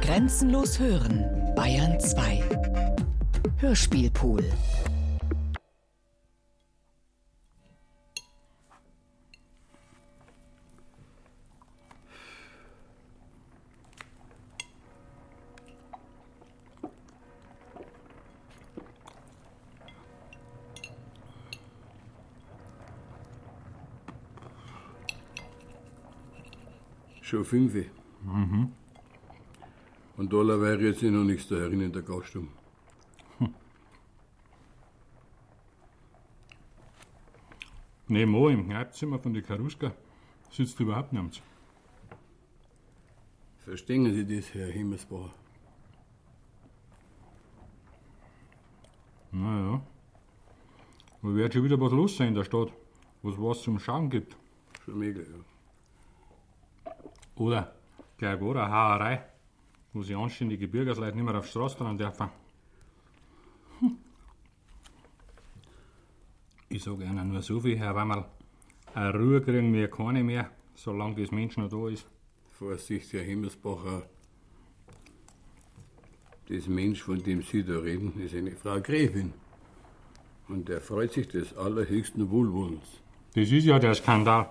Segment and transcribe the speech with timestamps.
[0.00, 1.24] Grenzenlos hören,
[1.54, 2.42] Bayern 2.
[3.58, 4.44] Hörspielpool.
[27.22, 27.74] Schon fünf.
[28.22, 28.75] Mhm.
[30.26, 32.48] Und da wäre jetzt noch nichts da herin in der Gaststube.
[38.08, 39.92] Nebenan im Kneipzimmer von der Karuska
[40.50, 41.40] sitzt überhaupt niemand.
[43.58, 45.32] Verstehen Sie das, Herr Himmelsbauer?
[49.30, 49.80] Naja.
[51.22, 52.72] Da wird schon wieder was los sein in der Stadt,
[53.22, 54.36] wo es was zum Schauen gibt.
[54.84, 56.92] Schon mega, ja.
[57.36, 57.76] Oder
[58.18, 59.35] gleich oder eine Hauerei,
[59.92, 62.28] wo sie anständige Bürgersleute nicht mehr auf die Straße dran dürfen.
[63.80, 63.96] Hm.
[66.68, 68.24] Ich sage Ihnen nur so viel, Herr Wammerl.
[68.94, 72.06] Eine Ruhe kriegen wir keine mehr, solange das Mensch noch da ist.
[72.52, 74.02] Vorsicht, Herr Himmelsbacher.
[76.48, 79.34] Das Mensch, von dem Sie da reden, ist eine Frau Gräfin.
[80.48, 83.00] Und er freut sich des allerhöchsten Wohlwollens.
[83.34, 84.50] Das ist ja der Skandal.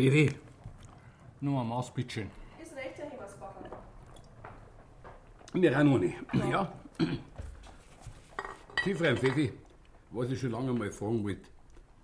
[0.00, 0.30] Fifi,
[1.42, 2.30] nur ein Maß, bitteschön.
[2.62, 3.70] Ist recht, Herr Himmersbacher.
[5.52, 6.14] Wir haben noch nicht.
[6.50, 6.72] Ja.
[8.82, 9.52] Sie, Frau Pfeffi,
[10.10, 11.42] was ich schon lange mal fragen wollte.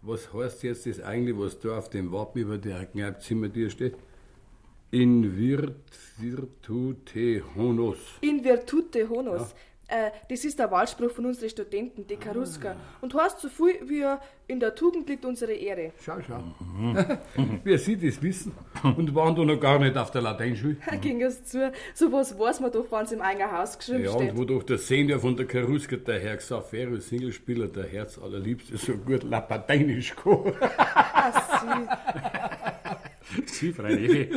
[0.02, 3.96] Was heißt jetzt das eigentlich, was da auf dem Wappen über der Kneipzimmer dir steht?
[4.90, 7.98] In virt virtute honos.
[8.20, 9.54] In virtute honos.
[9.88, 12.74] Äh, das ist der Wahlspruch von unseren Studenten, die Karuska.
[13.00, 14.04] Und heißt so viel wie
[14.48, 15.92] in der Tugend liegt unsere Ehre.
[16.04, 16.42] Schau, schau.
[17.64, 20.76] Wer Sie das wissen und waren da noch gar nicht auf der Lateinschule.
[21.00, 21.72] Ging es zu.
[21.94, 24.32] So was weiß man doch, wenn es im eigenen Haus geschrieben Ja, steht.
[24.32, 28.76] und wo doch der Senior von der Karuska, der Herr Xaverio, Singlespieler, der Herz allerliebste,
[28.76, 30.52] so gut Lapateinisch kann.
[33.46, 34.30] Sie, freilich.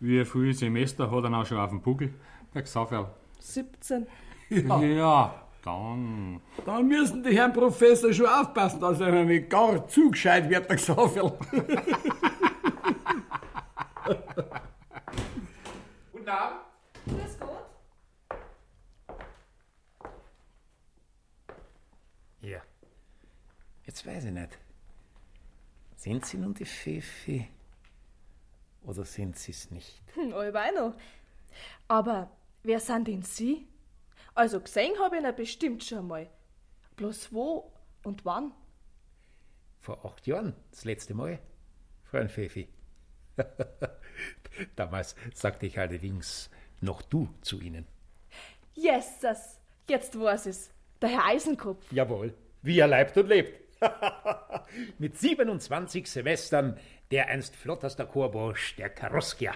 [0.00, 2.10] Wie viele Semester hat er auch schon auf dem Buckel?
[2.54, 3.14] Der Xaver.
[3.38, 4.06] 17.
[4.52, 4.80] Ja.
[4.82, 6.40] ja, dann.
[6.66, 10.76] Dann müssen die Herren Professor schon aufpassen, dass er nicht gar zu gescheit wird, der
[10.76, 11.38] Xaver.
[16.12, 16.60] Guten Abend.
[17.06, 17.64] Grüß Gott.
[22.42, 22.60] Ja.
[23.86, 24.58] Jetzt weiß ich nicht.
[25.96, 27.48] Sind Sie nun die Pfeffi?
[28.84, 30.02] Oder sind Sie es nicht?
[30.14, 30.94] Hm, noch.
[31.88, 32.28] Aber
[32.64, 33.66] wer sind denn Sie?
[34.34, 36.28] Also gesehen habe ich ihn bestimmt schon mal.
[36.96, 37.72] Bloß wo
[38.02, 38.52] und wann?
[39.80, 41.38] Vor acht Jahren, das letzte Mal,
[42.04, 42.68] Freund Pfeffi.
[44.76, 46.50] Damals sagte ich allerdings
[46.80, 47.86] noch du zu Ihnen.
[48.74, 50.70] Jesus, jetzt weiß es.
[51.00, 51.90] Der Herr Eisenkopf.
[51.92, 53.60] Jawohl, wie er leibt und lebt.
[54.98, 56.78] Mit 27 Semestern
[57.10, 59.52] der einst flotterster Chorbursch der Karoskia.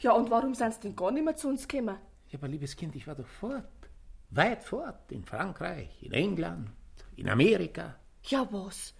[0.00, 1.96] Ja, und warum sind Sie denn gar nicht mehr zu uns gekommen?
[2.32, 3.64] Ja, aber liebes Kind, ich war doch fort.
[4.30, 5.12] Weit fort.
[5.12, 6.70] In Frankreich, in England,
[7.16, 7.96] in Amerika.
[8.24, 8.94] Ja, was?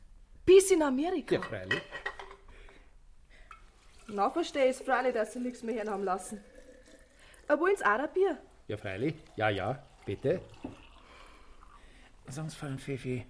[0.45, 1.37] Bis in Amerika?
[1.37, 1.81] Ja, freilich.
[4.09, 6.43] Na, verstehe ich freilich, dass Sie nichts mehr haben lassen.
[7.49, 8.39] Aber wollen Sie auch ein Bier?
[8.69, 9.15] Ja, freilich.
[9.37, 10.43] Ja, ja, bitte.
[12.29, 13.25] Sonst fallen Pfeffi,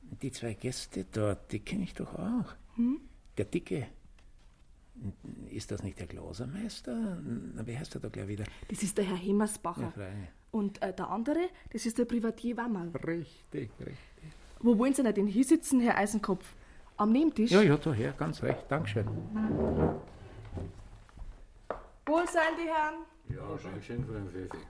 [0.00, 2.54] die zwei Gäste dort, die kenne ich doch auch.
[2.76, 3.02] Hm?
[3.36, 3.88] Der Dicke.
[5.50, 7.18] Ist das nicht der Glasermeister?
[7.54, 8.44] Na, wie heißt er da gleich wieder?
[8.68, 9.92] Das ist der Herr Hemmersbacher.
[9.96, 10.06] Ja.
[10.50, 12.90] Und äh, der andere, das ist der Privatier Wammerl.
[13.06, 13.96] Richtig, richtig.
[14.60, 16.44] Wo wollen Sie denn hinsitzen, Herr Eisenkopf?
[16.96, 17.50] Am Nebentisch?
[17.50, 18.64] Ja, ja, daher, ganz recht.
[18.68, 19.06] Dankeschön.
[22.06, 23.04] Wohl sein die Herren.
[23.28, 24.64] Ja, schön, schön, Frau Pfeffi.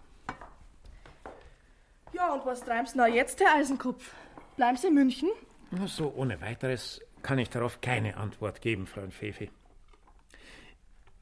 [2.12, 4.12] Ja, und was treiben Sie noch jetzt, Herr Eisenkopf?
[4.56, 5.28] Bleiben Sie in München?
[5.70, 9.50] Na, so ohne weiteres kann ich darauf keine Antwort geben, Freund Pfeffi.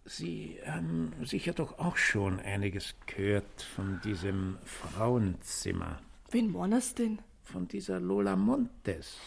[0.09, 6.01] Sie haben sicher doch auch schon einiges gehört von diesem Frauenzimmer.
[6.31, 7.19] Wen Sie denn?
[7.43, 9.19] Von dieser Lola Montes.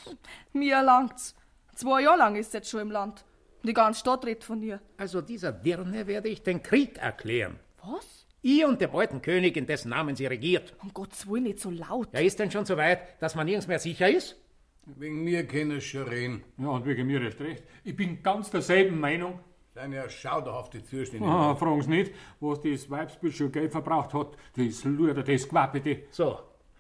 [0.54, 1.36] Mir langt's.
[1.76, 3.26] Zwei Jahre lang ist sie jetzt schon im Land.
[3.64, 4.80] Die ganze Stadt redet von ihr.
[4.96, 7.60] Also dieser Dirne werde ich den Krieg erklären.
[7.84, 8.26] Was?
[8.42, 10.74] Ihr und der alten König, in dessen Namen sie regiert.
[10.82, 12.08] Um Gottes Willen nicht so laut.
[12.14, 14.38] Ja, ist denn schon so weit, dass man nirgends mehr sicher ist?
[14.86, 16.44] Wegen mir können Sie schon reden.
[16.58, 17.64] Ja, und wegen mir recht recht.
[17.84, 19.40] Ich bin ganz derselben Meinung.
[19.88, 21.28] Ja schauderhafte Zustände.
[21.28, 24.38] Ah, fragen Sie nicht, was das Weibsbild schon Geld verbraucht hat.
[24.56, 26.04] Das Luder, das Gewappete.
[26.12, 26.38] So,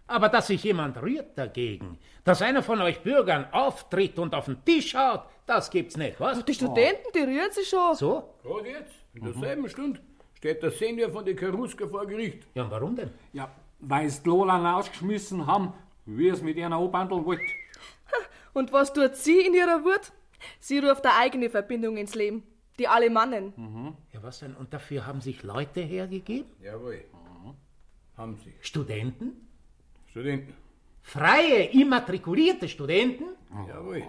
[0.07, 4.63] Aber dass sich jemand rührt dagegen, dass einer von euch Bürgern auftritt und auf den
[4.65, 6.43] Tisch haut, das gibt's nicht, was?
[6.43, 7.95] Die Studenten, die rühren sich schon.
[7.95, 8.35] So?
[8.43, 9.99] Gerade jetzt, in derselben Stunde,
[10.35, 12.47] steht der Senior von der Karuska vor Gericht.
[12.53, 13.11] Ja, und warum denn?
[13.33, 13.49] Ja,
[13.79, 15.73] weil sie die Lolan ausgeschmissen haben,
[16.05, 17.39] wie es mit ihnen anbandeln wollt.
[18.53, 20.11] Und was tut sie in ihrer Wut?
[20.59, 22.43] Sie ruft eine eigene Verbindung ins Leben.
[22.79, 23.53] Die Alemannen.
[24.13, 24.55] Ja, was denn?
[24.55, 26.49] Und dafür haben sich Leute hergegeben?
[26.61, 27.03] Jawohl.
[28.17, 28.53] Haben sie.
[28.61, 29.47] Studenten?
[30.07, 30.53] Studenten.
[31.01, 33.25] Freie, immatrikulierte Studenten?
[33.67, 34.03] Jawohl.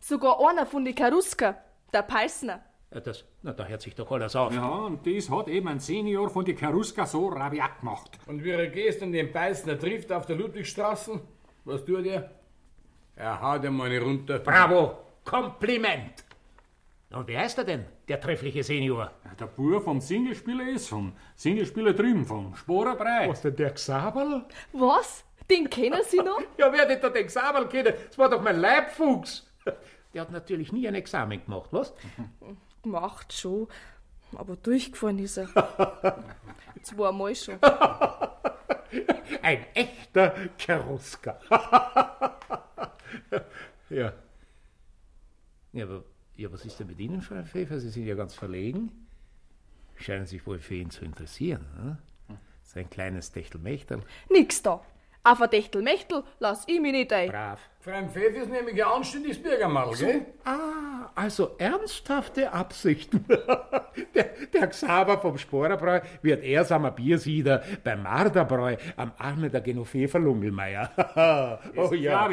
[0.00, 1.56] Sogar einer von die Karuska,
[1.92, 2.60] der Peissner.
[2.92, 4.52] Ja, das, na, da hört sich doch alles auf.
[4.52, 8.18] Ja, und das hat eben ein Senior von die Karuska so rabiat gemacht.
[8.26, 11.20] Und wie er gestern den Beißner trifft auf der Ludwigstraße,
[11.64, 12.30] was tut er?
[13.14, 14.40] Er haut ihm eine runter.
[14.40, 14.98] Bravo!
[15.24, 16.24] Kompliment!
[17.12, 19.10] Und wie heißt er denn, der treffliche Senior?
[19.24, 23.28] Ja, der Bub vom Singlespieler ist, vom Singlespieler drüben, vom Sporerbrei.
[23.28, 24.46] Was denn der Xaberl?
[24.72, 25.24] Was?
[25.50, 26.40] Den kennen Sie noch?
[26.56, 27.94] Ja, wer hätte den Xaberl kennen?
[28.06, 29.46] Das war doch mein Leibfuchs.
[30.14, 31.94] Der hat natürlich nie ein Examen gemacht, was?
[32.84, 33.66] Macht schon.
[34.36, 35.48] Aber durchgefahren ist er.
[36.82, 37.58] Zweimal schon.
[39.42, 41.38] Ein echter Cheruska.
[43.90, 44.12] ja.
[45.72, 46.04] Ja, aber
[46.40, 47.78] ja, was ist denn mit Ihnen, Frau Pfeffer?
[47.78, 48.90] Sie sind ja ganz verlegen.
[49.96, 51.66] Scheinen sich wohl für ihn zu interessieren.
[51.76, 51.98] Ne?
[52.62, 54.02] Sein kleines Techtelmechtel.
[54.30, 54.82] Nix da.
[55.22, 57.28] Auf ein Techtelmechtel lass ich mich nicht ein.
[57.28, 57.60] Brav.
[57.80, 60.24] Frau Pfeff ist nämlich ein anständiges Bürgermal, gell?
[60.44, 63.26] Ah, also ernsthafte Absichten.
[64.14, 70.18] der, der Xaver vom Sporerbräu wird erst am Biersieder beim Marderbräu am Arme der Genovefer
[70.18, 71.60] Lungelmeier.
[71.76, 72.30] oh ja.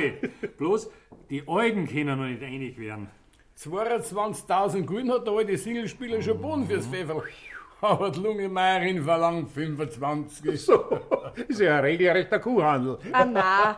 [0.57, 0.89] Bloß,
[1.29, 3.09] die Augen können noch nicht einig werden.
[3.57, 7.23] 22.000 Gulden hat der alte Singlespieler schon Boden fürs Pfeffer.
[7.81, 10.61] Aber die Lungemeierin verlangt 25.
[10.63, 10.99] So,
[11.47, 12.99] ist ja ein regelrechter Kuhhandel.
[13.11, 13.75] Ah, nein.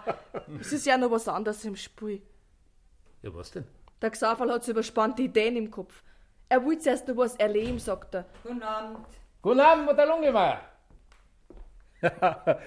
[0.59, 2.21] Es ist ja noch was anderes im Spiel.
[3.21, 3.65] Ja, was denn?
[4.01, 6.03] Der Xaverl hat so überspannte Ideen im Kopf.
[6.47, 8.25] Er will zuerst noch was erleben, sagt er.
[8.43, 9.05] Guten Abend.
[9.41, 10.61] Guten Abend, der Lungemeier.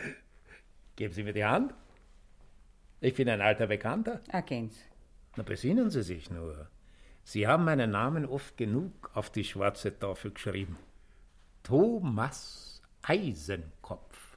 [0.96, 1.74] Geben Sie mir die Hand.
[3.00, 4.20] Ich bin ein alter Bekannter.
[4.30, 4.74] Agent.
[5.36, 6.68] Na, besinnen Sie sich nur.
[7.24, 10.76] Sie haben meinen Namen oft genug auf die schwarze Tafel geschrieben.
[11.62, 14.36] Thomas Eisenkopf.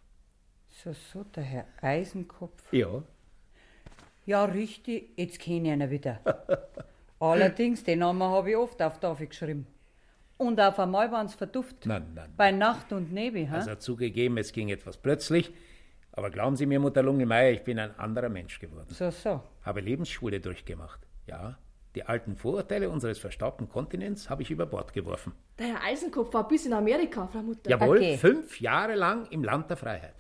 [0.70, 2.72] So, so, der Herr Eisenkopf.
[2.72, 3.02] Ja,
[4.26, 6.20] Ja, richtig, jetzt kenne ich ihn wieder.
[7.20, 9.68] Allerdings, den Namen habe ich oft auf die Tafel geschrieben.
[10.38, 11.86] Und auf einmal waren es verduft.
[11.86, 12.34] nein, nein.
[12.36, 13.56] Bei Nacht und Nebel, ha?
[13.56, 15.54] Also zugegeben, es ging etwas plötzlich.
[16.12, 18.88] Aber glauben Sie mir, Mutter Lungemeier, ich bin ein anderer Mensch geworden.
[18.90, 19.42] So, so.
[19.64, 21.00] Habe Lebensschule durchgemacht.
[21.26, 21.58] Ja,
[21.96, 25.34] die alten Vorurteile unseres verstaubten Kontinents habe ich über Bord geworfen.
[25.58, 27.70] Der Herr Eisenkopf war bis in Amerika, Frau Mutter.
[27.70, 28.18] Jawohl, Okay.
[28.18, 30.16] fünf Jahre lang im Land der Freiheit.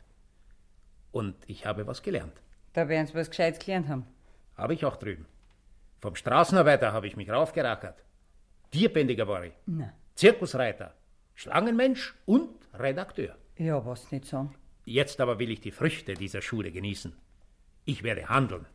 [1.11, 2.41] Und ich habe was gelernt.
[2.73, 4.05] Da werden sie was Gescheites gelernt haben.
[4.55, 5.25] Habe ich auch drüben.
[6.01, 8.03] Vom Straßenarbeiter habe ich mich raufgerackert.
[8.71, 9.53] Tierbändiger war ich.
[9.65, 9.93] Na.
[10.15, 10.93] Zirkusreiter,
[11.33, 13.35] Schlangenmensch und Redakteur.
[13.57, 14.55] Ja, was nicht sagen.
[14.85, 17.13] Jetzt aber will ich die Früchte dieser Schule genießen.
[17.85, 18.65] Ich werde handeln.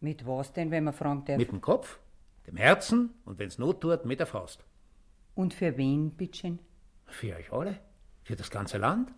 [0.00, 1.36] Mit was denn, wenn man fragen darf?
[1.38, 1.98] Mit dem Kopf,
[2.48, 4.64] dem Herzen und wenn's Not tut, mit der Faust.
[5.34, 6.58] Und für wen, bittchen?
[7.06, 7.78] Für euch alle?
[8.24, 9.12] Für das ganze Land?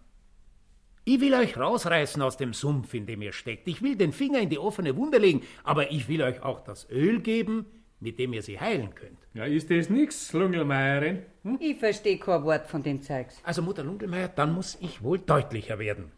[1.05, 3.67] Ich will euch rausreißen aus dem Sumpf, in dem ihr steckt.
[3.69, 6.89] Ich will den Finger in die offene Wunde legen, aber ich will euch auch das
[6.91, 7.67] Öl geben,
[8.01, 9.19] mit dem ihr sie heilen könnt.
[9.35, 11.23] Ja, ist das nix, Lungelmeierin?
[11.59, 13.41] Ich verstehe kein Wort von dem Zeugs.
[13.45, 16.11] Also, Mutter Lungelmeier, dann muss ich wohl deutlicher werden.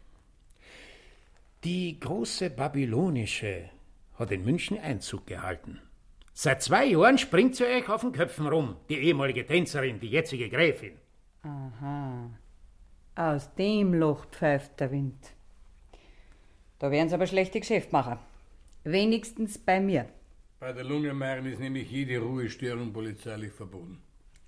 [1.63, 3.69] Die große babylonische
[4.15, 5.79] hat in München Einzug gehalten.
[6.35, 10.49] Seit zwei Jahren springt sie euch auf den Köpfen rum, die ehemalige Tänzerin, die jetzige
[10.49, 10.97] Gräfin.
[11.43, 12.31] Aha.
[13.15, 15.35] Aus dem Loch pfeift der Wind.
[16.79, 18.17] Da werden sie aber schlechte Geschäft machen.
[18.83, 20.07] Wenigstens bei mir.
[20.59, 24.01] Bei der Lungemeierin ist nämlich jede Ruhestörung polizeilich verboten.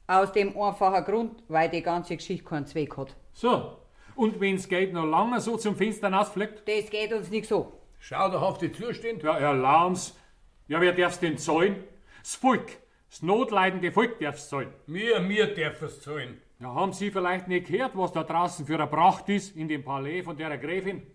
[0.08, 3.15] Aus dem einfachen Grund, weil die ganze Geschichte keinen Zweck hat.
[3.34, 3.77] So,
[4.15, 6.68] und wenn's Geld noch lange so zum Fenster ausfleckt?
[6.68, 7.74] Das geht uns nicht so.
[8.00, 9.25] Schau doch auf die Zustände.
[9.25, 10.18] Ja, erlaubens.
[10.67, 11.84] Ja, wer darf's denn zahlen?
[12.22, 12.77] Das Volk.
[13.10, 14.74] Das notleidende Volk darf's zahlen.
[14.88, 16.41] Wir, wir dürfen es zahlen.
[16.60, 19.84] Ja, haben Sie vielleicht nicht gehört, was da draußen für eine Pracht ist in dem
[19.84, 21.05] Palais von der Gräfin?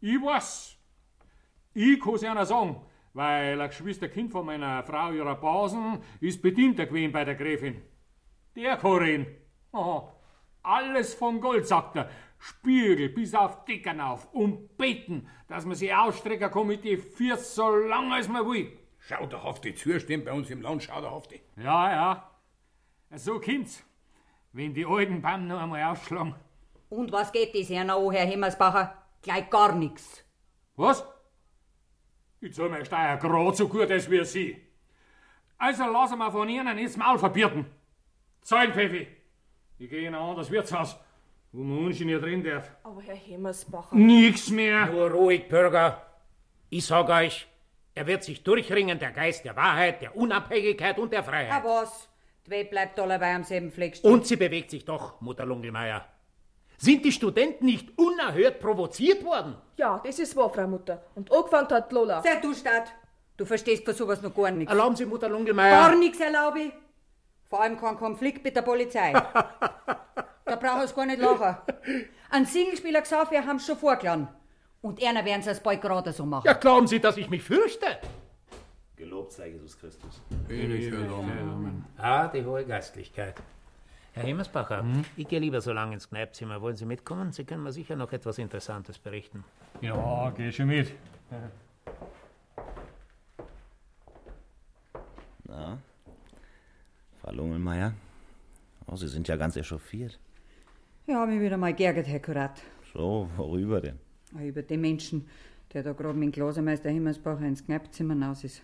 [0.00, 0.76] Ich weiß.
[1.72, 2.80] Ich kann's einer sagen,
[3.14, 7.82] weil ein Geschwisterkind von meiner Frau ihrer Basen ist Bedienter gewesen bei der Gräfin.
[8.54, 9.26] Der Korin.
[9.72, 10.12] Aha.
[10.62, 12.08] Alles von Gold, sagt er.
[12.38, 17.42] Spiegel bis auf Dickern auf und beten, dass man sie ausstrecken kann mit die Füße
[17.42, 18.70] so lang als man will.
[19.06, 21.40] Schau doch auf die Zustände bei uns im Land, schau doch auf die.
[21.56, 22.30] Ja, ja.
[23.16, 23.84] So kind's.
[24.52, 26.34] Wenn die alten Bam noch einmal ausschlagen.
[26.88, 28.96] Und was geht das her an, Herr Hemmersbacher?
[29.20, 30.24] Gleich gar nichts.
[30.76, 31.04] Was?
[32.40, 34.60] Ich zahl meine Steuer grad so gut als wir Sie.
[35.58, 37.66] Also lassen wir von Ihnen ins Maul verbieten.
[38.42, 39.06] Zahlen, Pfeffi.
[39.78, 40.96] Ich gehe in ein anderes Wirtshaus,
[41.52, 42.70] wo man ungeniert drin darf.
[42.82, 43.96] Aber Herr Hemmersbacher.
[43.96, 44.86] Nix mehr.
[44.86, 46.02] Nur ruhig, Bürger.
[46.70, 47.46] Ich sag euch,
[47.94, 51.64] er wird sich durchringen, der Geist der Wahrheit, der Unabhängigkeit und der Ah, Freiheit.
[51.64, 52.08] was?
[52.46, 54.12] Die bleibt allebei am selben Fleck stehen.
[54.12, 56.04] Und sie bewegt sich doch, Mutter Lungelmeier.
[56.76, 59.56] Sind die Studenten nicht unerhört provoziert worden?
[59.76, 61.02] Ja, das ist wahr, Frau Mutter.
[61.14, 62.20] Und angefangen hat Lola.
[62.22, 62.92] Sei du statt.
[63.36, 64.70] Du verstehst von sowas noch gar nichts.
[64.70, 65.94] Erlauben Sie, Mutter Gar Lungelmeier.
[65.96, 66.72] nichts erlaube ich.
[67.48, 69.12] Vor allem kein Konflikt mit der Polizei.
[70.44, 71.56] da braucht es gar nicht lachen.
[72.30, 74.28] Ein Singlespieler gesagt, wir haben schon vorgeladen.
[74.84, 76.44] Und einer werden sie es bald gerade so machen.
[76.46, 77.86] Ja, glauben Sie, dass ich mich fürchte?
[78.96, 80.20] Gelobt sei Jesus Christus.
[80.46, 81.86] Ewig Amen.
[81.96, 83.34] Ah, die hohe Geistlichkeit.
[84.12, 85.02] Herr Hemmersbacher, Hm?
[85.16, 86.60] ich gehe lieber so lange ins Kneipzimmer.
[86.60, 87.32] Wollen Sie mitkommen?
[87.32, 89.42] Sie können mir sicher noch etwas Interessantes berichten.
[89.80, 90.92] Ja, geh schon mit.
[95.44, 95.78] Na,
[97.22, 97.94] Frau Lungelmeier?
[98.86, 100.18] Oh, Sie sind ja ganz echauffiert.
[101.06, 102.60] Ich habe mich wieder mal geärgert, Herr Kurat.
[102.92, 103.98] So, worüber denn?
[104.40, 105.28] Über den Menschen,
[105.72, 108.62] der da gerade mit dem Glasermeister Himmelsbacher ins Kneipzimmer hinaus ist.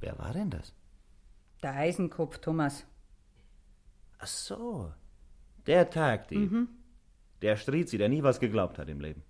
[0.00, 0.72] Wer war denn das?
[1.62, 2.84] Der Eisenkopf Thomas.
[4.18, 4.92] Ach so,
[5.66, 6.68] der Tagdieb.
[7.42, 9.22] Der Strizi, der nie was geglaubt hat im Leben.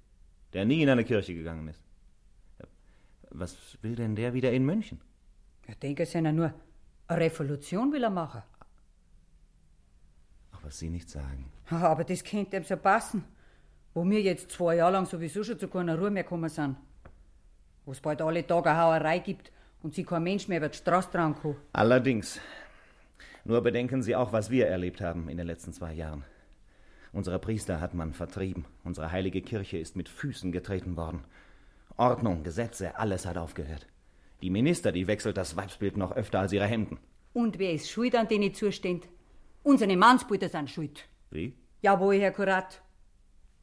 [0.53, 1.83] Der nie in eine Kirche gegangen ist.
[3.31, 5.01] Was will denn der wieder in München?
[5.67, 6.53] Ich denke, es ist ja nur
[7.07, 8.43] eine Revolution will er machen.
[10.53, 11.51] Ach, was Sie nicht sagen.
[11.71, 13.25] Aber das könnte ihm so passen.
[13.95, 16.77] Wo wir jetzt zwei Jahre lang sowieso schon zu keiner Ruhe mehr gekommen sind.
[17.85, 20.79] Wo es bald alle Tage eine Hauerei gibt und sich kein Mensch mehr über die
[20.79, 21.57] Straße trauen kann.
[21.73, 22.41] Allerdings.
[23.45, 26.25] Nur bedenken Sie auch, was wir erlebt haben in den letzten zwei Jahren.
[27.13, 28.65] Unsere Priester hat man vertrieben.
[28.85, 31.25] Unsere heilige Kirche ist mit Füßen getreten worden.
[31.97, 33.87] Ordnung, Gesetze, alles hat aufgehört.
[34.41, 36.99] Die Minister, die wechselt das Weibsbild noch öfter als ihre Hemden.
[37.35, 39.03] Und wer ist schuld, an denen zustehen?
[39.63, 41.07] Unsere Mannsbrüder sind schuld.
[41.31, 41.55] Wie?
[41.83, 42.83] Jawohl, Herr Kurat.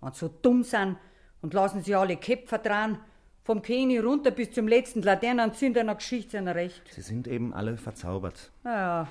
[0.02, 0.98] Wenn sie so dumm sind
[1.42, 3.00] und lassen sie alle Köpfe dran,
[3.44, 6.84] vom König runter bis zum letzten Laternenzünder einer Geschichte sind recht.
[6.92, 8.52] Sie sind eben alle verzaubert.
[8.64, 9.08] Ja,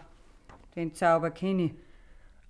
[0.77, 1.75] den Zauber kenne ich.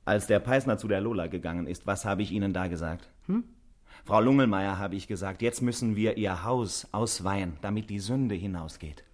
[0.04, 3.08] Als der Peisner zu der Lola gegangen ist, was habe ich Ihnen da gesagt?
[4.04, 9.04] Frau Lungelmeier habe ich gesagt, jetzt müssen wir ihr Haus ausweihen, damit die Sünde hinausgeht.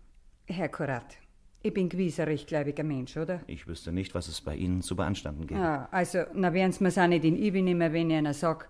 [0.46, 1.16] Herr Kurat,
[1.62, 3.40] ich bin gewiss ein rechtgläubiger Mensch, oder?
[3.46, 5.58] Ich wüsste nicht, was es bei Ihnen zu beanstanden gibt.
[5.58, 8.68] Ja, also, na werden Sie mir's auch nicht in Ibi nehmen, wenn ich einer sag,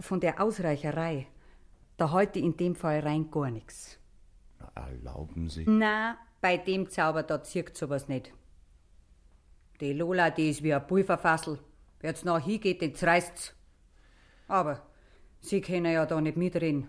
[0.00, 1.26] von der Ausreicherei,
[1.96, 3.98] da halte ich in dem Fall rein gar nichts.
[4.74, 5.64] Erlauben Sie.
[5.66, 8.32] Na, bei dem Zauber, da zirkt sowas nicht.
[9.80, 11.58] Die Lola, die ist wie ein Pulverfassel.
[12.00, 13.54] Wer's nach hingeht, den zerreißt's.
[14.46, 14.82] Aber
[15.40, 16.88] Sie können ja da nicht mitreden.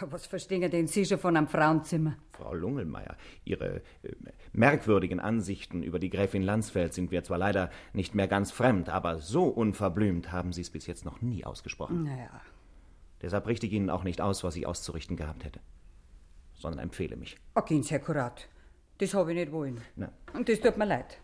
[0.10, 2.16] Was verstehen denn Sie schon von einem Frauenzimmer?
[2.32, 4.12] Frau Lungelmeier, Ihre äh,
[4.52, 9.18] merkwürdigen Ansichten über die Gräfin Landsfeld sind mir zwar leider nicht mehr ganz fremd, aber
[9.18, 12.04] so unverblümt haben Sie es bis jetzt noch nie ausgesprochen.
[12.04, 12.40] Naja,
[13.22, 15.60] Deshalb richte ich Ihnen auch nicht aus, was ich auszurichten gehabt hätte,
[16.54, 17.38] sondern empfehle mich.
[17.54, 18.46] Agins, Herr Kurat.
[18.98, 19.80] Das hab ich nicht wollen.
[19.96, 21.18] Na, Und das tut mir leid.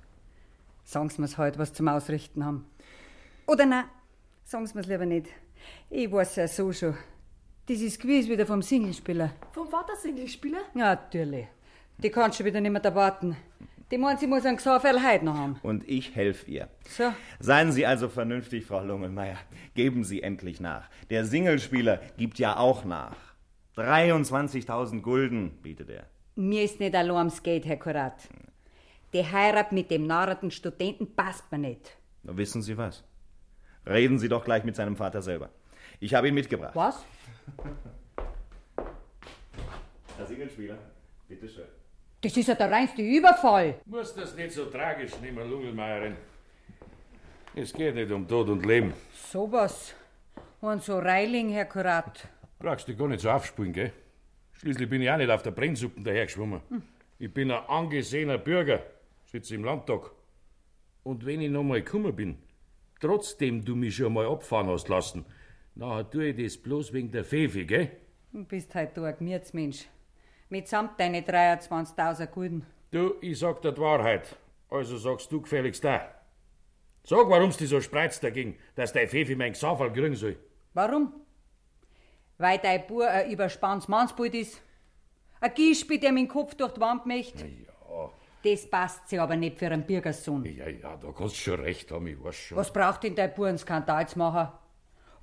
[0.85, 2.67] Sagen Sie mir's halt, was zum Ausrichten haben.
[3.47, 3.85] Oder nein,
[4.45, 5.29] sagen Sie mir's lieber nicht.
[5.91, 6.97] Ich weiß ja so schon.
[7.67, 9.33] Das ist gewiss wieder vom Singlespieler.
[9.53, 10.63] Vom Vater Singlespieler?
[10.75, 11.47] Ja, natürlich.
[11.99, 13.37] Die kannst du wieder nicht mehr erwarten.
[13.91, 15.61] Die meint, sie muss einen Gesaufel heute noch haben.
[15.63, 16.69] und ich helfe ihr.
[16.89, 19.37] So, Seien Sie also vernünftig, Frau Lungelmeier.
[19.75, 20.89] Geben Sie endlich nach.
[21.11, 23.17] Der Singlespieler gibt ja auch nach.
[23.77, 26.07] 23.000 Gulden bietet er.
[26.35, 28.29] mir ist nicht allein ums Geld, Herr Kurat.
[29.13, 31.97] Die Heirat mit dem narrenden Studenten passt mir nicht.
[32.23, 33.05] Na, wissen Sie was?
[33.87, 35.51] Reden Sie doch gleich mit seinem Vater selber.
[36.01, 36.75] Ich habe ihn mitgebracht.
[36.75, 37.05] Was?
[40.17, 40.79] Herr Singlespieler,
[41.29, 41.65] bitteschön.
[42.21, 43.81] Das ist ja der reinste Überfall.
[43.87, 46.17] Muss das nicht so tragisch nehmen, Lungelmeierin.
[47.55, 48.93] Es geht nicht um Tod und Leben.
[49.13, 49.95] Sowas.
[50.61, 52.29] Und so Reiling, Herr Kurat.
[52.61, 53.93] Brauchst dich gar nicht so aufspielen, gell?
[54.53, 56.61] Schließlich bin ich auch nicht auf der Brennsuppen dahergeschwommen.
[57.19, 58.81] Ich bin ein angesehener Bürger,
[59.25, 60.13] sitze im Landtag.
[61.03, 62.39] Und wenn ich noch mal gekommen bin,
[63.01, 65.25] trotzdem du mich schon mal abfahren hast lassen,
[65.75, 67.91] nachher tue ich das bloß wegen der Fefe, gell?
[68.33, 69.87] Du bist halt du ein Gemütsmensch.
[70.49, 72.67] Mitsamt deine 23.000 Gulden.
[72.91, 74.37] Du, ich sag dir die Wahrheit.
[74.69, 76.09] Also sagst du gefälligst da.
[77.05, 80.37] Sag, warum's dich so spreizt dagegen, dass dein Fefe mein Gesafall kriegen soll.
[80.75, 81.13] Warum?
[82.39, 84.63] Weil dein Bub ein überspanntes Mannsbild ist.
[85.41, 87.47] Ein Gispi, der mit dem Kopf durch die Wand möchte.
[87.47, 88.11] Ja,
[88.45, 90.45] Das passt sich aber nicht für einen Bürgersohn.
[90.45, 92.57] ja, ja, da kannst du schon recht haben, ich weiß schon.
[92.59, 94.49] Was braucht denn dein Bub, einen Skandal zu machen?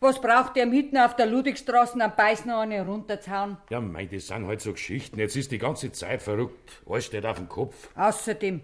[0.01, 3.58] Was braucht der mitten auf der Ludwigstraße am Beißen eine runterzuhauen?
[3.70, 5.20] Ja, mei, das sind halt so Geschichten.
[5.20, 6.82] Jetzt ist die ganze Zeit verrückt.
[6.89, 7.89] Alles steht auf dem Kopf.
[7.98, 8.62] Außerdem,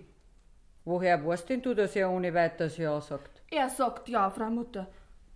[0.86, 3.44] woher weißt denn du, dass er ohne weiteres Ja sagt?
[3.52, 4.88] Er sagt ja, Frau Mutter.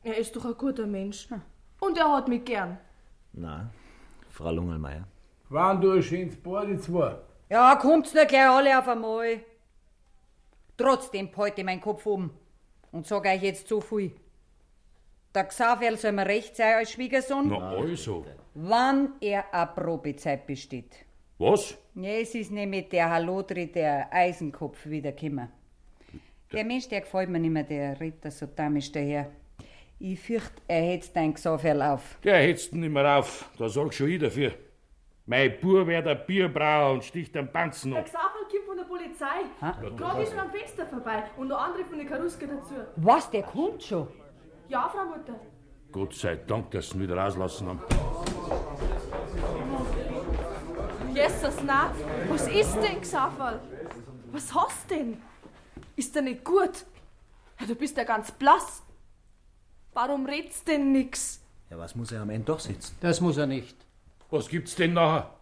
[0.02, 1.28] Er ist doch ein guter Mensch.
[1.82, 2.78] Und er hat mich gern.
[3.34, 3.70] Na,
[4.30, 5.06] Frau Lungelmeier.
[5.50, 7.18] Waren du ein schönes Paar, die zwei?
[7.50, 9.42] Ja, kommt's nur gleich alle auf einmal.
[10.78, 12.30] Trotzdem halte ich meinen Kopf um
[12.94, 14.14] und sag euch jetzt so viel.
[15.40, 18.26] Der Xaver soll mir recht sein als Schwiegersohn, Na also.
[18.56, 21.06] wann er eine Probezeit besteht.
[21.38, 21.78] Was?
[21.96, 25.48] Ja, es ist nämlich der Hallodri, der Eisenkopf wiedergekommen.
[26.52, 29.32] Der Mensch, der gefällt mir nicht mehr, der da so damisch daher.
[29.98, 32.18] Ich fürchte, er hetzt dein Xaverl auf.
[32.22, 33.50] Der hetzt nicht mehr auf.
[33.58, 34.52] Da sag schon ich dafür.
[35.26, 38.06] Mein Bub wird ein Bierbrauer und sticht am Panzen Der ab.
[38.08, 39.96] Xaver kommt von der Polizei.
[39.96, 42.74] Gerade ist schon am Fenster vorbei und noch andere von der Karuske dazu.
[42.98, 44.08] Was, der kommt schon?
[44.70, 45.40] Ja, Frau Mutter.
[45.92, 47.82] Gott sei Dank, dass sie ihn wieder rauslassen haben.
[51.14, 51.92] Jesus, na,
[52.30, 53.60] was ist denn, Xaver?
[54.32, 55.20] Was hast denn?
[55.96, 56.86] Ist dir nicht gut?
[57.60, 58.84] Ja, du bist ja ganz blass.
[59.94, 61.42] Warum redst denn nix?
[61.72, 62.96] Ja, was muss er am Ende doch sitzen?
[63.02, 63.76] Das muss er nicht.
[64.30, 65.34] Was gibt's denn nachher?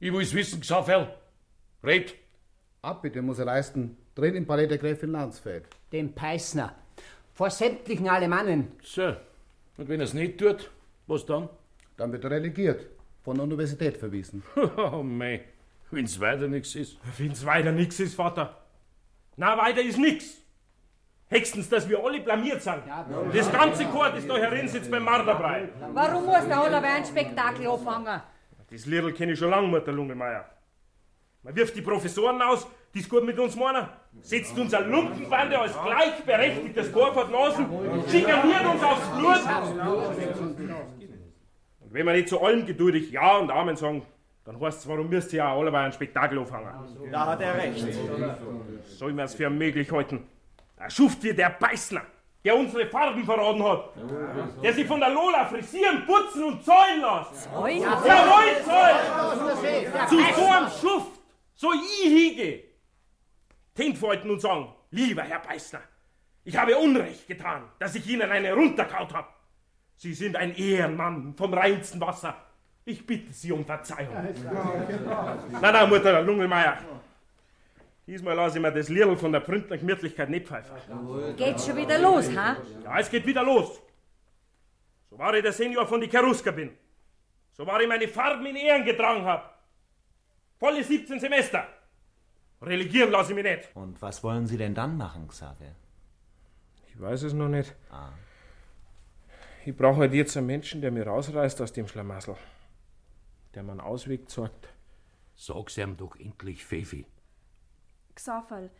[0.00, 1.14] Ich will's wissen, Xaverl.
[1.82, 2.14] Red.
[2.80, 3.98] Abbitte muss er leisten.
[4.14, 5.66] Dreht im Palais der Gräfin Landsfeld.
[5.92, 6.74] Den Peißner.
[7.34, 8.72] Vor sämtlichen Alemannen.
[8.82, 9.16] So.
[9.76, 10.70] Und wenn er's nicht tut,
[11.06, 11.48] was dann?
[11.96, 12.86] Dann wird er relegiert.
[13.22, 14.42] Von der Universität verwiesen.
[14.76, 15.44] Oh mei,
[15.90, 16.98] wenn's weiter nichts ist.
[17.18, 18.56] Wenn's weiter nix ist, Vater.
[19.36, 20.38] Na, weiter ist nix.
[21.28, 22.82] Höchstens, dass wir alle blamiert sind.
[23.32, 25.68] Das ganze Chor, das da herin sitzt beim Marderbrei.
[25.92, 28.20] Warum muss der alle ein Spektakel anfangen?
[28.70, 30.44] Das Liedl kenne ich schon lang, Mutter Lungemeier.
[31.42, 33.88] Man wirft die Professoren aus, die es gut mit uns meinen,
[34.20, 37.66] setzt uns eine Lumpenbande als gleichberechtigtes die Nasen,
[38.08, 39.40] schikaniert uns aufs Blut.
[41.80, 44.02] Und wenn wir nicht zu allem geduldig Ja und Amen sagen,
[44.44, 46.68] dann heißt es, warum müsst ihr ja alle ein Spektakel anfangen?
[47.10, 47.86] Da hat er recht.
[48.84, 50.28] Soll man es für möglich halten?
[50.76, 52.02] Ein Schuft wie der Beißner,
[52.44, 53.90] der unsere Farben verraten hat,
[54.62, 57.48] der sich von der Lola frisieren, putzen und zahlen lässt.
[58.06, 60.08] Jawohl, zahlen!
[60.08, 61.20] Zu so einem Schuft,
[61.54, 62.73] so ich
[63.76, 65.80] hige, hinfalten und sagen, lieber Herr Beißner,
[66.44, 69.28] ich habe Unrecht getan, dass ich Ihnen eine runterkaut habe.
[69.96, 72.36] Sie sind ein Ehrenmann vom reinsten Wasser.
[72.84, 74.14] Ich bitte Sie um Verzeihung.
[75.52, 76.78] Na, na, Mutter Lungelmeier.
[78.06, 80.76] Diesmal lasse ich mir das Liedl von der Prüntner Gemütlichkeit nicht pfeifen.
[81.36, 82.56] Geht's schon wieder los, ha?
[82.82, 83.80] Ja, es geht wieder los.
[85.08, 86.76] So war ich der Senior von die Cherusker bin.
[87.52, 89.62] So war ich meine Farben in Ehren getragen hab.
[90.58, 91.66] Volle 17 Semester.
[92.64, 93.70] Religieren lasse ich mich nicht.
[93.74, 95.74] Und was wollen Sie denn dann machen, Xaver?
[96.88, 97.74] Ich weiß es noch nicht.
[99.64, 102.36] Ich brauche halt jetzt einen Menschen, der mich rausreißt aus dem Schlamassel.
[103.54, 104.68] Der mir einen Ausweg zeigt.
[105.36, 107.06] Sag's ihm doch endlich, Fefi.
[108.14, 108.70] Xaver,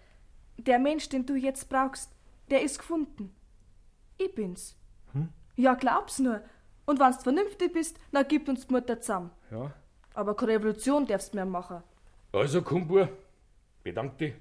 [0.57, 2.13] der Mensch, den du jetzt brauchst,
[2.51, 3.35] der ist gefunden.
[4.19, 4.77] Ich bin's.
[5.57, 6.43] Ja, glaub's nur.
[6.87, 9.31] Und wenn's vernünftig bist, dann gibt uns die Mutter zusammen.
[9.51, 9.73] Ja?
[10.13, 11.83] Aber keine Revolution darfst mehr machen.
[12.33, 13.15] Also, Kumpur, bedank
[13.93, 14.35] dich.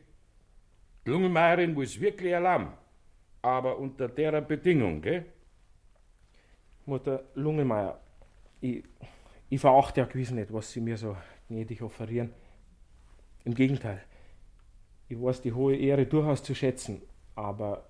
[1.05, 2.69] Die Lungenmeierin will's wirklich erlauben.
[3.41, 5.25] Aber unter der Bedingung, gell?
[6.85, 7.99] Mutter Lungemeier,
[8.61, 8.83] ich,
[9.49, 11.15] ich verachte ja gewiss nicht, was Sie mir so
[11.47, 12.33] gnädig offerieren.
[13.45, 14.01] Im Gegenteil.
[15.09, 17.01] Ich weiß die hohe Ehre durchaus zu schätzen,
[17.35, 17.89] aber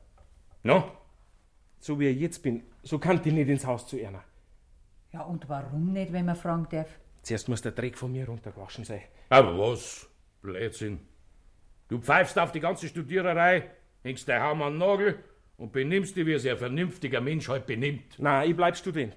[0.63, 0.91] No?
[1.79, 4.23] so wie ich jetzt bin, so kann ich nicht ins Haus zu Erna.
[5.11, 6.89] Ja, und warum nicht, wenn man fragen darf?
[7.21, 9.01] Zuerst muss der Dreck von mir runtergewaschen sein.
[9.29, 10.07] Aber was?
[10.41, 10.99] Blödsinn.
[11.87, 13.69] Du pfeifst auf die ganze Studiererei,
[14.03, 15.23] hängst dein Haum an den Nagel
[15.57, 18.17] und benimmst dich, wie es ein vernünftiger Mensch halt benimmt.
[18.19, 19.15] Nein, ich bleib Student.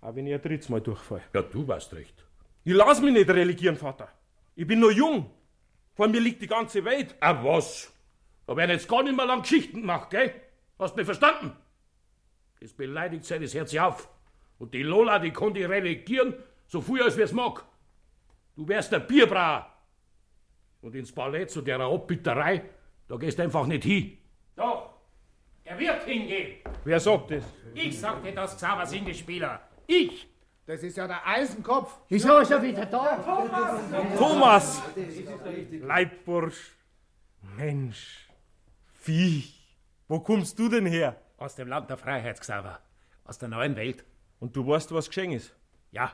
[0.00, 1.22] Auch wenn ich ein drittes Mal durchfall.
[1.32, 2.24] Ja, du weißt recht.
[2.64, 4.08] Ich lass mich nicht religieren, Vater.
[4.54, 5.30] Ich bin nur jung.
[5.94, 7.14] Vor mir liegt die ganze Welt.
[7.20, 7.92] Ah, was?
[8.46, 10.34] Da werden jetzt gar nicht mehr lang Geschichten gemacht, gell?
[10.78, 11.52] Hast mich verstanden?
[12.60, 14.08] Das beleidigt sein das Herz auf.
[14.58, 16.34] Und die Lola, die kann die relegieren,
[16.66, 17.64] so viel als wir's mag.
[18.54, 19.71] Du wärst der Bierbrauer.
[20.82, 22.62] Und ins Ballett zu der Abbitterei,
[23.08, 24.18] da gehst du einfach nicht hin.
[24.56, 24.90] Doch,
[25.64, 26.56] er wird hingehen.
[26.84, 27.44] Wer sagt das?
[27.72, 29.60] Ich sagte das Xaver Singespieler.
[29.86, 30.28] Ich.
[30.66, 32.00] Das ist ja der Eisenkopf.
[32.08, 33.16] Ist er wieder da?
[34.16, 34.82] Thomas!
[35.80, 36.76] Leibbursch,
[37.56, 38.28] Mensch,
[39.00, 39.76] Viech,
[40.08, 41.20] wo kommst du denn her?
[41.36, 42.80] Aus dem Land der Freiheit, Xaver.
[43.24, 44.04] Aus der neuen Welt.
[44.38, 45.54] Und du weißt, was geschehen ist.
[45.90, 46.12] Ja,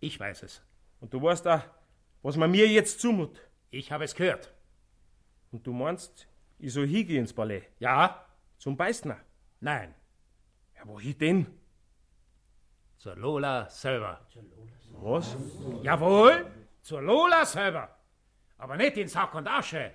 [0.00, 0.62] ich weiß es.
[1.00, 1.62] Und du weißt auch,
[2.22, 3.40] was man mir jetzt zumut.
[3.70, 4.52] Ich habe es gehört.
[5.52, 6.26] Und du meinst,
[6.58, 7.70] ich soll hingehen ins Ballett?
[7.78, 8.24] Ja?
[8.58, 9.18] Zum Beißner?
[9.60, 9.94] Nein.
[10.76, 11.46] Ja, wohin denn?
[12.96, 14.26] Zur Lola selber.
[14.92, 15.36] Was?
[15.82, 16.50] Jawohl,
[16.82, 17.88] zur Lola selber.
[18.56, 19.92] Aber nicht in Sack und Asche,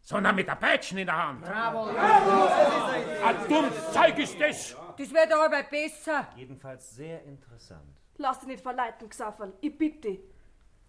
[0.00, 1.42] sondern mit der Peitschen in der Hand.
[1.42, 1.86] Bravo.
[1.86, 4.76] Ein dummes Zeug ist das.
[4.96, 6.28] Das wird aber besser.
[6.36, 8.00] Jedenfalls sehr interessant.
[8.16, 9.52] Lass dich nicht verleiten, Xafferl.
[9.60, 10.18] Ich bitte.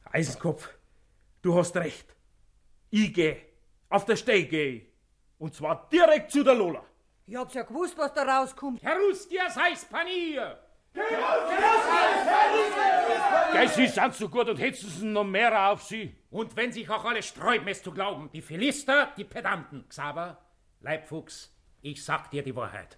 [0.06, 0.70] Eisenkopf,
[1.42, 2.17] du hast recht.
[3.00, 3.36] Ich geh.
[3.90, 4.84] Auf der Steh geh ich.
[5.38, 6.84] Und zwar direkt zu der Lola.
[7.28, 8.82] Ich hab's ja gewusst, was da rauskommt.
[8.82, 10.58] Heruskias heißt Panier.
[13.52, 16.16] Gell, Sie sind so gut und hetzen Sie noch mehr auf Sie.
[16.32, 20.42] Und wenn sich auch alle sträuben, es zu glauben, die Philister, die Pedanten, Xaver,
[20.80, 22.98] Leibfuchs, ich sag dir die Wahrheit.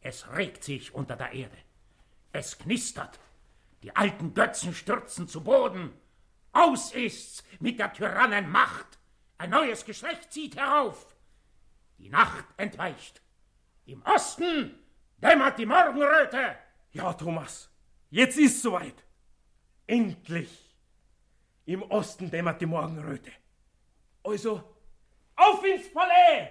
[0.00, 1.58] Es regt sich unter der Erde.
[2.30, 3.18] Es knistert.
[3.82, 5.92] Die alten Götzen stürzen zu Boden.
[6.52, 8.97] Aus ist's mit der Tyrannen Macht.
[9.38, 11.06] Ein neues Geschlecht zieht herauf.
[11.98, 13.22] Die Nacht entweicht.
[13.86, 14.78] Im Osten
[15.16, 16.56] dämmert die Morgenröte.
[16.90, 17.70] Ja, Thomas,
[18.10, 19.04] jetzt ist's soweit.
[19.86, 20.76] Endlich.
[21.64, 23.30] Im Osten dämmert die Morgenröte.
[24.24, 24.62] Also,
[25.36, 26.50] auf ins Palais!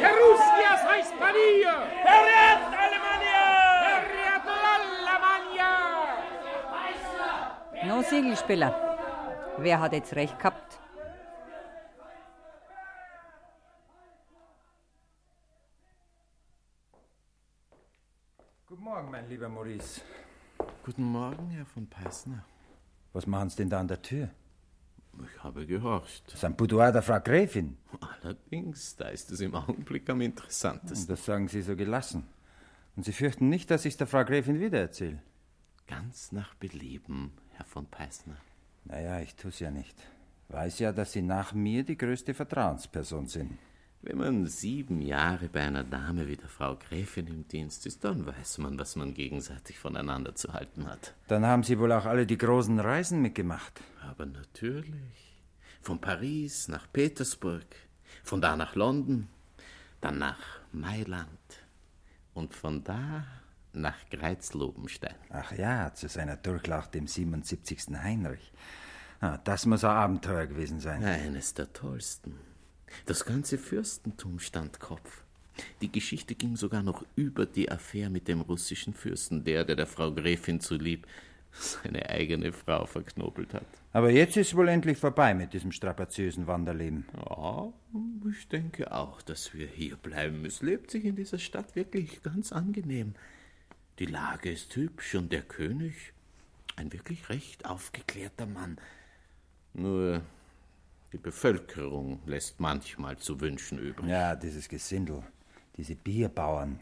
[0.00, 1.86] Heruskias heißt Panier.
[2.02, 3.46] Verrät Alemannia!
[3.84, 5.72] Herriat Lallamania.
[7.84, 8.98] No, Singelspieler.
[9.58, 10.71] Wer hat jetzt recht gehabt?
[18.72, 20.00] Guten Morgen, mein lieber Maurice.
[20.82, 22.42] Guten Morgen, Herr von Peißner.
[23.12, 24.30] Was machen Sie denn da an der Tür?
[25.22, 26.22] Ich habe gehorcht.
[26.28, 27.76] Das ist ein Boudoir der Frau Gräfin.
[28.00, 31.06] Allerdings, da ist es im Augenblick am interessantesten.
[31.06, 32.26] Das sagen Sie so gelassen.
[32.96, 35.20] Und Sie fürchten nicht, dass ich der Frau Gräfin wiedererzähle?
[35.86, 38.38] Ganz nach Belieben, Herr von Peißner.
[38.86, 40.02] Naja, ich tu's ja nicht.
[40.48, 43.58] Weiß ja, dass Sie nach mir die größte Vertrauensperson sind.
[44.04, 48.26] Wenn man sieben Jahre bei einer Dame wie der Frau Gräfin im Dienst ist, dann
[48.26, 51.14] weiß man, was man gegenseitig voneinander zu halten hat.
[51.28, 53.80] Dann haben Sie wohl auch alle die großen Reisen mitgemacht.
[54.00, 55.40] Aber natürlich.
[55.82, 57.64] Von Paris nach Petersburg,
[58.24, 59.28] von da nach London,
[60.00, 60.38] dann nach
[60.72, 61.28] Mailand
[62.34, 63.24] und von da
[63.72, 65.14] nach Greizlobenstein.
[65.30, 67.96] Ach ja, zu seiner Durchlaucht dem 77.
[68.02, 68.52] Heinrich.
[69.20, 71.04] Ah, das muss ein Abenteuer gewesen sein.
[71.04, 72.51] Eines der tollsten.
[73.06, 75.22] Das ganze Fürstentum stand Kopf.
[75.80, 79.86] Die Geschichte ging sogar noch über die Affäre mit dem russischen Fürsten, der, der der
[79.86, 81.06] Frau Gräfin zulieb,
[81.52, 83.66] seine eigene Frau verknobelt hat.
[83.92, 87.04] Aber jetzt ist wohl endlich vorbei mit diesem strapaziösen Wanderleben.
[87.14, 87.70] Ja,
[88.30, 90.46] ich denke auch, dass wir hier bleiben.
[90.46, 93.14] Es lebt sich in dieser Stadt wirklich ganz angenehm.
[93.98, 95.94] Die Lage ist hübsch und der König
[96.76, 98.78] ein wirklich recht aufgeklärter Mann.
[99.74, 100.22] Nur
[101.12, 104.08] die Bevölkerung lässt manchmal zu wünschen übrig.
[104.08, 105.22] Ja, dieses Gesindel,
[105.76, 106.80] diese Bierbauern.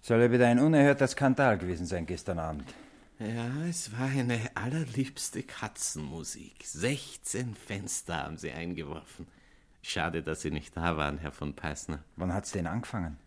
[0.00, 2.74] Soll ja wieder ein unerhörter Skandal gewesen sein gestern Abend.
[3.18, 6.64] Ja, es war eine allerliebste Katzenmusik.
[6.64, 9.26] 16 Fenster haben sie eingeworfen.
[9.82, 12.02] Schade, dass Sie nicht da waren, Herr von Peißner.
[12.16, 13.18] Wann hat's denn angefangen?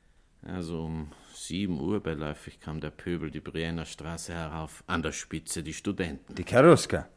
[0.46, 5.63] Also um sieben Uhr beiläufig kam der Pöbel die Brienner Straße herauf, an der Spitze
[5.63, 6.36] die Studenten.
[6.36, 7.08] Die Karuska.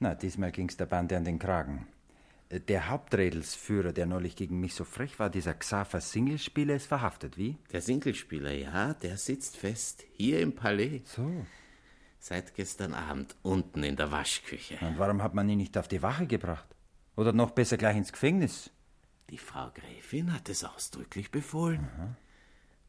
[0.00, 1.86] Na, diesmal ging's der Bande an den Kragen.
[2.48, 7.36] Äh, Der Haupträdelsführer, der neulich gegen mich so frech war, dieser Xaver Singelspieler, ist verhaftet,
[7.36, 7.56] wie?
[7.72, 11.02] Der Singelspieler, ja, der sitzt fest, hier im Palais.
[11.04, 11.46] So.
[12.20, 14.78] Seit gestern Abend unten in der Waschküche.
[14.80, 16.68] Und warum hat man ihn nicht auf die Wache gebracht?
[17.16, 18.70] Oder noch besser gleich ins Gefängnis?
[19.30, 21.88] Die Frau Gräfin hat es ausdrücklich befohlen.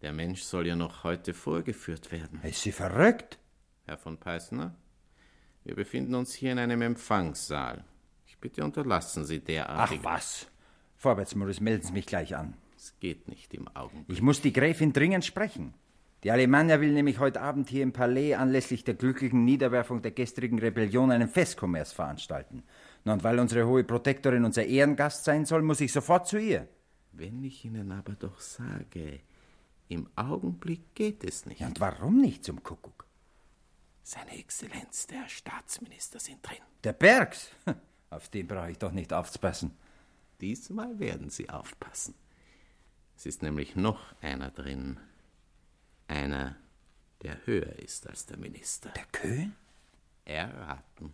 [0.02, 2.40] Der Mensch soll ja noch heute vorgeführt werden.
[2.44, 3.38] Ist sie verrückt?
[3.86, 4.74] Herr von Peißner,
[5.70, 7.84] wir befinden uns hier in einem Empfangssaal.
[8.26, 10.04] Ich bitte, unterlassen Sie Ach derartig.
[10.04, 10.48] was.
[10.96, 12.56] Vorwärts, Maurice, melden Sie mich gleich an.
[12.76, 14.18] Es geht nicht im Augenblick.
[14.18, 15.76] Ich muss die Gräfin dringend sprechen.
[16.24, 20.58] Die Alemannia will nämlich heute Abend hier im Palais anlässlich der glücklichen Niederwerfung der gestrigen
[20.58, 22.64] Rebellion einen Festkommers veranstalten.
[23.06, 26.68] Und weil unsere hohe Protektorin unser Ehrengast sein soll, muss ich sofort zu ihr.
[27.12, 29.20] Wenn ich Ihnen aber doch sage,
[29.88, 31.62] im Augenblick geht es nicht.
[31.62, 33.06] Ja, und warum nicht zum Kuckuck?
[34.10, 36.58] Seine Exzellenz, der Staatsminister, sind drin.
[36.84, 37.52] Der Bergs?
[38.10, 39.78] Auf den brauche ich doch nicht aufzupassen.
[40.42, 42.16] Diesmal werden Sie aufpassen.
[43.16, 45.00] Es ist nämlich noch einer drin.
[46.08, 46.56] Einer,
[47.22, 48.90] der höher ist als der Minister.
[48.96, 49.56] Der Köhn?
[50.26, 51.14] Erraten.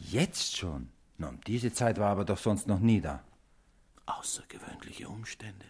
[0.00, 0.90] Jetzt schon?
[1.18, 3.22] Na, um diese Zeit war aber doch sonst noch nie da.
[4.06, 5.66] Außergewöhnliche Umstände.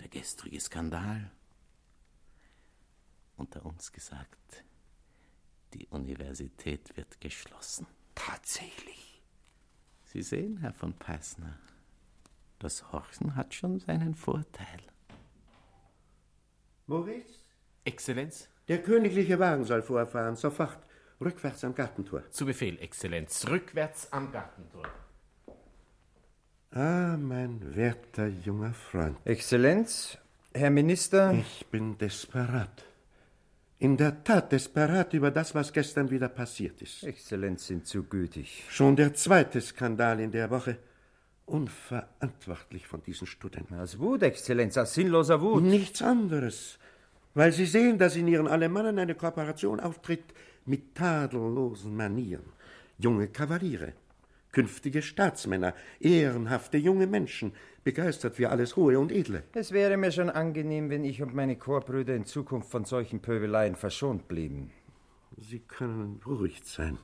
[0.00, 1.30] Der gestrige Skandal.
[3.38, 4.64] Unter uns gesagt,
[5.74, 7.86] die Universität wird geschlossen.
[8.14, 9.22] Tatsächlich.
[10.04, 11.58] Sie sehen, Herr von Peißner,
[12.60, 14.80] das Horchen hat schon seinen Vorteil.
[16.86, 17.40] Maurice,
[17.84, 18.48] Exzellenz?
[18.68, 20.78] Der königliche Wagen soll vorfahren, sofort.
[21.20, 22.22] Rückwärts am Gartentor.
[22.30, 23.46] Zu Befehl, Exzellenz.
[23.48, 24.88] Rückwärts am Gartentor.
[26.70, 29.16] Ah, mein werter junger Freund.
[29.24, 30.18] Exzellenz,
[30.52, 31.32] Herr Minister.
[31.32, 32.84] Ich bin desperat.
[33.84, 37.02] In der Tat desperat über das, was gestern wieder passiert ist.
[37.02, 38.64] Exzellenz sind zu gütig.
[38.70, 40.78] Schon der zweite Skandal in der Woche.
[41.44, 43.78] Unverantwortlich von diesen Studenten.
[43.78, 45.62] Aus Wut, Exzellenz, aus sinnloser Wut.
[45.62, 46.78] Nichts anderes.
[47.34, 50.32] Weil sie sehen, dass in ihren Alemannen eine Kooperation auftritt
[50.64, 52.54] mit tadellosen Manieren.
[52.96, 53.92] Junge Kavaliere,
[54.54, 59.42] künftige Staatsmänner, ehrenhafte junge Menschen, begeistert für alles Hohe und Edle.
[59.52, 63.76] Es wäre mir schon angenehm, wenn ich und meine Chorbrüder in Zukunft von solchen Pöbeleien
[63.76, 64.70] verschont blieben.
[65.36, 66.98] Sie können beruhigt sein.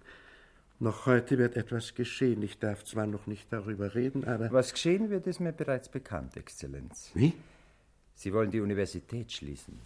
[0.79, 2.41] Noch heute wird etwas geschehen.
[2.43, 4.51] Ich darf zwar noch nicht darüber reden, aber.
[4.51, 7.11] Was geschehen wird, ist mir bereits bekannt, Exzellenz.
[7.13, 7.35] Wie?
[8.15, 9.79] Sie wollen die Universität schließen.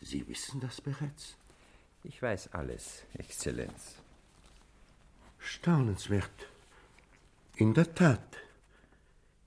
[0.00, 1.36] Sie wissen das bereits?
[2.04, 4.03] Ich weiß alles, Exzellenz.
[5.44, 6.48] Staunenswert.
[7.56, 8.20] In der Tat.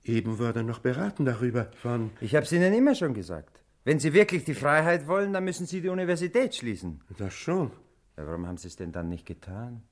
[0.04, 2.10] Eben wurde noch beraten darüber von.
[2.20, 3.62] Ich hab's Ihnen immer schon gesagt.
[3.84, 7.00] Wenn Sie wirklich die Freiheit wollen, dann müssen Sie die Universität schließen.
[7.18, 7.72] Das schon.
[8.16, 9.82] Ja, warum haben Sie es denn dann nicht getan?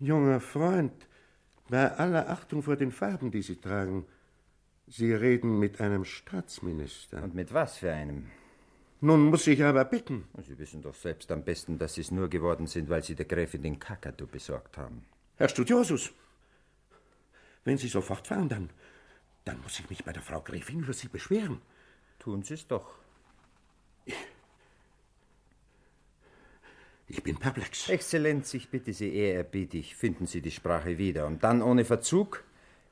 [0.00, 0.92] Junger Freund,
[1.68, 4.06] bei aller Achtung vor den Farben, die Sie tragen,
[4.88, 7.22] Sie reden mit einem Staatsminister.
[7.22, 8.26] Und mit was für einem?
[9.02, 10.28] Nun muss ich aber bitten.
[10.46, 13.24] Sie wissen doch selbst am besten, dass Sie es nur geworden sind, weil Sie der
[13.24, 15.06] Gräfin den Kakadu besorgt haben.
[15.36, 16.12] Herr Studiosus,
[17.64, 18.70] wenn Sie so fortfahren, dann,
[19.46, 21.62] dann muss ich mich bei der Frau Gräfin über Sie beschweren.
[22.18, 22.94] Tun Sie es doch.
[24.04, 24.14] Ich,
[27.08, 27.88] ich bin perplex.
[27.88, 32.44] Exzellenz, ich bitte Sie ehrerbietig, finden Sie die Sprache wieder und dann ohne Verzug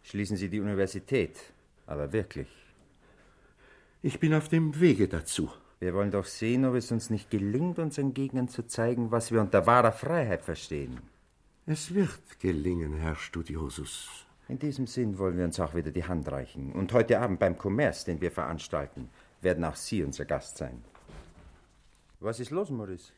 [0.03, 1.39] schließen Sie die Universität.
[1.87, 2.49] Aber wirklich.
[4.01, 5.51] Ich bin auf dem Wege dazu.
[5.81, 9.41] Wir wollen doch sehen, ob es uns nicht gelingt, unseren Gegnern zu zeigen, was wir
[9.41, 11.01] unter wahrer Freiheit verstehen.
[11.67, 14.27] Es wird gelingen, Herr Studiosus.
[14.49, 16.73] In diesem Sinn wollen wir uns auch wieder die Hand reichen.
[16.73, 19.11] Und heute Abend beim Kommerz, den wir veranstalten,
[19.41, 20.83] werden auch Sie unser Gast sein.
[22.19, 23.13] Was ist los, Maurice?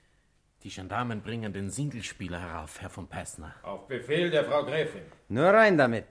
[0.62, 3.55] Die Gendarmen bringen den Singlespieler herauf, Herr von Peissner.
[3.62, 5.03] Auf Befehl der Frau Gräfin.
[5.29, 6.07] Nur rein damit.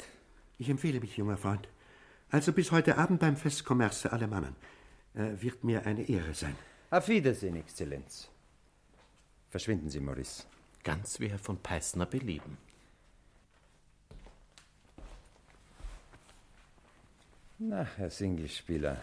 [0.58, 1.68] Ich empfehle mich, junger Freund.
[2.32, 4.56] Also bis heute Abend beim Festkommerz der Alemannen.
[5.16, 6.56] Äh, wird mir eine Ehre sein.
[6.92, 8.30] Auf Wiedersehen, Exzellenz.
[9.50, 10.44] Verschwinden Sie, Maurice.
[10.84, 12.58] Ganz wie Herr von Peissner belieben.
[17.58, 18.98] Na, Herr Singlespieler.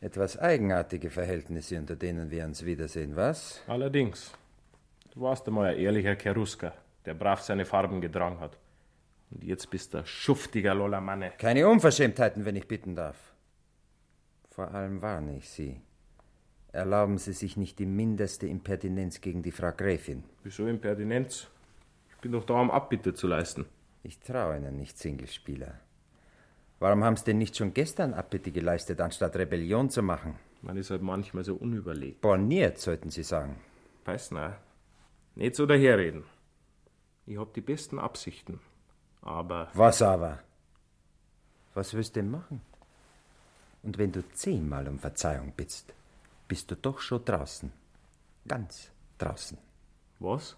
[0.00, 3.60] Etwas eigenartige Verhältnisse, unter denen wir uns wiedersehen, was?
[3.66, 4.32] Allerdings.
[5.12, 6.72] Du warst einmal ein ehrlicher Cherusker,
[7.04, 8.56] der brav seine Farben getragen hat.
[9.30, 11.32] Und jetzt bist du ein schuftiger Lollamanne.
[11.36, 13.16] Keine Unverschämtheiten, wenn ich bitten darf.
[14.60, 15.80] Vor allem warne ich Sie.
[16.70, 20.22] Erlauben Sie sich nicht die mindeste Impertinenz gegen die Frau Gräfin.
[20.42, 21.46] Wieso Impertinenz?
[22.10, 23.64] Ich bin doch da, um Abbitte zu leisten.
[24.02, 25.80] Ich traue Ihnen nicht, Singlespieler.
[26.78, 30.38] Warum haben Sie denn nicht schon gestern Abbitte geleistet, anstatt Rebellion zu machen?
[30.60, 32.20] Man ist halt manchmal so unüberlegt.
[32.20, 33.56] Borniert, sollten Sie sagen.
[34.04, 34.58] Peissner,
[35.36, 36.24] nicht so daherreden.
[37.24, 38.60] Ich hab die besten Absichten.
[39.22, 39.70] Aber.
[39.72, 40.40] Was aber?
[41.72, 42.60] Was willst du denn machen?
[43.82, 45.92] Und wenn du zehnmal um Verzeihung bittst,
[46.48, 47.72] bist du doch schon draußen.
[48.46, 49.58] Ganz draußen.
[50.18, 50.56] Was?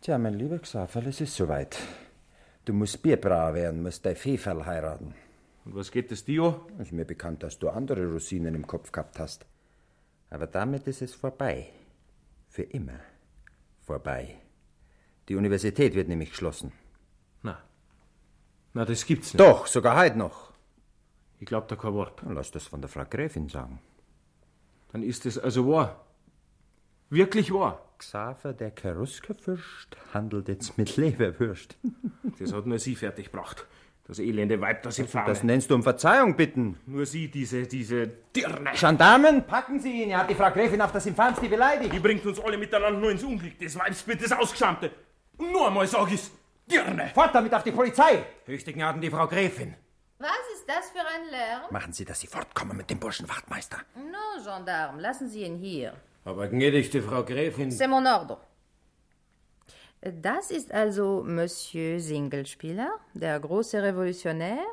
[0.00, 1.76] Tja, mein lieber Xaverl, es ist soweit.
[2.64, 5.14] Du musst Bierbrauer werden, musst dein Feferl heiraten.
[5.64, 6.80] Und was geht es dir an?
[6.80, 9.46] Ist mir bekannt, dass du andere Rosinen im Kopf gehabt hast.
[10.30, 11.68] Aber damit ist es vorbei.
[12.48, 13.00] Für immer
[13.82, 14.36] vorbei.
[15.28, 16.72] Die Universität wird nämlich geschlossen.
[17.42, 17.62] Na.
[18.72, 19.40] Na, das gibt's nicht.
[19.40, 20.49] Doch, sogar heute noch.
[21.40, 22.22] Ich glaub da kein Wort.
[22.22, 23.80] Dann lass das von der Frau Gräfin sagen.
[24.92, 26.04] Dann ist es also wahr.
[27.08, 27.80] Wirklich wahr.
[27.98, 31.76] Xaver, der Cheruskerfürst, handelt jetzt mit Leberwürst.
[32.38, 33.66] Das hat nur sie fertiggebracht.
[34.06, 35.26] Das elende Weib, das infame.
[35.26, 36.78] Das nennst du um Verzeihung bitten.
[36.86, 38.70] Nur sie, diese, diese Dirne.
[38.72, 40.10] Gendarmen, packen Sie ihn.
[40.10, 41.92] Er hat die Frau Gräfin auf das Infamste beleidigt.
[41.92, 43.58] Die bringt uns alle miteinander nur ins Unglück.
[43.60, 44.90] Das Weibsbild, das Ausgeschamte.
[45.36, 46.30] Und nur einmal sag ich's.
[46.70, 47.10] Dirne.
[47.14, 48.24] Fort damit auf die Polizei.
[48.46, 49.74] Höchste Gnaden, die Frau Gräfin.
[50.18, 50.30] Was
[50.70, 51.62] das für ein Lärm?
[51.70, 53.78] Machen Sie, dass Sie fortkommen mit dem Burschen Wachtmeister.
[54.14, 55.94] No, Gendarme, lassen Sie ihn hier.
[56.24, 57.70] Aber gnädigste Frau Gräfin.
[57.70, 58.38] C'est mon ordre.
[60.02, 64.64] Das ist also Monsieur Singlespieler, der große Revolutionär.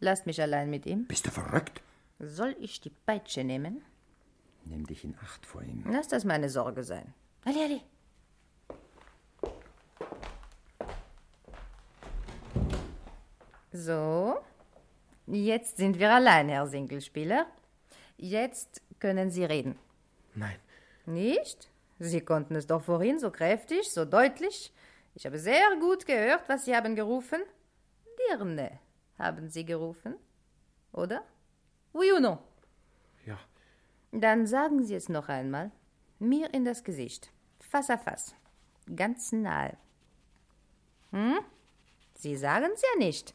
[0.00, 1.06] Lasst mich allein mit ihm.
[1.06, 1.80] Bist du verrückt?
[2.18, 3.82] Soll ich die Peitsche nehmen?
[4.64, 5.84] Nimm dich in Acht vor ihm.
[5.90, 7.14] Lass das meine Sorge sein.
[7.44, 7.80] Ali, Ali.
[13.72, 14.38] So,
[15.26, 17.46] jetzt sind wir allein, Herr Singlespieler.
[18.16, 19.78] Jetzt können Sie reden.
[20.34, 20.56] Nein.
[21.06, 21.70] Nicht?
[21.98, 24.72] Sie konnten es doch vorhin so kräftig, so deutlich.
[25.14, 27.40] Ich habe sehr gut gehört, was Sie haben gerufen.
[28.30, 28.78] Dirne
[29.18, 30.16] haben Sie gerufen,
[30.92, 31.22] oder?
[31.92, 32.38] Oui ou non?
[33.26, 33.38] Ja.
[34.10, 35.70] Dann sagen Sie es noch einmal.
[36.18, 37.30] Mir in das Gesicht.
[37.60, 38.34] Fass à face.
[38.94, 39.76] Ganz nahe.
[41.12, 41.38] Hm?
[42.14, 43.34] Sie sagen es ja nicht.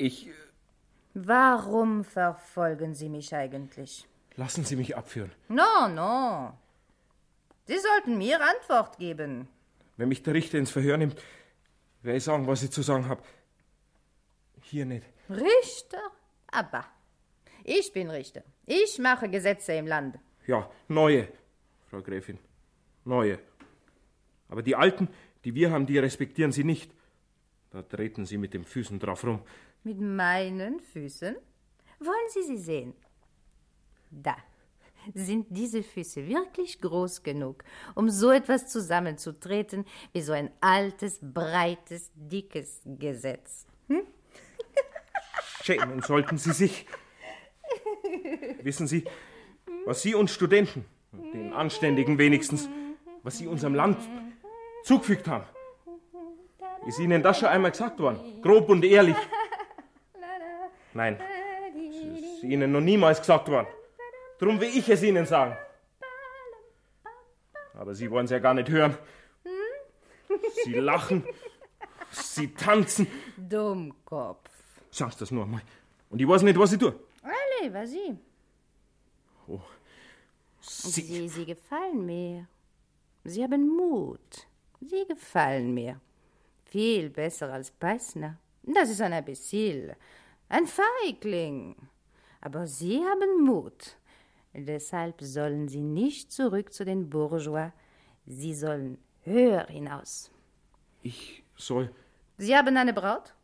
[0.00, 0.30] Ich.
[1.12, 4.08] Warum verfolgen Sie mich eigentlich?
[4.34, 5.30] Lassen Sie mich abführen.
[5.48, 6.54] No, no.
[7.66, 9.46] Sie sollten mir Antwort geben.
[9.98, 11.22] Wenn mich der Richter ins Verhör nimmt,
[12.00, 13.22] werde ich sagen, was ich zu sagen habe.
[14.62, 15.04] Hier nicht.
[15.28, 16.00] Richter?
[16.50, 16.86] Aber
[17.62, 18.42] ich bin Richter.
[18.64, 20.18] Ich mache Gesetze im Land.
[20.46, 21.28] Ja, neue,
[21.90, 22.38] Frau Gräfin.
[23.04, 23.38] Neue.
[24.48, 25.08] Aber die alten,
[25.44, 26.90] die wir haben, die respektieren Sie nicht.
[27.70, 29.40] Da treten Sie mit den Füßen drauf rum.
[29.84, 31.36] Mit meinen Füßen?
[32.00, 32.94] Wollen Sie sie sehen?
[34.10, 34.36] Da.
[35.14, 42.10] Sind diese Füße wirklich groß genug, um so etwas zusammenzutreten wie so ein altes, breites,
[42.14, 43.66] dickes Gesetz?
[43.88, 44.02] Hm?
[45.62, 46.86] Schämen sollten Sie sich.
[48.62, 49.04] Wissen Sie,
[49.86, 52.68] was Sie uns Studenten, den Anständigen wenigstens,
[53.22, 53.98] was Sie unserem Land
[54.84, 55.46] zugefügt haben?
[56.86, 58.40] Ist Ihnen das schon einmal gesagt worden?
[58.42, 59.16] Grob und ehrlich?
[60.94, 61.20] Nein,
[61.76, 63.68] es ist Ihnen noch niemals gesagt worden.
[64.38, 65.56] Drum will ich es Ihnen sagen.
[67.74, 68.96] Aber Sie wollen es ja gar nicht hören.
[70.64, 71.24] Sie lachen,
[72.10, 73.06] Sie tanzen.
[73.36, 74.48] Dummkopf.
[74.90, 75.62] Sag's das nur einmal.
[76.08, 76.94] Und ich weiß nicht, was ich tue.
[77.22, 78.16] Allez, vas-y.
[79.46, 79.60] Oh,
[80.60, 81.02] Sie.
[81.02, 82.46] Sie, Sie gefallen mir.
[83.24, 84.46] Sie haben Mut.
[84.80, 86.00] Sie gefallen mir.
[86.70, 88.38] Viel besser als Beißner.
[88.62, 89.96] Das ist ein Imbecil.
[90.48, 91.76] Ein Feigling.
[92.40, 93.96] Aber Sie haben Mut.
[94.54, 97.72] Deshalb sollen Sie nicht zurück zu den Bourgeois.
[98.26, 100.30] Sie sollen höher hinaus.
[101.02, 101.92] Ich soll.
[102.38, 103.34] Sie haben eine Braut?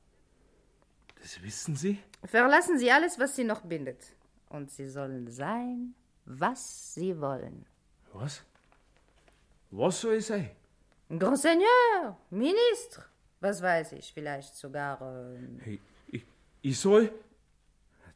[1.20, 1.98] Das wissen Sie?
[2.24, 4.14] Verlassen Sie alles, was Sie noch bindet.
[4.48, 7.66] Und Sie sollen sein, was Sie wollen.
[8.12, 8.44] Was?
[9.70, 10.50] Was soll ich sein?
[11.08, 13.04] Grand Seigneur, Ministre,
[13.40, 15.00] was weiß ich, vielleicht sogar.
[15.00, 16.24] Ähm hey, ich,
[16.62, 17.12] ich soll.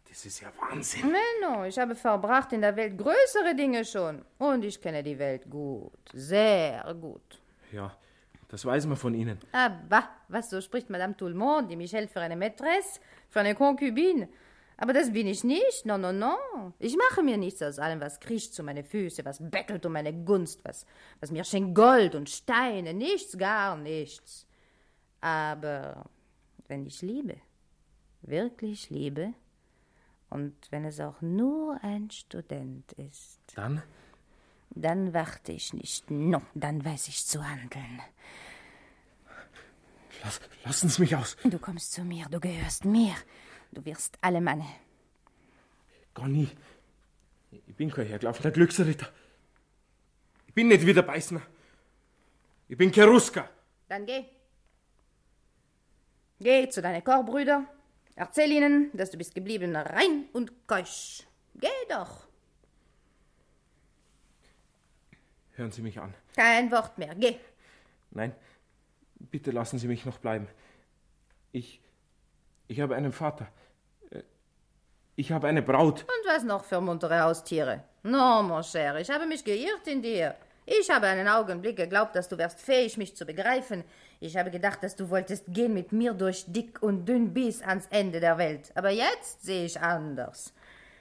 [0.08, 1.12] Das ist ja Wahnsinn.
[1.12, 4.24] Menno, ich habe verbracht in der Welt größere Dinge schon.
[4.38, 5.92] Und ich kenne die Welt gut.
[6.12, 7.40] Sehr gut.
[7.70, 7.96] Ja,
[8.48, 9.38] das weiß man von Ihnen.
[9.52, 13.38] Aber, was so spricht Madame Tout le Monde, die mich hält für eine Maîtresse, für
[13.38, 14.28] eine Konkubine.
[14.76, 15.86] Aber das bin ich nicht.
[15.86, 16.72] No, no, no.
[16.80, 20.12] Ich mache mir nichts aus allem, was kriecht zu meine Füße, was bettelt um meine
[20.12, 20.86] Gunst, was,
[21.20, 22.94] was mir schenkt Gold und Steine.
[22.94, 24.46] Nichts, gar nichts.
[25.20, 26.08] Aber
[26.68, 27.36] wenn ich liebe,
[28.22, 29.34] wirklich liebe,
[30.30, 33.40] und wenn es auch nur ein Student ist.
[33.56, 33.82] Dann?
[34.70, 36.08] Dann warte ich nicht.
[36.10, 38.00] No, dann weiß ich zu handeln.
[40.22, 41.36] Lass, lassen Sie mich aus.
[41.42, 43.14] Du kommst zu mir, du gehörst mir.
[43.72, 44.66] Du wirst alle Manne.
[46.26, 46.48] Nie.
[47.50, 49.08] Ich bin kein hergelaufener Glücksritter.
[50.46, 51.40] Ich bin nicht wie der Beißner.
[52.68, 53.48] Ich bin Keruska.
[53.88, 54.24] Dann geh.
[56.40, 57.64] Geh zu deinen Chorbrüder.
[58.16, 61.22] Erzähl ihnen, dass du bist geblieben rein und keusch.
[61.54, 62.26] Geh doch.
[65.52, 66.14] Hören Sie mich an.
[66.34, 67.14] Kein Wort mehr.
[67.14, 67.36] Geh.
[68.10, 68.34] Nein,
[69.18, 70.48] bitte lassen Sie mich noch bleiben.
[71.52, 71.80] Ich.
[72.68, 73.48] Ich habe einen Vater.
[75.16, 76.02] Ich habe eine Braut.
[76.02, 77.84] Und was noch für muntere Haustiere?
[78.02, 80.34] No, mon cher, ich habe mich geirrt in dir.
[80.64, 83.84] Ich habe einen Augenblick geglaubt, dass du wärst fähig, mich zu begreifen.
[84.22, 87.86] Ich habe gedacht, dass du wolltest gehen mit mir durch dick und dünn bis ans
[87.88, 88.70] Ende der Welt.
[88.74, 90.52] Aber jetzt sehe ich anders.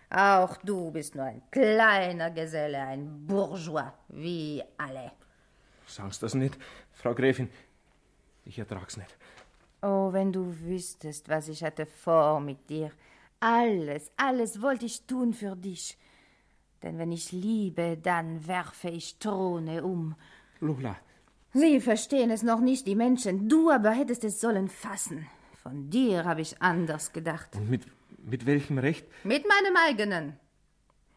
[0.10, 5.12] Auch du bist nur ein kleiner Geselle, ein Bourgeois, wie alle.
[5.86, 6.58] Sag's das nicht,
[6.93, 7.49] Frau Gräfin.
[8.45, 9.15] Ich ertrag's nicht.
[9.82, 12.91] Oh, wenn du wüsstest, was ich hatte vor mit dir.
[13.41, 15.98] Alles, alles wollte ich tun für dich.
[16.81, 20.15] Denn wenn ich liebe, dann werfe ich Throne um.
[20.62, 20.96] Lola.
[21.54, 23.50] Sie verstehen es noch nicht, die Menschen.
[23.50, 25.27] Du aber hättest es sollen fassen.
[25.63, 27.56] Von dir habe ich anders gedacht.
[27.56, 27.87] Und mit,
[28.19, 29.08] mit welchem Recht?
[29.23, 30.39] Mit meinem eigenen.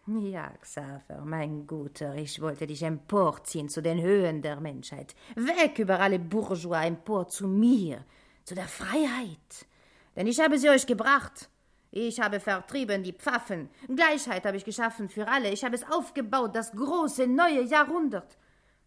[0.07, 5.15] Ja, Xaver, mein Guter, ich wollte dich emporziehen zu den Höhen der Menschheit.
[5.37, 8.05] Weg über alle Bourgeois empor zu mir,
[8.45, 9.67] zu der Freiheit.
[10.17, 11.49] Denn ich habe sie euch gebracht.
[11.93, 13.69] Ich habe vertrieben die Pfaffen.
[13.95, 15.51] Gleichheit habe ich geschaffen für alle.
[15.51, 18.39] Ich habe es aufgebaut, das große neue Jahrhundert.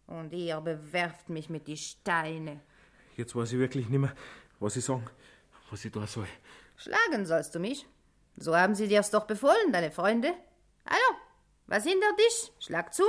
[0.06, 2.60] Und ihr bewerft mich mit die Steine.
[3.16, 4.14] Jetzt weiß ich wirklich nicht mehr,
[4.60, 5.06] was ich sagen,
[5.70, 6.28] was ich da soll.
[6.76, 7.86] Schlagen sollst du mich.
[8.36, 10.34] So haben sie dir's doch befohlen, deine Freunde.
[10.84, 11.00] Also,
[11.66, 12.52] was hindert dich?
[12.60, 13.04] Schlag zu.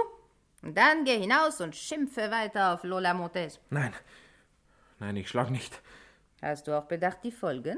[0.63, 3.59] Und dann geh hinaus und schimpfe weiter auf Lola Montes.
[3.69, 3.93] Nein.
[4.99, 5.81] Nein, ich schlag nicht.
[6.41, 7.77] Hast du auch bedacht die Folgen?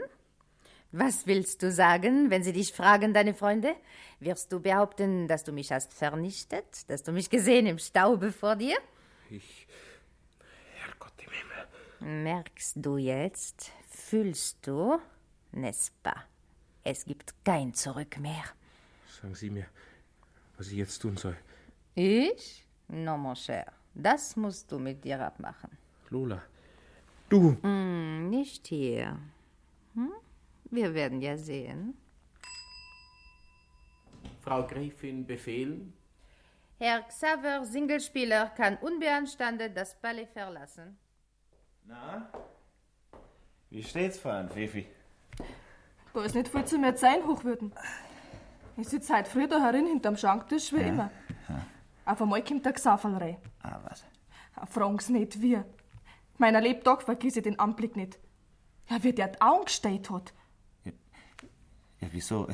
[0.92, 3.76] Was willst du sagen, wenn sie dich fragen, deine Freunde?
[4.20, 8.56] Wirst du behaupten, dass du mich hast vernichtet, dass du mich gesehen im Staube vor
[8.56, 8.76] dir?
[9.32, 9.68] Ich.
[10.76, 12.24] Herrgott im Himmel.
[12.24, 15.00] Merkst du jetzt, fühlst du,
[15.52, 16.26] n'est-ce pas?
[16.84, 18.44] Es gibt kein Zurück mehr.
[19.22, 19.68] Sagen Sie mir,
[20.58, 21.38] was ich jetzt tun soll.
[21.94, 22.66] Ich?
[22.88, 23.72] Non, mon cher.
[23.94, 25.78] Das musst du mit dir abmachen.
[26.10, 26.42] Lola.
[27.28, 27.58] Du.
[27.62, 29.20] Hm, nicht hier.
[29.94, 30.12] Hm?
[30.72, 31.96] Wir werden ja sehen.
[34.42, 35.94] Frau Gräfin befehlen?
[36.82, 40.98] Herr Xaver Singelspieler kann unbeanstandet das Palais verlassen.
[41.84, 42.32] Na?
[43.70, 44.88] Wie steht's, Frau Pfeffi?
[46.14, 47.74] Da ist nicht viel zu mir sein, Hochwürden.
[48.78, 51.12] Ich sitze heute früh da herin hinterm Schanktisch, wie immer.
[52.06, 53.38] Auf einmal kommt der Xaverl rein.
[53.62, 54.06] Ah, was?
[54.70, 55.62] Fragen's nicht, wie.
[56.38, 58.18] Meiner Lebtag vergiss ich den Anblick nicht.
[58.88, 60.34] Ja, wie der die Augen gestellt hat.
[60.86, 62.48] Ja, wieso?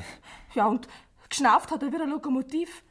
[0.55, 0.87] Ja, und
[1.29, 2.83] geschnauft hat er wie ein Lokomotiv.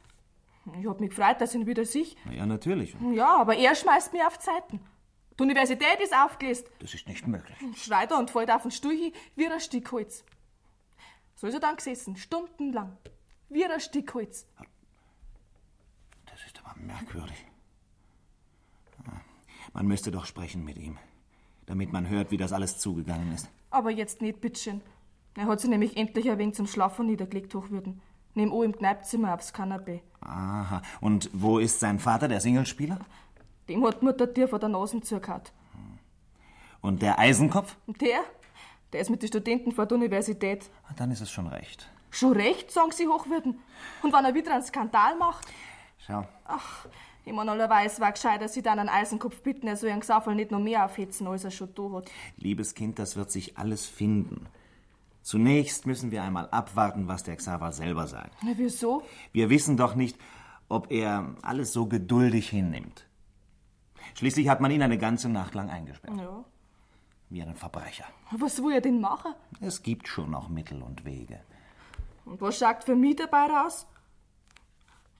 [0.79, 2.15] Ich hab mich gefreut, dass ich ihn wieder sich.
[2.31, 2.95] Ja, natürlich.
[3.13, 4.79] Ja, aber er schmeißt mich auf Zeiten.
[5.37, 6.67] Die Universität ist aufgelöst.
[6.79, 7.57] Das ist nicht möglich.
[7.75, 10.23] Schreit er und fällt auf den Stuhl hin, wie ein Stück Holz.
[11.35, 12.97] So ist er dann gesessen, stundenlang.
[13.49, 14.47] Wie ein Stück Holz.
[16.25, 17.45] Das ist aber merkwürdig.
[19.05, 19.19] Ah,
[19.73, 20.97] Man müsste doch sprechen mit ihm,
[21.65, 23.49] damit man hört, wie das alles zugegangen ist.
[23.69, 24.81] Aber jetzt nicht, bitteschön.
[25.35, 28.01] Er hat sich nämlich endlich ein wenig zum Schlafen niedergelegt, Hochwürden.
[28.35, 30.01] Nebenan im Kneipzimmer aufs Kanapee.
[30.21, 30.81] Aha.
[31.01, 32.99] Und wo ist sein Vater, der Singelspieler?
[33.69, 35.41] Dem hat die Mutter dir vor der Nase zugehauen.
[36.81, 37.75] Und der Eisenkopf?
[37.87, 38.19] Der?
[38.93, 40.69] Der ist mit den Studenten vor der Universität.
[40.87, 41.89] Ah, Dann ist es schon recht.
[42.11, 43.59] Schon recht, sagen sie Hochwürden.
[44.03, 45.47] Und wenn er wieder einen Skandal macht?
[45.97, 46.85] Schau, Ach,
[47.25, 50.35] ich mein, allerweise war gescheit, dass sie dann einen Eisenkopf bitten, er soll ihren Gesaffel
[50.35, 52.11] nicht noch mehr aufhetzen, als er schon da hat.
[52.37, 54.45] liebes Kind, das wird sich alles finden.
[55.25, 58.35] Zunächst müssen wir einmal abwarten, was der Xaver selber sagt.
[58.43, 59.01] Na, wieso?
[59.31, 60.19] Wir wissen doch nicht,
[60.69, 63.07] ob er alles so geduldig hinnimmt.
[64.13, 66.15] Schließlich hat man ihn eine ganze Nacht lang eingesperrt.
[66.15, 66.45] Ja.
[67.31, 68.05] Wie einen Verbrecher.
[68.37, 69.33] Was will er denn machen?
[69.61, 71.39] Es gibt schon noch Mittel und Wege.
[72.25, 73.87] Und was sagt für mich dabei raus?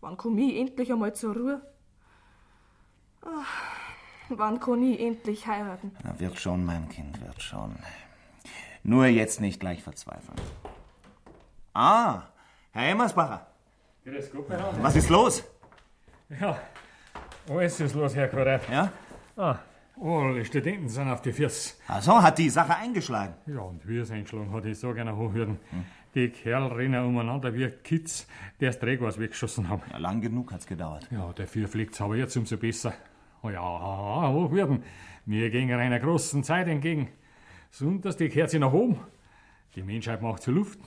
[0.01, 1.61] Wann komm ich endlich einmal zur Ruhe?
[3.23, 3.63] Ach,
[4.29, 5.97] wann kann ich endlich heiraten?
[6.03, 7.75] Na, wird schon, mein Kind, wird schon.
[8.87, 10.37] Nur jetzt nicht gleich verzweifeln.
[11.73, 12.21] Ah,
[12.71, 13.47] Herr Emmersbacher,
[14.05, 14.83] Grüß Gott, miteinander.
[14.83, 15.43] was ist los?
[16.39, 16.59] Ja,
[17.49, 18.61] alles ist los, Herr Kurat.
[18.69, 18.91] Ja?
[19.35, 19.57] Ah,
[19.99, 21.73] alle Studenten sind auf die Füße.
[21.87, 23.33] Ach so, hat die Sache eingeschlagen.
[23.47, 25.59] Ja, und wie es eingeschlagen hat, ich sag einer Hochhürden.
[26.13, 28.27] Die Kerl rennen umeinander wie Kids,
[28.59, 29.81] die das Trägwas weggeschossen haben.
[29.91, 31.07] Ja, lang genug hat's gedauert.
[31.09, 32.93] Ja, dafür fliegt's aber jetzt umso besser.
[33.41, 33.61] Oh ja,
[34.29, 34.83] Hochhürden,
[35.25, 37.09] wir gehen einer großen Zeit entgegen.
[37.75, 38.97] Sonntags die kehrt sie nach oben.
[39.75, 40.79] Die Menschheit macht zur Luft.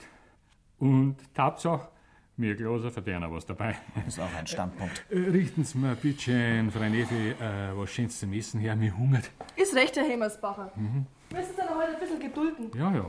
[0.79, 1.87] Und die Hauptsache,
[2.35, 3.75] wir Glaser verdienen was dabei.
[4.07, 5.05] Ist auch ein Standpunkt.
[5.11, 8.75] Äh, Richten Sie mir bitte, Frau Nefi, äh, was Schönes zum Essen her.
[8.75, 9.29] Mir hungert.
[9.55, 10.71] Ist recht, Herr Hemmersbacher.
[10.75, 11.05] Mhm.
[11.31, 12.71] Müssen Sie noch heute ein bisschen gedulden.
[12.73, 13.05] Ja, ja.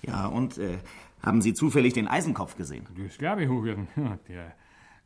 [0.00, 0.78] Ja, und äh,
[1.22, 2.86] haben Sie zufällig den Eisenkopf gesehen?
[3.06, 3.88] Das glaube ich, Hochwürden.
[3.96, 4.54] Ja, der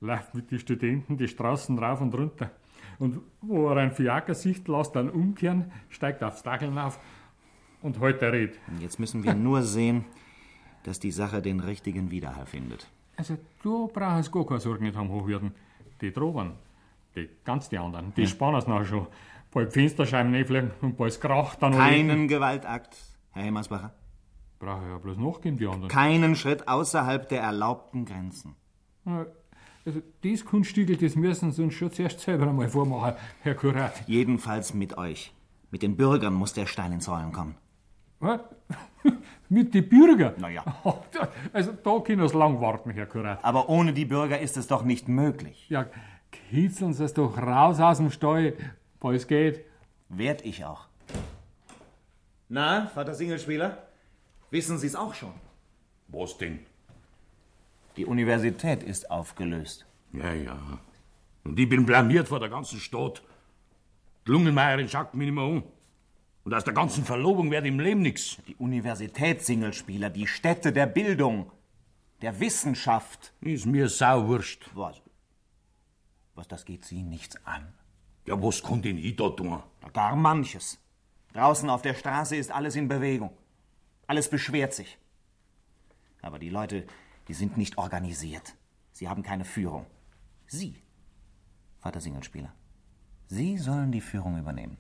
[0.01, 2.53] läuft mit den Studenten die Straßen rauf und runter.
[3.01, 7.01] Und wo er ein Fiaker sieht, lässt dann umkehren, steigt aufs Dackeln auf
[7.83, 8.59] und heute Red.
[8.80, 10.05] Jetzt müssen wir nur sehen,
[10.85, 12.87] dass die Sache den richtigen Widerhall findet.
[13.16, 15.53] Also, du brauchst gar keine Sorgen nicht haben, Hochwürden.
[16.01, 16.53] Die Droben,
[17.14, 18.26] die ganz die anderen, die Ja.
[18.28, 19.07] spannen es nachher schon.
[19.53, 22.97] Bald die Fensterscheiben einfliegen und bald kracht dann Keinen Gewaltakt,
[23.33, 23.93] Herr Hemmersbacher.
[24.59, 25.89] Brauche ja bloß nachgeben, die anderen.
[25.89, 28.55] Keinen Schritt außerhalb der erlaubten Grenzen.
[29.05, 34.03] Also, das Kunststückel, das müssen Sie uns schon zuerst selber einmal vormachen, Herr Kurat.
[34.07, 35.35] Jedenfalls mit euch.
[35.70, 37.57] Mit den Bürgern muss der Stein ins Rollen kommen.
[39.49, 40.35] Mit den Bürgern?
[40.39, 40.64] Naja.
[41.53, 43.45] Also, da können Sie lang warten, Herr Kurat.
[43.45, 45.68] Aber ohne die Bürger ist es doch nicht möglich.
[45.68, 45.87] Ja,
[46.31, 48.55] kitzeln Sie es doch raus aus dem Stall,
[49.01, 49.64] weil es geht.
[50.09, 50.87] Werd ich auch.
[52.49, 53.79] Na, Vater Singelspieler?
[54.51, 55.33] Wissen Sie es auch schon?
[56.09, 56.61] Was denn?
[57.97, 59.87] Die Universität ist aufgelöst.
[60.12, 60.59] Ja, ja.
[61.45, 63.23] Und ich bin blamiert vor der ganzen Stadt.
[64.27, 65.62] Die Lungenmeierin schaut mich nicht mehr um.
[66.45, 68.38] Und aus der ganzen Verlobung wird im Leben nichts.
[68.49, 71.51] Die Universität, Singelspieler, die Stätte der Bildung,
[72.20, 73.32] der Wissenschaft.
[73.40, 74.68] Ist mir sauwurscht.
[74.74, 75.01] Was?
[76.34, 77.72] Was, das geht Sie nichts an?
[78.26, 79.62] Ja, was kann denn ich da tun?
[79.93, 80.78] Gar manches.
[81.32, 83.30] Draußen auf der Straße ist alles in Bewegung.
[84.07, 84.99] Alles beschwert sich.
[86.20, 86.86] Aber die Leute,
[87.28, 88.55] die sind nicht organisiert.
[88.93, 89.86] Sie haben keine Führung.
[90.47, 90.82] Sie,
[91.78, 92.53] Vater Singelspieler,
[93.26, 94.76] Sie sollen die Führung übernehmen.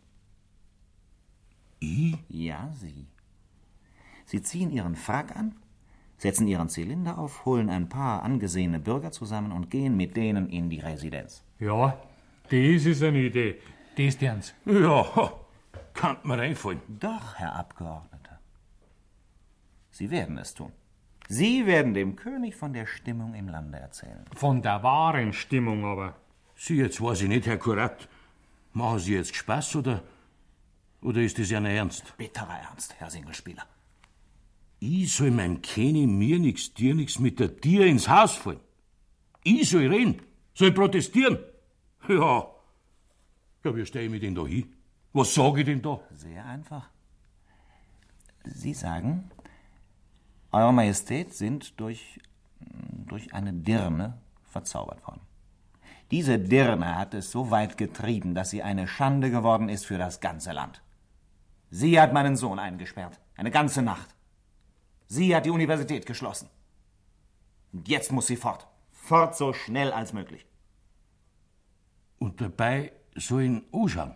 [1.82, 2.16] Ich?
[2.28, 3.08] Ja, Sie.
[4.24, 5.56] Sie ziehen Ihren Frack an,
[6.16, 10.70] setzen Ihren Zylinder auf, holen ein paar angesehene Bürger zusammen und gehen mit denen in
[10.70, 11.42] die Residenz.
[11.58, 11.98] Ja,
[12.44, 13.58] das ist eine Idee.
[13.96, 14.54] Das tön's.
[14.64, 15.32] Ja,
[15.92, 16.80] kann mir einfallen.
[16.86, 18.38] Doch, Herr Abgeordneter.
[19.90, 20.70] Sie werden es tun.
[21.28, 24.24] Sie werden dem König von der Stimmung im Lande erzählen.
[24.36, 26.14] Von der wahren Stimmung aber.
[26.54, 28.08] Sie, jetzt weiß ich nicht, Herr Kurat.
[28.72, 30.02] Machen Sie jetzt Spaß oder,
[31.02, 32.16] oder ist das ja ernst?
[32.16, 33.64] Bitterer Ernst, Herr Singelspieler.
[34.80, 38.60] Ich soll meinem Kenny mir nix, dir nix mit der Tier ins Haus fallen.
[39.44, 40.22] Ich soll reden,
[40.54, 41.38] soll protestieren.
[42.08, 42.48] Ja.
[43.64, 44.74] Ja, wie stehe ich mich denn da hin?
[45.12, 46.00] Was sage ich denn da?
[46.16, 46.90] Sehr einfach.
[48.44, 49.30] Sie sagen,
[50.54, 52.20] Eure Majestät sind durch,
[52.60, 55.22] durch eine Dirne verzaubert worden.
[56.10, 60.20] Diese Dirne hat es so weit getrieben, dass sie eine Schande geworden ist für das
[60.20, 60.82] ganze Land.
[61.74, 64.14] Sie hat meinen Sohn eingesperrt, eine ganze Nacht.
[65.06, 66.50] Sie hat die Universität geschlossen.
[67.72, 68.66] Und jetzt muss sie fort.
[68.90, 70.44] Fort so schnell als möglich.
[72.18, 74.14] Und dabei so in anschauen.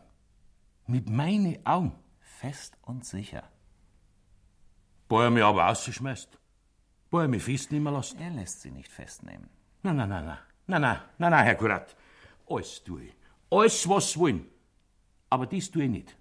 [0.86, 1.92] Mit meinen Augen.
[2.20, 3.44] Fest und sicher.
[5.08, 6.38] Er mich aber rausschmeißt.
[7.04, 8.20] Bevor er mich festnehmen lässt.
[8.20, 9.48] Er lässt sie nicht festnehmen.
[9.82, 10.38] Nein, nein, nein, nein.
[10.66, 11.96] Nein, nein, nein, nein, Herr Kurat.
[12.50, 13.14] Alles tue ich.
[13.50, 14.46] Alles, was wollen.
[15.30, 16.16] Aber dies tue ich nicht.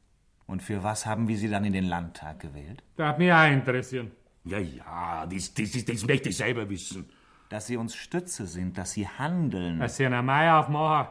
[0.48, 2.84] Und für was haben wir Sie dann in den Landtag gewählt?
[2.98, 4.12] Das hat mich auch interessieren.
[4.44, 7.10] Ja, ja, das, das, das, das möchte ich selber wissen.
[7.50, 9.80] Dass Sie uns Stütze sind, dass Sie handeln.
[9.80, 11.08] Dass Sie einen Mai aufmachen.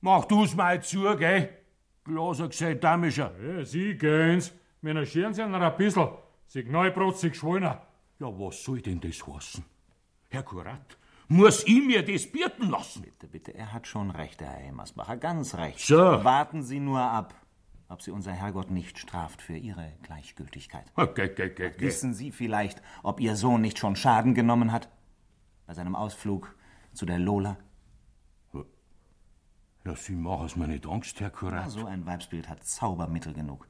[0.00, 1.48] Mach du's mal zu, gell?
[2.04, 3.32] Glaser gesagt, damischer.
[3.40, 4.52] Ja, Sie gehen's.
[4.80, 6.08] Menagieren Sie noch ein bisschen.
[6.46, 7.80] Signalprotzig Schwolner.
[8.18, 9.64] Ja, was soll denn das heißen?
[10.28, 10.96] Herr Kurat,
[11.28, 13.02] muss ich mir das bierten lassen?
[13.02, 15.80] Bitte, bitte, er hat schon recht, Herr Hemmersbacher, ganz recht.
[15.80, 15.96] So.
[15.96, 17.34] Warten Sie nur ab,
[17.92, 20.90] ob Sie unser Herrgott nicht straft für Ihre Gleichgültigkeit.
[20.96, 21.74] Okay, okay, okay.
[21.78, 24.88] Wissen Sie vielleicht, ob Ihr Sohn nicht schon Schaden genommen hat?
[25.66, 26.54] Bei seinem Ausflug
[26.94, 27.58] zu der Lola?
[29.84, 31.64] Ja, Sie machen es mir nicht Angst, Herr Kurat.
[31.64, 33.68] Ja, so ein Weibsbild hat Zaubermittel genug.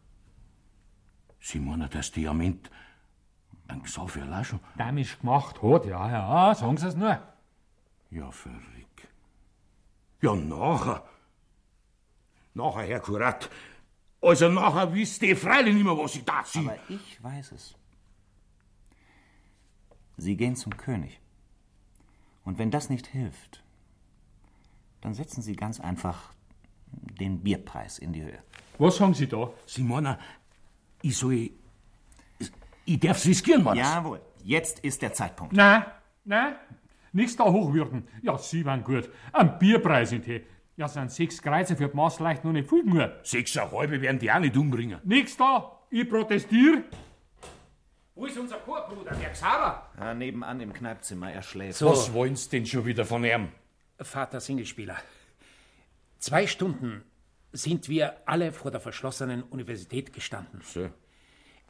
[1.40, 2.70] Sie meinen, dass Diamant
[3.66, 4.60] ein für Laschen?
[4.76, 7.18] Damisch gemacht hat, ja, ja, sagen Sie es nur.
[8.10, 9.08] Ja, verrückt.
[10.20, 11.02] Ja, nachher.
[12.54, 13.48] Nachher, Herr Kurat.
[14.22, 16.62] Also nachher wisst ihr freilich nicht mehr, was ich da ziehe.
[16.62, 17.74] Aber ich weiß es.
[20.16, 21.20] Sie gehen zum König.
[22.44, 23.62] Und wenn das nicht hilft,
[25.00, 26.32] dann setzen Sie ganz einfach
[26.92, 28.38] den Bierpreis in die Höhe.
[28.78, 29.50] Was haben Sie da?
[29.66, 30.16] Sie meinen,
[31.02, 31.50] ich soll.
[32.84, 33.76] Ich darf's riskieren, Mann.
[33.76, 35.52] Jawohl, jetzt ist der Zeitpunkt.
[35.52, 35.84] Nein,
[36.24, 36.56] nein,
[37.12, 38.06] nichts da hochwürden.
[38.22, 39.08] Ja, Sie waren gut.
[39.32, 40.42] Ein Bierpreis sind he.
[40.76, 43.12] Ja, sind sechs Kreuze für die Maß leicht noch nicht viel nur.
[43.22, 45.00] Sechseinhalb werden die auch nicht umbringen.
[45.04, 46.84] Nix da, ich protestiere.
[48.14, 49.90] Wo ist unser Chorbruder, der Xaver?
[49.98, 51.78] Ja, nebenan im Kneipzimmer, er schläft.
[51.78, 51.90] So.
[51.90, 53.48] Was wollen Sie denn schon wieder von ihm?
[54.00, 54.96] Vater Singelspieler.
[56.18, 57.04] Zwei Stunden
[57.52, 60.60] sind wir alle vor der verschlossenen Universität gestanden.
[60.64, 60.88] So.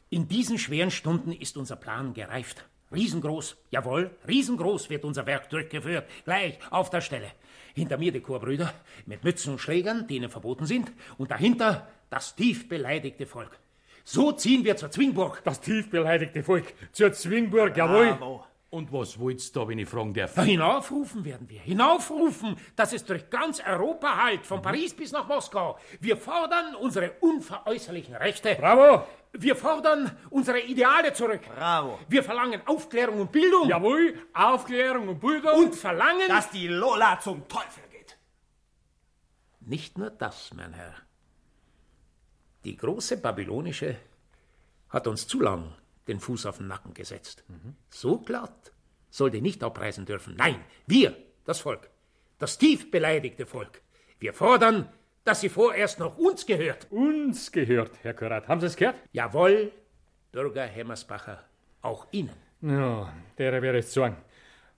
[0.09, 2.65] In diesen schweren Stunden ist unser Plan gereift.
[2.93, 6.07] Riesengroß, jawohl, riesengroß wird unser Werk durchgeführt.
[6.25, 7.31] Gleich auf der Stelle.
[7.73, 8.73] Hinter mir die Chorbrüder
[9.05, 10.91] mit Mützen und Schlägern, die ihnen verboten sind.
[11.17, 13.57] Und dahinter das tief beleidigte Volk.
[14.03, 15.41] So ziehen wir zur Zwingburg.
[15.43, 16.73] Das tief beleidigte Volk.
[16.91, 18.41] Zur Zwingburg, jawohl.
[18.73, 20.33] Und was wollt's da, wenn ich fragen darf?
[20.35, 21.61] Na, hinaufrufen werden wir.
[21.61, 25.77] Hinaufrufen, dass es durch ganz Europa halt, von Paris bis nach Moskau.
[25.99, 28.55] Wir fordern unsere unveräußerlichen Rechte.
[28.55, 29.05] Bravo.
[29.33, 31.41] Wir fordern unsere Ideale zurück.
[31.55, 31.99] Bravo.
[32.09, 33.69] Wir verlangen Aufklärung und Bildung.
[33.69, 35.53] Jawohl, Aufklärung und Bildung.
[35.53, 36.27] Und verlangen.
[36.27, 38.17] Dass die Lola zum Teufel geht.
[39.59, 40.95] Nicht nur das, mein Herr.
[42.63, 43.97] Die große babylonische
[44.89, 45.75] hat uns zu lang
[46.07, 47.43] den Fuß auf den Nacken gesetzt.
[47.89, 48.71] So glatt
[49.09, 50.35] sollte nicht abreisen dürfen.
[50.37, 51.89] Nein, wir, das Volk,
[52.39, 53.81] das tief beleidigte Volk.
[54.19, 54.89] Wir fordern,
[55.23, 56.87] dass sie vorerst noch uns gehört.
[56.91, 58.47] Uns gehört, Herr Kurat.
[58.47, 58.95] Haben Sie es gehört?
[59.11, 59.71] Jawohl,
[60.31, 61.43] Bürger Hemmersbacher,
[61.81, 62.31] auch Ihnen.
[62.61, 64.17] Ja, der wäre es sagen.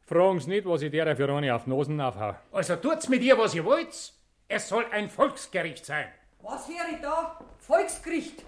[0.05, 2.35] Fragen Sie nicht, was ich der für eine auf Nosen aufhau.
[2.51, 4.13] Also tut's mit ihr, was ihr wollt.
[4.47, 6.07] Es soll ein Volksgericht sein.
[6.41, 7.39] Was höre ich da?
[7.59, 8.43] Volksgericht.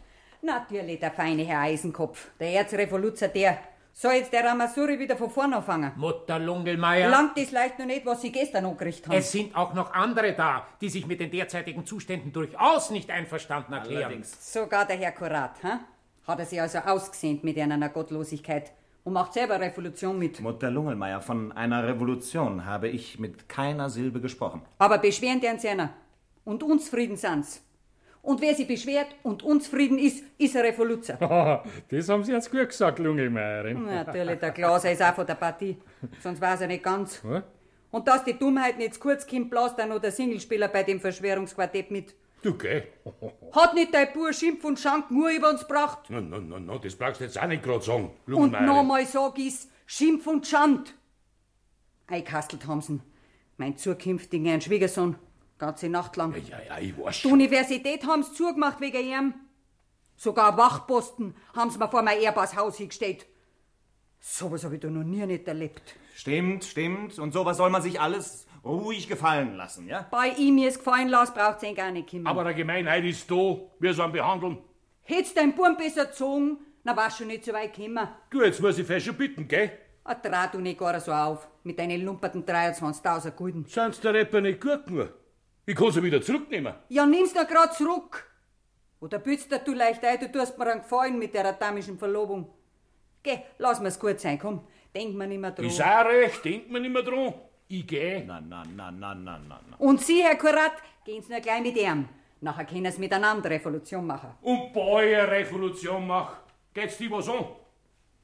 [0.48, 3.58] Natürlich der feine Herr Eisenkopf, der Erzrevoluzer, der.
[3.92, 5.92] Soll jetzt der Ramasuri wieder von vorn anfangen?
[5.98, 7.10] Mutter Lungelmeier.
[7.10, 9.18] Langt das leicht noch nicht, was Sie gestern angerichtet haben.
[9.18, 13.74] Es sind auch noch andere da, die sich mit den derzeitigen Zuständen durchaus nicht einverstanden
[13.74, 14.24] erklären.
[14.24, 15.82] Sogar der Herr Kurat, ha?
[16.26, 18.72] Hat er sich also ausgesehnt mit einer Gottlosigkeit
[19.04, 20.40] und macht selber Revolution mit.
[20.40, 24.62] Mutter Lungelmeier, von einer Revolution habe ich mit keiner Silbe gesprochen.
[24.78, 25.90] Aber beschweren deren seiner.
[26.46, 27.67] Und uns Frieden sind's.
[28.28, 31.14] Und wer sich beschwert und uns Frieden ist, ist ein Revoluzer.
[31.90, 33.86] das haben Sie jetzt gut gesagt, Lungelmeierin.
[33.86, 35.78] Natürlich, der Glaser ist auch von der Partie.
[36.22, 37.22] Sonst weiß er nicht ganz.
[37.24, 37.44] Was?
[37.90, 41.00] Und dass die Dummheit nicht zu kurz kommt, bläst dann noch der Singlespieler bei dem
[41.00, 42.16] Verschwörungsquartett mit.
[42.42, 42.84] Du geh.
[43.54, 46.00] Hat nicht dein Bur Schimpf und Schank nur über uns gebracht?
[46.10, 48.12] Na, na, na, na, das brauchst du jetzt auch nicht gerade sagen.
[48.26, 48.62] Und Lungenmeier.
[48.64, 50.94] nochmal sag ich's, Schimpf und Schand.
[52.08, 53.00] Eikastelt haben sie
[53.56, 55.16] mein zukünftigen Herrn Schwiegersohn,
[55.58, 56.34] ganze Nacht lang.
[56.50, 57.32] Ja, ja, ich weiß Die schon.
[57.34, 59.34] Universität haben sie zugemacht wegen ihm.
[60.16, 63.26] Sogar Wachposten haben sie mir vor mein ehrbares Haus hingestellt.
[64.20, 65.96] Sowas hab ich da noch nie nicht erlebt.
[66.16, 67.20] Stimmt, stimmt.
[67.20, 70.08] Und sowas soll man sich alles ruhig gefallen lassen, ja?
[70.10, 72.28] Bei ihm mir's gefallen lassen, braucht's ihn gar nicht kümmern.
[72.28, 73.58] Aber der Gemeinheit ist da.
[73.80, 74.58] Wir sollen behandeln.
[75.04, 78.08] Hätt's dein Burm besser gezogen, dann war's schon nicht so weit gekommen.
[78.30, 79.72] Du, jetzt muss ich fest schon bitten, gell?
[80.04, 83.66] Ah, trau du nicht gar so auf, mit deinen lumperten 23.000 Gulden.
[83.68, 85.14] Sind's der Rapper nicht gut genug?
[85.70, 86.74] Ich kann sie wieder zurücknehmen.
[86.88, 88.26] Ja, nimm's doch grad zurück.
[89.02, 92.50] Oder bützt du leicht ein, du tust mir einen Gefallen mit der atomischen Verlobung.
[93.22, 94.66] Geh, lass mir's gut sein, komm,
[94.96, 95.66] denk mir nicht mehr dran.
[95.66, 97.34] Ist auch recht, denkt man nicht mehr dran.
[97.68, 98.24] Ich geh.
[98.26, 99.78] Na, na, na, na, na, na, na.
[99.78, 100.72] Und Sie, Herr Kurat,
[101.04, 102.08] gehen's nur gleich mit ihm.
[102.40, 104.30] Nachher können Sie miteinander Revolution machen.
[104.42, 106.38] Und bald eine Revolution mach.
[106.74, 107.46] Geht's dir was an?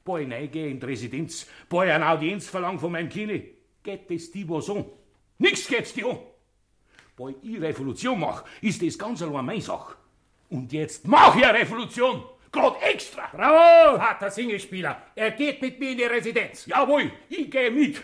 [0.02, 1.46] Bald reingehen in die Residenz.
[1.68, 3.42] Bald eine Audienz verlangen von meinem Kine.
[3.82, 4.86] Geht das dir was an?
[5.36, 6.18] Nix geht's dir an.
[7.16, 9.94] Bald ich Revolution mach, ist das ganz allein meine Sache.
[10.50, 12.24] Und jetzt mach ich eine Revolution.
[12.50, 13.28] Grad extra.
[13.32, 15.02] Bravo, harter Singlespieler.
[15.14, 16.66] Er geht mit mir in die Residenz.
[16.66, 17.98] Jawohl, ich gehe mit.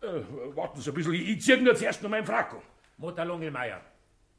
[0.00, 0.22] Äh,
[0.54, 2.62] warten Sie ein bisschen, ich zieh nur zuerst noch meinen Frack an.
[2.98, 3.80] Mutter Lungelmeier,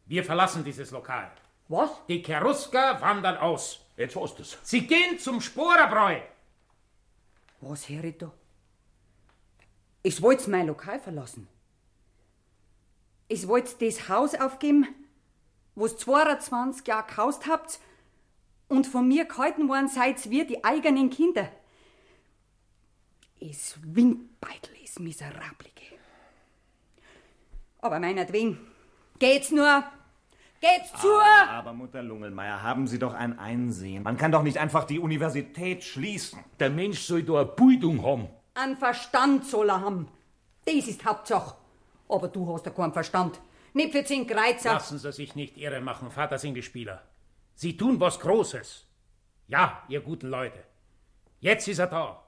[0.06, 1.32] wir verlassen dieses Lokal.
[1.68, 1.90] Was?
[2.08, 3.80] Die Cherusker wandern aus.
[3.98, 4.58] Jetzt hast du's.
[4.64, 6.20] Sie gehen zum Sporerbräu.
[7.62, 8.32] Was, Herr Ritter?
[10.04, 11.48] Ich wollte mein Lokal verlassen.
[13.32, 14.86] Ich wollte das Haus aufgeben,
[15.76, 17.80] wo's 22 Jahre gehaust habt
[18.68, 21.48] und von mir gehalten worden seid wir die eigenen Kinder.
[23.40, 25.96] Es Windbeitel ist miserablige.
[27.80, 28.60] Aber meinetwegen,
[29.18, 29.82] geht's nur,
[30.60, 31.08] geht's zu!
[31.08, 34.04] Aber, aber Mutter Lungelmeier, haben Sie doch ein Einsehen.
[34.04, 36.44] Man kann doch nicht einfach die Universität schließen.
[36.60, 38.28] Der Mensch soll da eine Bildung haben.
[38.56, 40.10] An Verstand soll er haben.
[40.66, 41.61] Das ist Hauptsache.
[42.12, 43.40] Aber du hast ja keinen Verstand.
[43.74, 44.74] Nicht für zehn Kreuzer.
[44.74, 47.02] Lassen Sie sich nicht irre machen, Vater Singlespieler.
[47.56, 48.86] Sie tun was Großes.
[49.48, 50.64] Ja, ihr guten Leute.
[51.40, 52.22] Jetzt ist er da.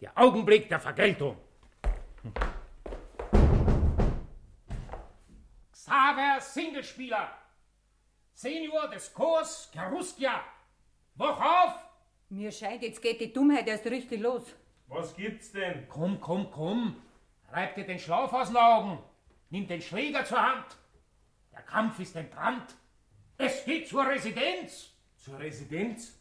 [0.00, 1.36] Der Augenblick der Vergeltung.
[5.72, 7.30] Xaver Singlespieler.
[8.32, 10.40] Senior des Chors Keruskia.
[11.16, 11.74] Wach auf!
[12.28, 14.42] Mir scheint, jetzt geht die Dummheit erst richtig los.
[14.88, 15.88] Was gibt's denn?
[15.88, 16.96] Komm, komm, komm.
[17.50, 18.98] Reib dir den Schlaf aus den Augen.
[19.50, 20.76] Nimm den Schläger zur Hand.
[21.52, 22.74] Der Kampf ist entbrannt.
[23.38, 24.90] Es geht zur Residenz.
[25.16, 26.16] Zur Residenz?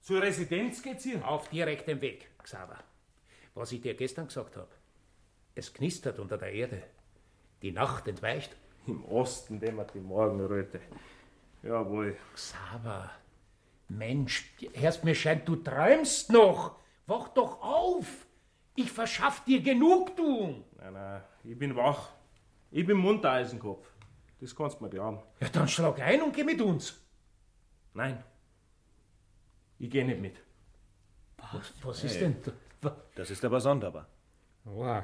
[0.00, 1.26] Zur Residenz geht's hier?
[1.26, 2.78] Auf direktem Weg, Xaver.
[3.54, 4.68] Was ich dir gestern gesagt habe.
[5.54, 6.82] Es knistert unter der Erde.
[7.62, 8.56] Die Nacht entweicht.
[8.86, 10.80] Im Osten dämmert die Morgenröte.
[11.62, 12.16] Jawohl.
[12.34, 13.10] Xaver,
[13.88, 16.76] Mensch, erst mir scheint, du träumst noch.
[17.06, 18.26] Wach doch auf.
[18.76, 20.64] Ich verschaff dir Genugtuung.
[20.76, 22.12] Nein, nein, ich bin wach.
[22.70, 23.86] Ich bin munter, Eisenkopf.
[24.40, 25.20] Das kannst du mir glauben.
[25.40, 27.00] Ja, dann schlag ein und geh mit uns.
[27.94, 28.22] Nein.
[29.78, 30.36] Ich geh nicht mit.
[31.52, 32.20] Was, was ist Hey.
[32.20, 32.36] denn?
[32.80, 32.96] da?
[33.14, 34.06] Das ist aber sonderbar.
[34.64, 35.02] Wow.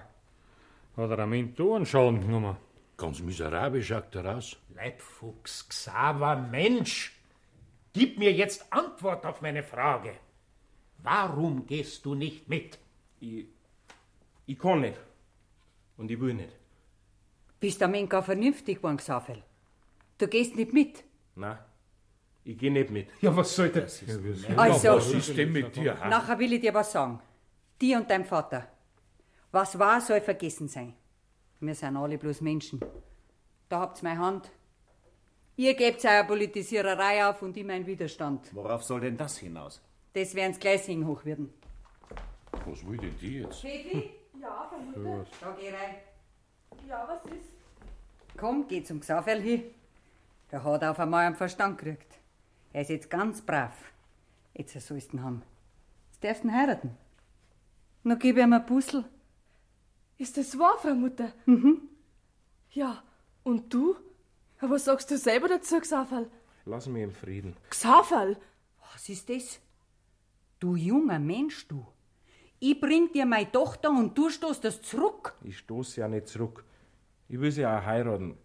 [0.96, 2.56] Hat er am Mentorenschaden genommen?
[2.96, 4.56] Ganz miserabel schaut er aus.
[4.74, 7.18] Leibfuchs, Xaver, Mensch.
[7.92, 10.12] Gib mir jetzt Antwort auf meine Frage.
[10.98, 12.78] Warum gehst du nicht mit?
[13.20, 13.46] Ich,
[14.46, 14.98] ich kann nicht.
[15.96, 16.52] Und ich will nicht.
[17.64, 19.42] Bist du am Ende gar vernünftig geworden, Xafel?
[20.18, 21.02] Du gehst nicht mit.
[21.34, 21.56] Nein,
[22.44, 23.08] ich geh nicht mit.
[23.22, 24.02] Ja, was soll das?
[24.54, 25.98] Also, was ist denn mit dir?
[25.98, 26.06] ha?
[26.06, 27.18] nachher will ich dir was sagen.
[27.80, 28.68] Dir und deinem Vater.
[29.50, 30.92] Was war, soll vergessen sein.
[31.60, 32.80] Wir sind alle bloß Menschen.
[33.70, 34.50] Da habt's meine Hand.
[35.56, 38.54] Ihr gebt eure Politisiererei auf und ich meinen Widerstand.
[38.54, 39.80] Worauf soll denn das hinaus?
[40.12, 41.50] Das werden's gleich sehen hoch werden.
[42.66, 43.62] Was will denn die jetzt?
[43.62, 45.26] Pfeffi, Ja, Vermutter.
[45.40, 45.94] da geh rein.
[46.86, 47.53] Ja, was ist?
[48.36, 49.64] Komm, geh zum Xafel hin.
[50.50, 52.18] Er hat auf einmal einen Verstand gekriegt.
[52.72, 53.72] Er ist jetzt ganz brav.
[54.54, 55.42] Jetzt sollst du ihn haben.
[56.12, 56.96] Jetzt darfst du ihn heiraten.
[58.04, 59.04] Noch gib ihm ein Puzzle.
[60.18, 61.32] Ist das wahr, Frau Mutter?
[61.46, 61.88] Mhm.
[62.70, 63.02] Ja,
[63.42, 63.96] und du?
[64.60, 66.30] Was sagst du selber dazu, Xafal?
[66.64, 67.56] Lass mich in Frieden.
[67.68, 68.36] Xafal?
[68.92, 69.60] Was ist das?
[70.60, 71.84] Du junger Mensch, du.
[72.60, 75.34] Ich bring dir meine Tochter und du stoßt das zurück.
[75.42, 76.64] Ich stoße ja nicht zurück.
[77.28, 78.36] Ich will sie auch heiraten.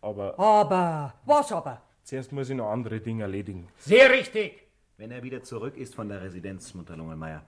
[0.00, 1.82] Aber Aber, was aber?
[2.02, 3.68] zuerst muss ich noch andere Dinge erledigen.
[3.78, 4.62] Sehr richtig.
[4.96, 7.44] Wenn er wieder zurück ist von der Residenz, Mutter Lungelmeier,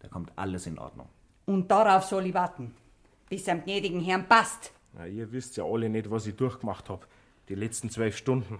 [0.00, 1.08] da kommt alles in Ordnung.
[1.46, 2.74] Und darauf soll ich warten,
[3.28, 4.72] bis am gnädigen Herrn passt.
[4.92, 7.06] Na, ihr wisst ja alle nicht, was ich durchgemacht hab.
[7.48, 8.58] Die letzten zwölf Stunden.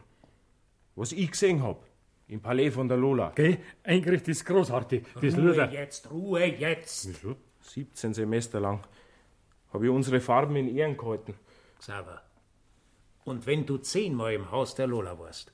[0.97, 1.85] Was ich gesehen hab.
[2.27, 3.31] Im Palais von der Lola.
[3.35, 3.59] Gell?
[3.85, 5.05] Eingerichtet ist großartig.
[5.21, 7.09] Das Ruhe jetzt, Ruhe jetzt.
[7.09, 7.37] Wieso?
[7.61, 8.81] 17 Semester lang
[9.73, 11.35] habe ich unsere Farben in Ehren gehalten.
[11.79, 12.23] Xaver,
[13.29, 15.53] und wenn du zehnmal im Haus der Lola warst,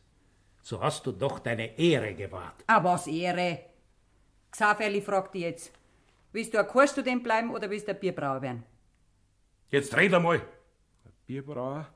[0.62, 2.62] so hast du doch deine Ehre gewahrt.
[2.69, 3.65] Ah, was Ehre.
[4.51, 5.73] Xaverli fragt dich jetzt.
[6.33, 8.65] Willst du ein Chorstudent bleiben oder willst du ein Bierbrauer werden?
[9.71, 10.41] Jetzt red einmal.
[11.27, 11.89] Bierbrauer.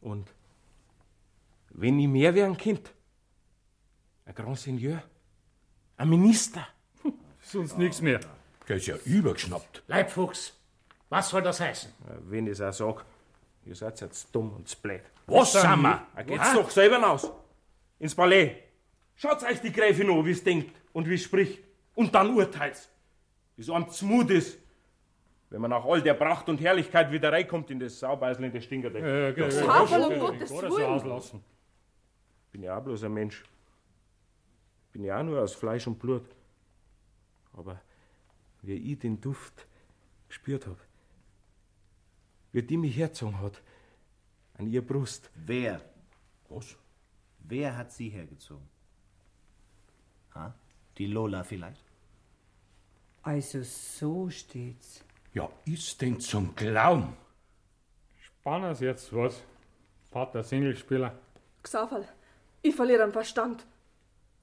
[0.00, 0.32] Und
[1.70, 2.94] wenn ich mehr wäre ein Kind,
[4.26, 5.02] ein Grand Seigneur,
[5.96, 6.66] ein Minister.
[7.40, 8.20] Sonst nichts mehr.
[8.68, 9.82] Der ist ja übergeschnappt.
[9.88, 10.57] Leibfuchs,
[11.08, 11.92] was soll das heißen?
[12.28, 13.04] Wenn ich es auch sag,
[13.64, 15.02] ihr seid jetzt dumm und blöd.
[15.26, 16.06] Was sind wir?
[16.14, 16.54] Ah, Geht's Was?
[16.54, 17.30] doch selber raus.
[17.98, 18.56] Ins Palais.
[19.16, 21.60] Schaut euch die Gräfin an, wie es denkt und wie es spricht.
[21.94, 22.88] Und dann urteilt's.
[23.56, 24.58] Wie es einem zumut ist.
[25.50, 28.64] Wenn man nach all der Pracht und Herrlichkeit wieder reinkommt in das Saubeisel in das
[28.64, 29.02] Stinkerdeck.
[29.02, 30.86] Äh, Ja, gell, Haferl, um Gottes gar nicht so Willen.
[30.90, 31.44] auslassen.
[32.52, 33.44] Bin ja auch bloß ein Mensch.
[34.92, 36.24] Bin ja auch nur aus Fleisch und Blut.
[37.54, 37.80] Aber
[38.62, 39.66] wie ich den Duft
[40.28, 40.76] gespürt hab,
[42.52, 43.60] wie die mich hergezogen hat,
[44.58, 45.30] an ihr Brust.
[45.34, 45.80] Wer?
[46.48, 46.76] Was?
[47.40, 48.68] Wer hat sie hergezogen?
[50.34, 50.54] Ha?
[50.96, 51.84] Die Lola vielleicht?
[53.22, 55.04] Also so steht's.
[55.34, 57.16] Ja, ist denn zum Glauben?
[58.16, 59.42] Spannen Sie jetzt was.
[60.10, 61.18] Vater Singlespieler.
[61.62, 62.08] Xaverl,
[62.62, 63.66] ich verliere den Verstand.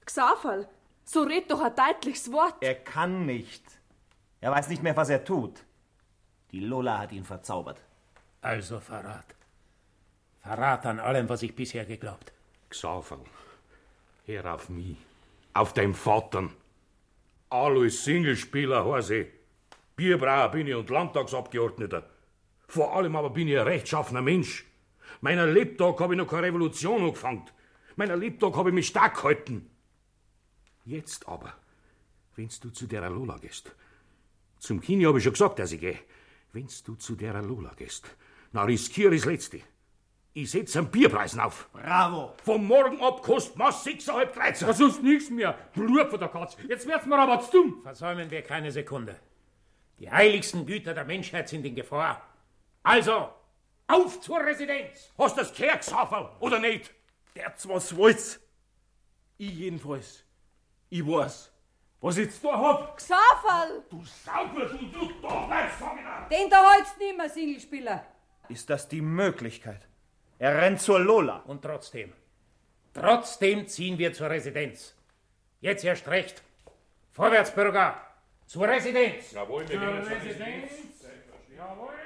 [0.04, 0.68] Xaverl,
[1.04, 2.54] so red doch ein deutliches Wort.
[2.60, 3.64] Er kann nicht.
[4.40, 5.64] Er weiß nicht mehr, was er tut.
[6.52, 7.82] Die Lola hat ihn verzaubert.
[8.46, 9.34] Also Verrat.
[10.40, 12.32] Verrat an allem, was ich bisher geglaubt.
[12.70, 13.18] Xaver,
[14.24, 14.96] hör auf mich.
[15.52, 16.48] Auf dein Vater.
[17.50, 19.26] Alois Singlespieler heiße.
[19.96, 22.08] Bierbrauer bin ich und Landtagsabgeordneter.
[22.68, 24.64] Vor allem aber bin ich ein rechtschaffener Mensch.
[25.20, 27.46] Meiner Lebtag habe ich noch keine Revolution angefangen.
[27.96, 29.68] Meiner Lebtag habe ich mich stark gehalten.
[30.84, 31.52] Jetzt aber,
[32.36, 33.74] wenn's du zu der Lola gehst.
[34.60, 35.98] Zum Kini habe ich schon gesagt, dass ich gehe.
[36.52, 38.06] Wenn's du zu der Lola gehst,
[38.56, 39.60] na riskier das Letzte.
[40.32, 41.68] Ich setz einen Bierpreis auf.
[41.74, 42.32] Bravo!
[42.42, 44.68] Vom Morgen ab kostet man sechseinhalb Kreuzer.
[44.68, 45.52] Ja, sonst nichts mehr.
[45.74, 46.56] Blut von der Katz.
[46.66, 47.82] Jetzt wird's mir aber zu dumm.
[47.82, 49.16] Versäumen wir keine Sekunde.
[49.98, 52.22] Die heiligsten Güter der Menschheit sind in Gefahr.
[52.82, 53.28] Also,
[53.88, 55.12] auf zur Residenz!
[55.18, 56.94] Hast du das gehört, Xaver, oder nicht?
[57.34, 58.40] Der was wollt's.
[59.36, 60.24] Ich jedenfalls.
[60.88, 61.52] Ich weiß,
[62.00, 62.96] was ich jetzt da hab.
[62.96, 63.84] Xaverl!
[63.90, 66.26] Du Saubert und du Dorfweinsfangener!
[66.30, 68.15] Den da halt's nimmer, Singlespieler.
[68.48, 69.86] Ist das die Möglichkeit?
[70.38, 71.38] Er rennt zur Lola.
[71.46, 72.12] Und trotzdem,
[72.92, 74.94] trotzdem ziehen wir zur Residenz.
[75.60, 76.42] Jetzt erst recht.
[77.12, 78.00] Vorwärts, Bürger!
[78.46, 79.32] Zur Residenz!
[79.32, 80.72] Jawohl, wir Zur gehen zur Residenz.
[81.56, 82.05] Jawohl.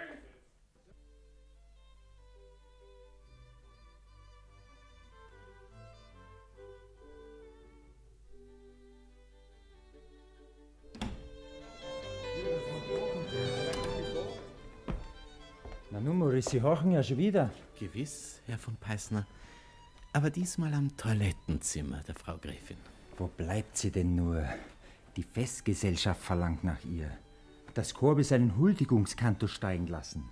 [16.40, 17.50] Maurice, Sie horchen ja schon wieder.
[17.78, 19.26] Gewiss, Herr von Peißner.
[20.12, 22.78] Aber diesmal am Toilettenzimmer der Frau Gräfin.
[23.18, 24.44] Wo bleibt sie denn nur?
[25.16, 27.10] Die Festgesellschaft verlangt nach ihr.
[27.74, 30.24] Das Chor will seinen Huldigungskantus steigen lassen.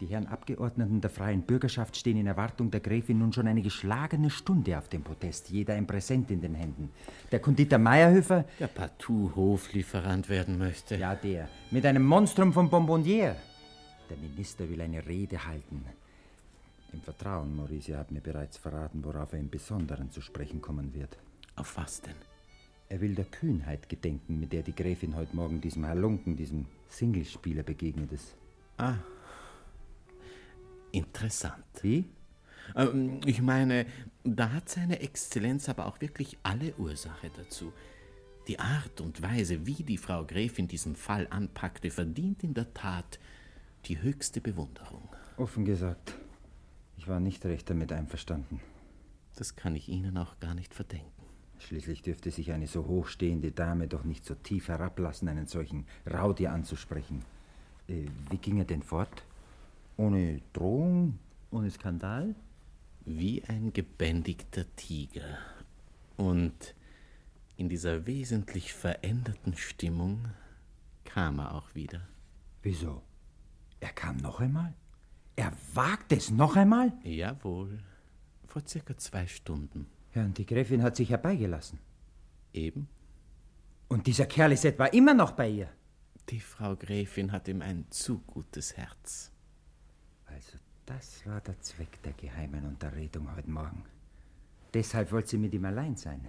[0.00, 4.30] Die Herren Abgeordneten der freien Bürgerschaft stehen in Erwartung der Gräfin nun schon eine geschlagene
[4.30, 6.90] Stunde auf dem Protest, jeder ein Präsent in den Händen.
[7.32, 8.44] Der Konditor Meierhöfer...
[8.60, 10.96] Der partout Hoflieferant werden möchte.
[10.96, 11.48] Ja, der.
[11.70, 13.36] Mit einem Monstrum von Bonbonniere.
[14.10, 15.84] Der Minister will eine Rede halten.
[16.92, 21.16] Im Vertrauen, Maurice hat mir bereits verraten, worauf er im Besonderen zu sprechen kommen wird.
[21.56, 22.14] Auf was denn?
[22.88, 27.62] Er will der Kühnheit gedenken, mit der die Gräfin heute Morgen diesem Halunken, diesem Singlespieler
[27.62, 28.36] begegnet ist.
[28.76, 28.98] Ah.
[30.92, 31.64] Interessant.
[31.82, 32.04] Wie?
[32.76, 33.86] Ähm, ich meine,
[34.22, 37.72] da hat seine Exzellenz aber auch wirklich alle Ursache dazu.
[38.46, 43.18] Die Art und Weise, wie die Frau Gräfin diesen Fall anpackte, verdient in der Tat
[43.86, 45.08] die höchste Bewunderung.
[45.36, 46.14] Offen gesagt,
[46.96, 48.60] ich war nicht recht damit einverstanden.
[49.36, 51.10] Das kann ich Ihnen auch gar nicht verdenken.
[51.58, 56.52] Schließlich dürfte sich eine so hochstehende Dame doch nicht so tief herablassen, einen solchen Raudier
[56.52, 57.24] anzusprechen.
[57.88, 59.24] Äh, wie ging er denn fort?
[59.96, 61.18] Ohne Drohung?
[61.50, 62.34] Ohne Skandal?
[63.04, 65.38] Wie ein gebändigter Tiger.
[66.16, 66.74] Und
[67.56, 70.26] in dieser wesentlich veränderten Stimmung
[71.04, 72.00] kam er auch wieder.
[72.62, 73.02] Wieso?
[73.84, 74.72] Er kam noch einmal?
[75.36, 76.94] Er wagt es noch einmal?
[77.02, 77.80] Jawohl.
[78.46, 79.86] Vor circa zwei Stunden.
[80.14, 81.78] Ja, und die Gräfin hat sich herbeigelassen.
[82.54, 82.88] Eben.
[83.88, 85.68] Und dieser Kerl ist etwa immer noch bei ihr.
[86.30, 89.30] Die Frau Gräfin hat ihm ein zu gutes Herz.
[90.24, 90.56] Also,
[90.86, 93.84] das war der Zweck der geheimen Unterredung heute Morgen.
[94.72, 96.26] Deshalb wollte sie mit ihm allein sein.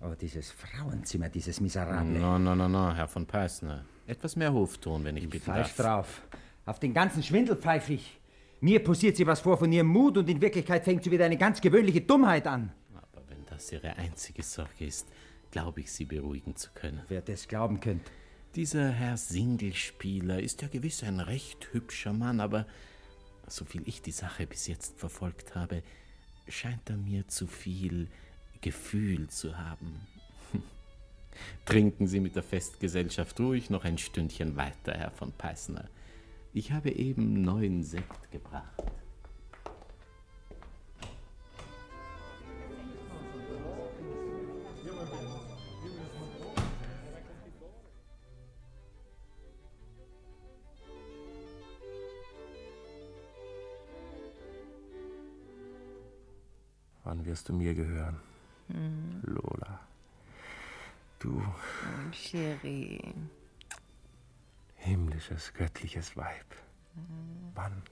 [0.00, 2.18] Aber dieses Frauenzimmer, dieses Miserable.
[2.18, 3.84] No, no, no, no, Herr von Peißner.
[4.08, 5.86] Etwas mehr Hofton, wenn ich bitten Falsch darf.
[5.86, 6.22] drauf.
[6.68, 8.20] Auf den ganzen Schwindel pfeife ich.
[8.60, 11.38] Mir posiert sie was vor von ihrem Mut und in Wirklichkeit fängt sie wieder eine
[11.38, 12.70] ganz gewöhnliche Dummheit an.
[12.94, 15.08] Aber wenn das Ihre einzige Sorge ist,
[15.50, 17.00] glaube ich, Sie beruhigen zu können.
[17.08, 18.10] Wer das glauben könnte.
[18.54, 22.66] Dieser Herr Singelspieler ist ja gewiss ein recht hübscher Mann, aber
[23.46, 25.82] soviel ich die Sache bis jetzt verfolgt habe,
[26.48, 28.08] scheint er mir zu viel
[28.60, 30.06] Gefühl zu haben.
[31.64, 35.88] Trinken Sie mit der Festgesellschaft ruhig noch ein Stündchen weiter, Herr von Peißner.
[36.52, 38.82] Ich habe eben neuen Sekt gebracht.
[57.04, 58.20] Wann wirst du mir gehören?
[58.68, 59.22] Hm.
[59.22, 59.80] Lola.
[61.18, 61.42] Du
[62.12, 63.14] Chérie.
[64.78, 66.46] Himmlisches, göttliches Weib.
[67.54, 67.82] Wann?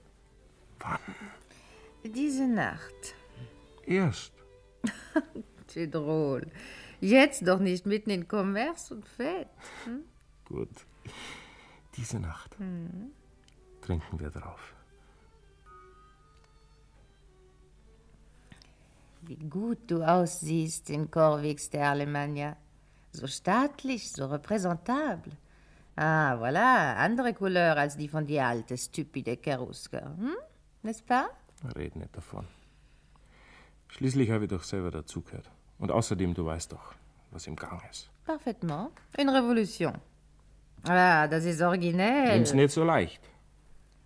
[0.81, 0.99] Wann?
[2.05, 3.15] Diese Nacht.
[3.85, 4.33] Erst.
[5.69, 6.47] C'est drôle.
[7.01, 9.49] Jetzt doch nicht mitten in Kommerz und Fett.
[9.85, 10.05] Hm?
[10.47, 10.71] Gut.
[11.97, 13.11] Diese Nacht Hm.
[13.83, 14.73] trinken wir drauf.
[19.23, 22.57] Wie gut du aussiehst in Corvix der Alemannia.
[23.13, 25.33] So staatlich, so repräsentable.
[25.97, 30.15] Ah, voilà, andere Couleur als die von die alte, stupide Keruska.
[30.17, 30.37] Hm?
[30.83, 31.29] N'est-ce pas?
[31.75, 32.47] Red nicht davon.
[33.89, 35.51] Schließlich habe ich doch selber dazugehört.
[35.79, 36.95] Und außerdem, du weißt doch,
[37.31, 38.11] was im Gang ist.
[38.27, 38.91] Parfaitement.
[39.19, 39.95] Une Revolution.
[40.85, 42.35] Ah, das ist originell.
[42.35, 43.23] Nimm's nicht so leicht.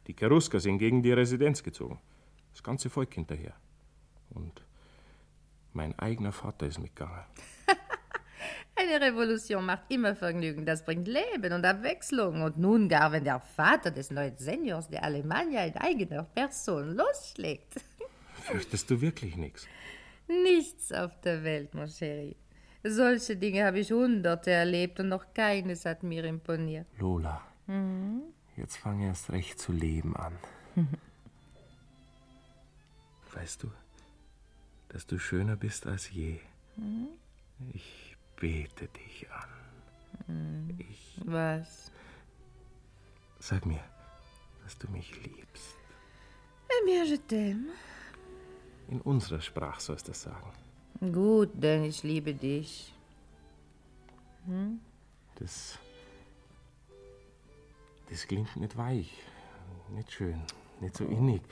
[0.07, 1.99] Die Cherusker sind gegen die Residenz gezogen.
[2.53, 3.55] Das ganze Volk hinterher.
[4.31, 4.63] Und
[5.73, 7.25] mein eigener Vater ist mitgegangen.
[8.93, 10.67] Eine Revolution macht immer Vergnügen.
[10.67, 12.43] Das bringt Leben und Abwechslung.
[12.43, 17.75] Und nun gar, wenn der Vater des neuen Seniors der Alemannia in eigener Person losschlägt.
[18.43, 19.69] Fürchtest du wirklich nichts?
[20.27, 22.35] Nichts auf der Welt, mon chéri.
[22.83, 26.87] Solche Dinge habe ich hunderte erlebt und noch keines hat mir imponiert.
[26.99, 28.23] Lola, Mhm.
[28.57, 30.33] jetzt fange erst recht zu leben an.
[33.35, 33.71] Weißt du,
[34.89, 36.39] dass du schöner bist als je?
[36.77, 37.09] Mhm.
[37.73, 38.10] Ich
[38.41, 39.51] bete dich an.
[40.27, 40.79] Mhm.
[40.79, 41.21] Ich.
[41.25, 41.93] Was?
[43.39, 43.85] Sag mir,
[44.65, 45.77] dass du mich liebst.
[46.69, 47.73] Eh bien, je t'aime.
[48.89, 50.53] In unserer Sprache sollst du das sagen.
[51.13, 52.93] Gut, denn ich liebe dich.
[54.47, 54.81] Hm?
[55.37, 55.79] Das.
[58.09, 59.13] Das klingt nicht weich,
[59.91, 60.43] nicht schön,
[60.81, 61.43] nicht so innig.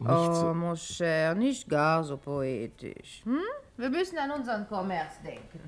[0.00, 0.54] Nicht oh, so.
[0.54, 3.22] mon cher, nicht gar so poetisch.
[3.24, 3.38] Hm?
[3.76, 5.60] Wir müssen an unseren Kommerz denken.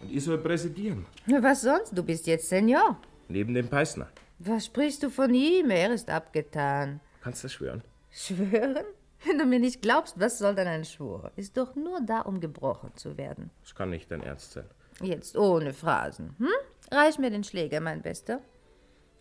[0.00, 1.92] Und ich soll präsidieren, Was sonst?
[1.96, 2.98] Du bist jetzt Senior.
[3.28, 4.08] neben dem Peißner.
[4.38, 5.70] Was sprichst du von ihm?
[5.70, 7.00] Er ist abgetan.
[7.20, 7.82] Kannst du schwören?
[8.10, 8.84] Schwören?
[9.24, 11.30] Wenn du mir nicht glaubst, was soll denn ein Schwur?
[11.36, 13.50] Ist doch nur da, um gebrochen zu werden.
[13.60, 14.64] Das kann nicht dein Ernst sein.
[15.02, 16.34] Jetzt ohne Phrasen.
[16.38, 16.48] Hm?
[16.90, 18.40] Reich mir den Schläger, mein Bester.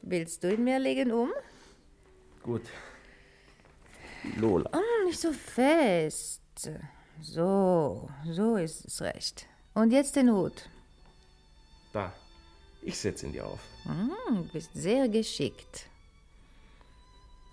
[0.01, 1.31] Willst du ihn mir legen um?
[2.41, 2.61] Gut.
[4.37, 4.69] Lola.
[4.73, 6.41] Oh, nicht so fest.
[7.21, 9.45] So, so ist es recht.
[9.73, 10.69] Und jetzt den Hut.
[11.93, 12.13] Da.
[12.81, 13.59] Ich setze ihn dir auf.
[13.83, 15.89] Hm, du bist sehr geschickt.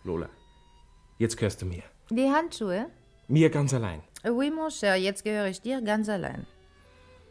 [0.04, 0.28] Lola.
[1.18, 1.82] Jetzt gehörst du mir.
[2.10, 2.86] Die Handschuhe?
[3.28, 4.02] Mir ganz allein.
[4.24, 6.46] Oui, mon cher, jetzt gehöre ich dir ganz allein.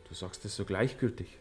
[0.08, 1.38] Du sagst es so gleichgültig.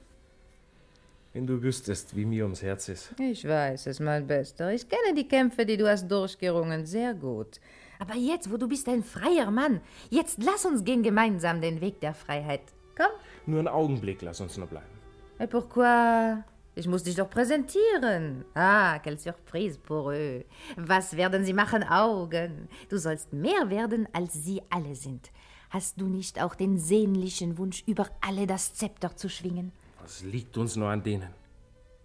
[1.32, 3.14] Wenn du wüsstest, wie mir ums Herz ist.
[3.18, 4.72] Ich weiß es, mein Bester.
[4.72, 7.60] Ich kenne die Kämpfe, die du hast durchgerungen, sehr gut.
[7.98, 9.80] Aber jetzt, wo du bist ein freier Mann,
[10.10, 12.62] jetzt lass uns gehen gemeinsam den Weg der Freiheit.
[12.96, 13.10] Komm.
[13.46, 14.86] Nur einen Augenblick, lass uns noch bleiben.
[15.38, 16.42] Et pourquoi?
[16.76, 18.44] Ich muss dich doch präsentieren.
[18.54, 20.44] Ah, quelle surprise pour eux.
[20.76, 21.84] Was werden sie machen?
[21.84, 22.68] Augen.
[22.88, 25.30] Du sollst mehr werden, als sie alle sind.
[25.70, 29.72] Hast du nicht auch den sehnlichen Wunsch, über alle das Zepter zu schwingen?
[30.00, 31.30] Was liegt uns nur an denen?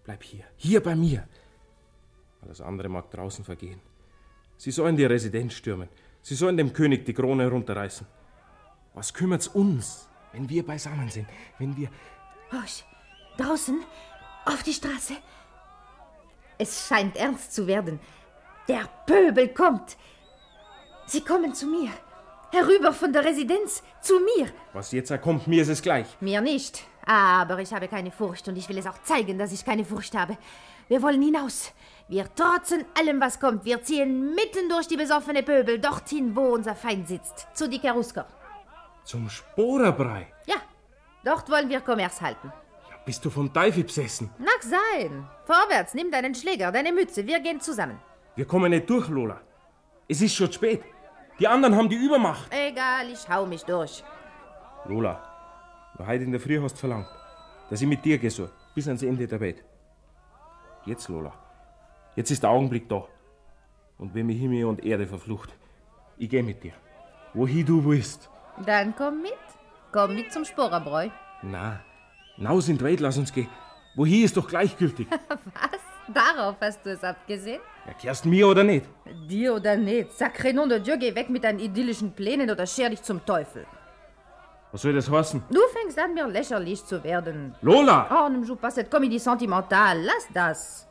[0.04, 1.26] Bleib hier, hier bei mir.
[2.42, 3.80] Alles andere mag draußen vergehen.
[4.60, 5.88] Sie sollen die Residenz stürmen.
[6.20, 8.06] Sie sollen dem König die Krone herunterreißen.
[8.92, 11.26] Was kümmert's uns, wenn wir beisammen sind?
[11.58, 11.88] Wenn wir.
[12.52, 12.84] Husch,
[13.38, 13.80] Draußen,
[14.44, 15.14] auf die Straße.
[16.58, 17.98] Es scheint ernst zu werden.
[18.68, 19.96] Der Pöbel kommt.
[21.06, 21.92] Sie kommen zu mir.
[22.52, 24.48] Herüber von der Residenz zu mir.
[24.74, 26.06] Was jetzt kommt, mir ist es gleich.
[26.20, 26.84] Mir nicht.
[27.06, 30.14] Aber ich habe keine Furcht und ich will es auch zeigen, dass ich keine Furcht
[30.14, 30.36] habe.
[30.86, 31.72] Wir wollen hinaus.
[32.10, 33.64] Wir trotzen allem, was kommt.
[33.64, 37.46] Wir ziehen mitten durch die besoffene Pöbel dorthin, wo unser Feind sitzt.
[37.54, 38.26] Zu die Kerusker.
[39.04, 40.26] Zum Sporerbrei.
[40.44, 40.56] Ja,
[41.24, 42.52] dort wollen wir Kommers halten.
[43.06, 44.28] Bist du vom Teufel besessen?
[44.38, 45.24] Mag sein.
[45.44, 47.24] Vorwärts, nimm deinen Schläger, deine Mütze.
[47.24, 48.00] Wir gehen zusammen.
[48.34, 49.40] Wir kommen nicht durch, Lola.
[50.08, 50.82] Es ist schon spät.
[51.38, 52.52] Die anderen haben die Übermacht.
[52.52, 54.02] Egal, ich hau mich durch.
[54.86, 55.22] Lola,
[55.96, 57.06] du heute in der Früh hast verlangt,
[57.70, 59.62] dass ich mit dir gehe so, bis ans Ende der Welt.
[60.84, 61.32] Jetzt, Lola,
[62.16, 63.04] jetzt ist der Augenblick da.
[63.98, 65.50] Und wenn mich Himmel und Erde verflucht,
[66.16, 66.72] ich gehe mit dir.
[67.34, 68.28] Wohin du willst.
[68.64, 69.32] Dann komm mit.
[69.92, 71.08] Komm mit zum Sporerbräu.
[71.42, 71.80] Na,
[72.36, 73.48] naus in die Welt, lass uns gehen.
[73.96, 75.06] Wohin ist doch gleichgültig.
[75.28, 75.80] Was?
[76.12, 77.60] Darauf hast du es abgesehen?
[77.86, 78.86] Ja, kehrst mir oder nicht?
[79.28, 80.10] Dir oder nicht?
[80.10, 83.64] Sacré nom de Dieu, geh weg mit deinen idyllischen Plänen oder scher dich zum Teufel.
[84.72, 85.42] Was soll das heißen?
[85.50, 87.54] Du fängst an, mir lächerlich zu werden.
[87.62, 88.08] Lola!
[88.10, 90.02] Oh, ne me joue pas cette comédie sentimentale.
[90.04, 90.86] Lass das.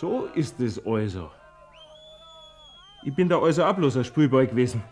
[0.00, 1.30] So ist es also.
[3.04, 4.82] Ich bin da also auch bloß ein Spielball gewesen.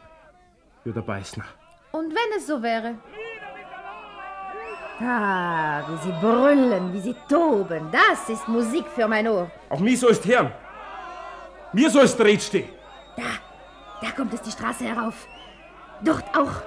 [0.83, 1.45] Für der Beißner.
[1.93, 2.95] Und wenn es so wäre?
[5.01, 7.91] Ah, wie sie brüllen, wie sie toben.
[7.91, 9.51] Das ist Musik für mein Ohr.
[9.71, 10.53] Auch mir sollst hören.
[11.73, 12.69] Mir sollst dreht stehen.
[14.03, 15.27] Da kommt es die Straße herauf.
[16.03, 16.63] Dort auch.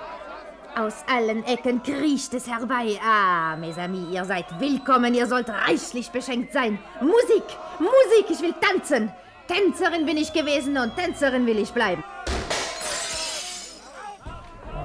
[0.76, 3.00] Aus allen Ecken kriecht es herbei.
[3.06, 5.14] Ah, mes amis, ihr seid willkommen.
[5.14, 6.80] Ihr sollt reichlich beschenkt sein.
[7.00, 7.44] Musik,
[7.78, 9.12] Musik, ich will tanzen.
[9.48, 12.04] Tänzerin bin ich gewesen und Tänzerin will ich bleiben.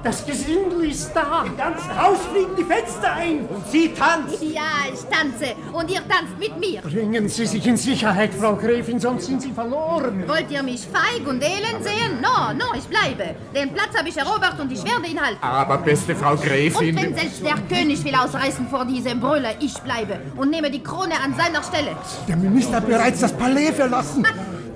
[0.03, 1.43] Das Gesindel ist da.
[1.45, 3.45] Im ganzen Haus fliegen die Fenster ein.
[3.47, 4.41] Und sie tanzt.
[4.41, 4.61] Ja,
[4.93, 5.55] ich tanze.
[5.73, 6.81] Und ihr tanzt mit mir.
[6.81, 10.23] Bringen Sie sich in Sicherheit, Frau Gräfin, sonst sind Sie verloren.
[10.27, 12.21] Wollt ihr mich feig und elend sehen?
[12.21, 13.35] No, no, ich bleibe.
[13.53, 15.39] Den Platz habe ich erobert und ich werde ihn halten.
[15.41, 16.95] Aber beste Frau Und Gräfin.
[16.95, 21.15] wenn selbst der König will ausreißen vor diesem Brüller, ich bleibe und nehme die Krone
[21.23, 21.91] an seiner Stelle.
[22.27, 24.25] Der Minister hat bereits das Palais verlassen.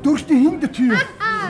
[0.02, 0.98] Durch die Hintertür.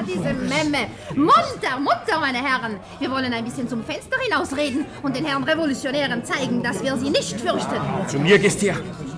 [0.05, 0.87] Diese Memme.
[1.15, 2.79] Munter, munter, meine Herren.
[2.99, 7.09] Wir wollen ein bisschen zum Fenster hinausreden und den Herren Revolutionären zeigen, dass wir sie
[7.09, 7.75] nicht fürchten.
[8.07, 8.75] Zu mir gehst her.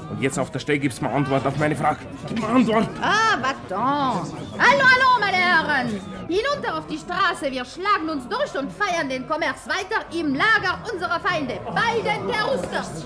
[0.09, 1.99] Und jetzt auf der Stelle gibst mir Antwort auf meine Frage.
[2.27, 2.87] Gib mir Antwort.
[3.01, 4.31] Ah, Baton.
[4.57, 6.01] Hallo, hallo, meine Herren.
[6.27, 7.51] Hinunter auf die Straße.
[7.51, 11.59] Wir schlagen uns durch und feiern den Kommerz weiter im Lager unserer Feinde.
[11.73, 13.05] Bei den Keruskers.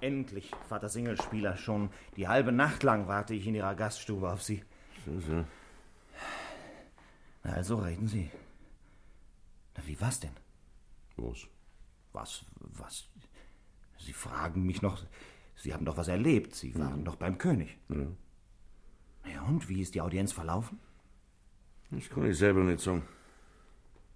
[0.00, 1.56] Endlich, Vater Singelspieler.
[1.56, 4.62] Schon die halbe Nacht lang warte ich in Ihrer Gaststube auf Sie.
[5.04, 5.44] So, so.
[7.44, 8.30] Na, also reden Sie.
[9.76, 10.32] Na, wie war's denn?
[11.16, 11.46] Was?
[12.12, 13.08] Was, was?
[13.98, 15.02] Sie fragen mich noch.
[15.54, 16.54] Sie haben doch was erlebt.
[16.54, 17.78] Sie waren doch beim König.
[17.88, 18.06] Ja.
[19.32, 20.78] Ja, und wie ist die Audienz verlaufen?
[21.90, 23.02] Das kann ich selber nicht sagen.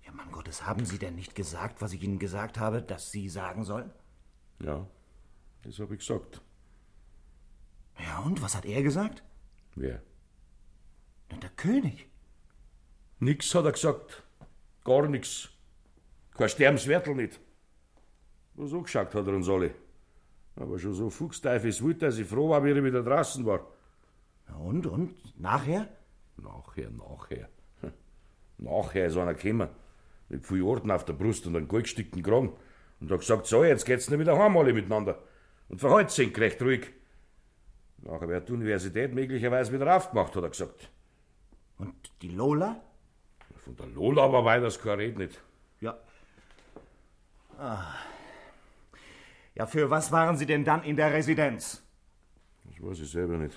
[0.05, 3.29] Ja, Mann Gottes, haben Sie denn nicht gesagt, was ich Ihnen gesagt habe, dass Sie
[3.29, 3.91] sagen sollen?
[4.61, 4.87] Ja,
[5.63, 6.41] das habe ich gesagt.
[7.99, 9.23] Ja, und was hat er gesagt?
[9.75, 10.03] Wer?
[11.31, 12.09] Na, der König.
[13.19, 14.23] Nix hat er gesagt.
[14.85, 15.51] Gar nix.
[16.35, 17.39] Kein Sterbenswertel nicht.
[18.55, 19.75] Was angeschaut hat er uns alle.
[20.57, 23.67] Aber schon so fuchsteifelswild, dass ich froh war, wie er wieder draußen war.
[24.49, 25.41] Ja, und, und?
[25.41, 25.89] Nachher?
[26.37, 27.49] Nachher, nachher.
[27.81, 27.93] Hm.
[28.59, 29.69] Nachher ist einer gekommen.
[30.29, 32.53] Mit viel Orden auf der Brust und einem goldgestickten Kragen.
[33.01, 35.23] Und hat gesagt, so, jetzt geht's nicht wieder heim alle miteinander.
[35.71, 36.89] Und verhaltet sich recht ruhig.
[37.99, 40.91] Nachher wird die Universität möglicherweise wieder aufgemacht, hat er gesagt.
[41.79, 42.81] Und die Lola?
[43.65, 45.41] Von der Lola aber weiter kein Red nicht.
[45.81, 45.97] Ja.
[47.57, 47.95] Ah.
[49.55, 51.83] Ja, für was waren Sie denn dann in der Residenz?
[52.65, 53.57] Das weiß ich selber nicht.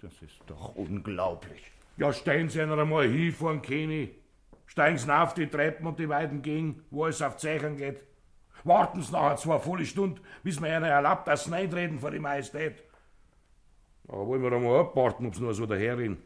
[0.00, 1.70] Das ist doch unglaublich.
[1.98, 4.10] Ja, steigen Sie einer einmal hin vor den.
[4.66, 8.04] Steigen Sie auf die Treppen und die weiten Gänge, wo es auf Zeichen geht.
[8.64, 12.18] Warten Sie nachher zwei volle Stunden, bis mir einer erlaubt, dass Sie eintreten vor die
[12.18, 12.82] Majestät.
[14.08, 16.18] Aber wollen wir einmal abwarten, ob Sie nur so daherreden.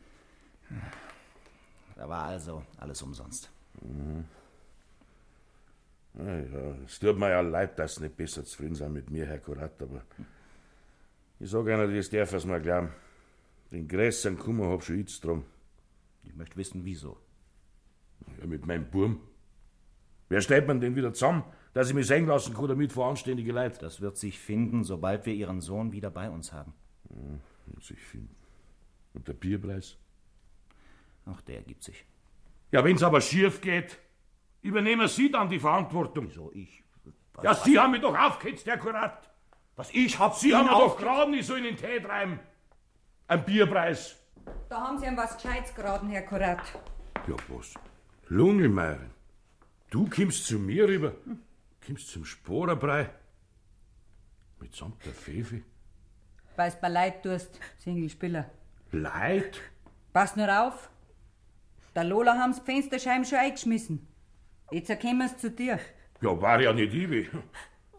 [1.97, 3.51] Da war also alles umsonst.
[3.83, 4.25] Mhm.
[6.17, 9.27] Ja, ja, es tut mir ja leid, dass Sie nicht besser zufrieden sind mit mir,
[9.27, 10.03] Herr Kurat, aber
[11.41, 12.91] ich sag Ihnen, das darf es mal glauben.
[13.73, 15.45] Den größeren Kummer hab schon ich drum.
[16.23, 17.17] Ich möchte wissen, wieso.
[18.41, 19.21] Ja, mit meinem Burm.
[20.29, 23.53] Wer stellt man denn wieder zusammen, dass ich mich sehen lassen kann, damit vor anständige
[23.53, 23.79] Leute?
[23.81, 26.73] Das wird sich finden, sobald wir Ihren Sohn wieder bei uns haben.
[27.11, 27.39] Ja,
[27.75, 28.35] muss ich finden.
[29.13, 29.97] Und der Bierpreis?
[31.27, 32.05] Auch der gibt sich.
[32.73, 33.99] Ja, wenn's aber schief geht,
[34.63, 36.29] übernehmen Sie dann die Verantwortung.
[36.29, 36.83] Wieso ich?
[37.43, 39.31] Ja, was- Sie haben mich doch aufgehetzt, Herr Kurat.
[39.77, 42.39] Was ich hab Sie ihn haben mir doch geraten, ich soll in den Tee treiben.
[43.27, 44.17] Ein Bierpreis.
[44.69, 46.61] Da haben Sie ihm was Gescheites geraten, Herr Kurat.
[47.27, 47.75] Ja, was?
[48.29, 49.01] Lungelmeier,
[49.91, 51.13] du kommst zu mir rüber,
[51.87, 53.11] kommst zum Sporenbrei.
[54.61, 55.63] Mitsamt der Fefe.
[56.57, 58.51] Weil's mir leid tust, Singelspieler.
[58.93, 59.61] Leid?
[60.13, 60.91] Pass nur auf.
[61.95, 64.07] Der Lola haben's die Fensterscheiben schon eingeschmissen.
[64.71, 65.79] Jetzt erkennen wir's zu dir.
[66.21, 67.29] Ja, war ja nicht ich.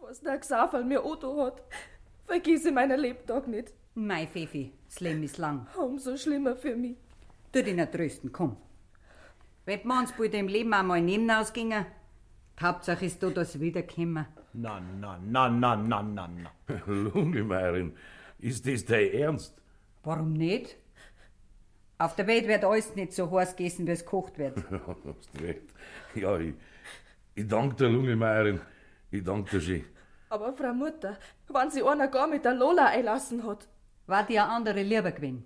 [0.00, 1.62] Was der Xaver mir Otto hat,
[2.24, 3.72] vergiss ich meinen Lebtag nicht.
[3.94, 5.66] Mei, Fefi, das Leben ist lang.
[5.76, 6.96] Umso schlimmer für mich.
[7.52, 8.56] Tu dich nicht trösten, komm.
[9.64, 11.86] Wenn wir uns bei dem Leben einmal neben ausgingen,
[12.58, 14.26] die Hauptsache ist da, sie wiederkommen.
[14.52, 16.50] Na, na, na, na, na, na, na.
[16.86, 17.94] Lungelmeierin,
[18.38, 19.56] ist das dein Ernst?
[20.02, 20.76] Warum nicht?
[21.98, 24.56] Auf der Welt wird alles nicht so heiß gegessen, wie es gekocht wird.
[24.70, 25.62] Ja, hast recht.
[26.14, 26.54] Ja, ich,
[27.34, 28.60] ich danke der Lungelmeierin.
[29.10, 29.84] Ich danke dir schön.
[30.28, 31.16] Aber Frau Mutter,
[31.48, 33.68] wenn sie einer gar mit der Lola einlassen hat,
[34.06, 35.44] War dir andere lieber gewesen?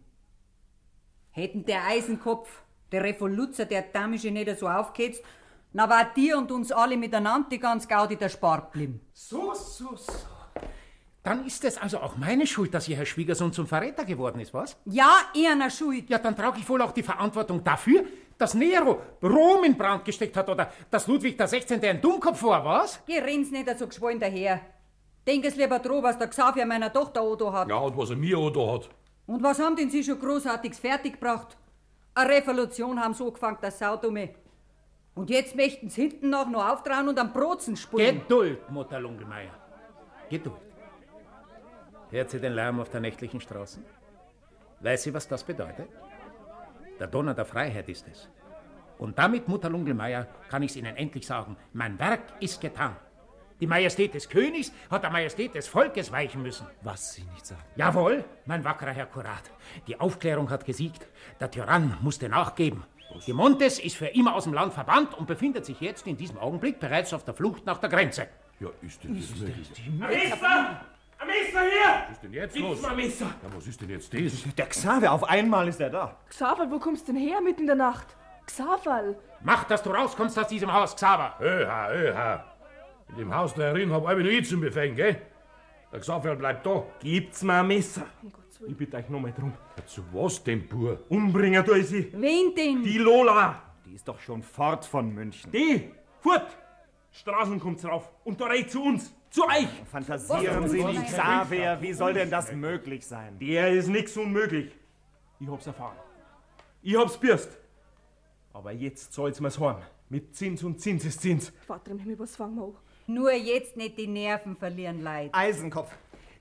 [1.30, 5.24] Hätten der Eisenkopf, der Revoluzer, der Damische nicht so aufgehetzt,
[5.72, 8.30] na war dir und uns alle miteinander die ganz Gaudi der
[8.72, 9.00] blieben.
[9.12, 10.12] So, so, so.
[11.22, 14.54] Dann ist es also auch meine Schuld, dass Ihr Herr Schwiegersohn zum Verräter geworden ist,
[14.54, 14.76] was?
[14.86, 16.08] Ja, ihrer Schuld.
[16.08, 18.04] Ja, dann trage ich wohl auch die Verantwortung dafür,
[18.38, 21.86] dass Nero Rom in Brand gesteckt hat oder dass Ludwig XVI.
[21.86, 23.00] ein Dummkopf war, was?
[23.06, 24.60] Geh, rennt's nicht so geschwollen daher.
[25.26, 27.68] Denk es lieber dran, was der Xavier meiner Tochter Odo hat.
[27.68, 28.88] Ja, und was er mir da hat.
[29.26, 31.56] Und was haben denn Sie schon Großartiges fertiggebracht?
[32.14, 34.30] Eine Revolution haben so angefangen, das Saudumme.
[35.14, 38.20] Und jetzt möchten Sie hinten nach noch auftrauen und am Brotzen spulen.
[38.20, 39.54] Geduld, Mutter Lungelmeier.
[40.28, 40.56] Geduld.
[42.10, 43.84] Hört sie den Lärm auf der nächtlichen Straßen?
[44.80, 45.88] Weiß sie, was das bedeutet?
[46.98, 48.28] Der Donner der Freiheit ist es.
[48.98, 52.96] Und damit, Mutter Lungelmeier, kann ich Ihnen endlich sagen, mein Werk ist getan.
[53.60, 56.66] Die Majestät des Königs hat der Majestät des Volkes weichen müssen.
[56.82, 57.62] Was Sie nicht sagen.
[57.76, 59.50] Jawohl, mein wackerer Herr Kurat.
[59.86, 61.06] Die Aufklärung hat gesiegt.
[61.40, 62.84] Der Tyrann musste nachgeben.
[63.26, 66.38] Die Montes ist für immer aus dem Land verbannt und befindet sich jetzt in diesem
[66.38, 68.28] Augenblick bereits auf der Flucht nach der Grenze.
[68.60, 69.68] Ja, ist denn das möglich?
[69.98, 70.80] Messer!
[71.18, 72.04] Ein Messer hier!
[72.08, 72.82] Was ist denn jetzt Gibt's los?
[72.82, 73.26] mal Messer?
[73.26, 74.54] Ja, was ist denn jetzt das?
[74.54, 76.16] Der Xaver, auf einmal ist er da.
[76.28, 78.06] Xaver, wo kommst denn her mitten in der Nacht?
[78.46, 81.34] Xaver, Mach, dass du rauskommst aus diesem Haus, Xaver.
[81.40, 82.44] Öha, öha.
[83.10, 85.20] In dem Haus da herin hab ich nur ich zum Befehlen, gell?
[85.92, 86.84] Der Xaver bleibt da.
[87.00, 88.06] Gibt's mir ein Messer?
[88.66, 89.52] Ich bitte euch nochmal drum.
[89.86, 91.02] Zu was denn, pur?
[91.08, 92.12] Umbringen tu ich sie.
[92.12, 92.82] Wen denn?
[92.82, 93.62] Die Lola.
[93.86, 95.50] Die ist doch schon fort von München.
[95.50, 95.90] Die.
[96.20, 96.56] Fort.
[97.12, 98.10] Straßen kommt's rauf.
[98.24, 99.14] Und da redet zu uns.
[99.30, 99.68] Zu euch.
[99.90, 101.80] Fantasieren Sie nicht, Xaver.
[101.80, 103.38] Wie soll denn das möglich sein?
[103.38, 104.72] Der ist nix unmöglich.
[105.38, 105.96] Ich hab's erfahren.
[106.82, 107.56] Ich hab's bürst.
[108.52, 109.76] Aber jetzt soll's mir's heim.
[110.08, 111.52] Mit Zins und Zinseszins.
[111.66, 112.74] Vater im Himmel, was fangen wir an?
[113.06, 115.30] Nur jetzt nicht die Nerven verlieren, Leid.
[115.32, 115.92] Eisenkopf.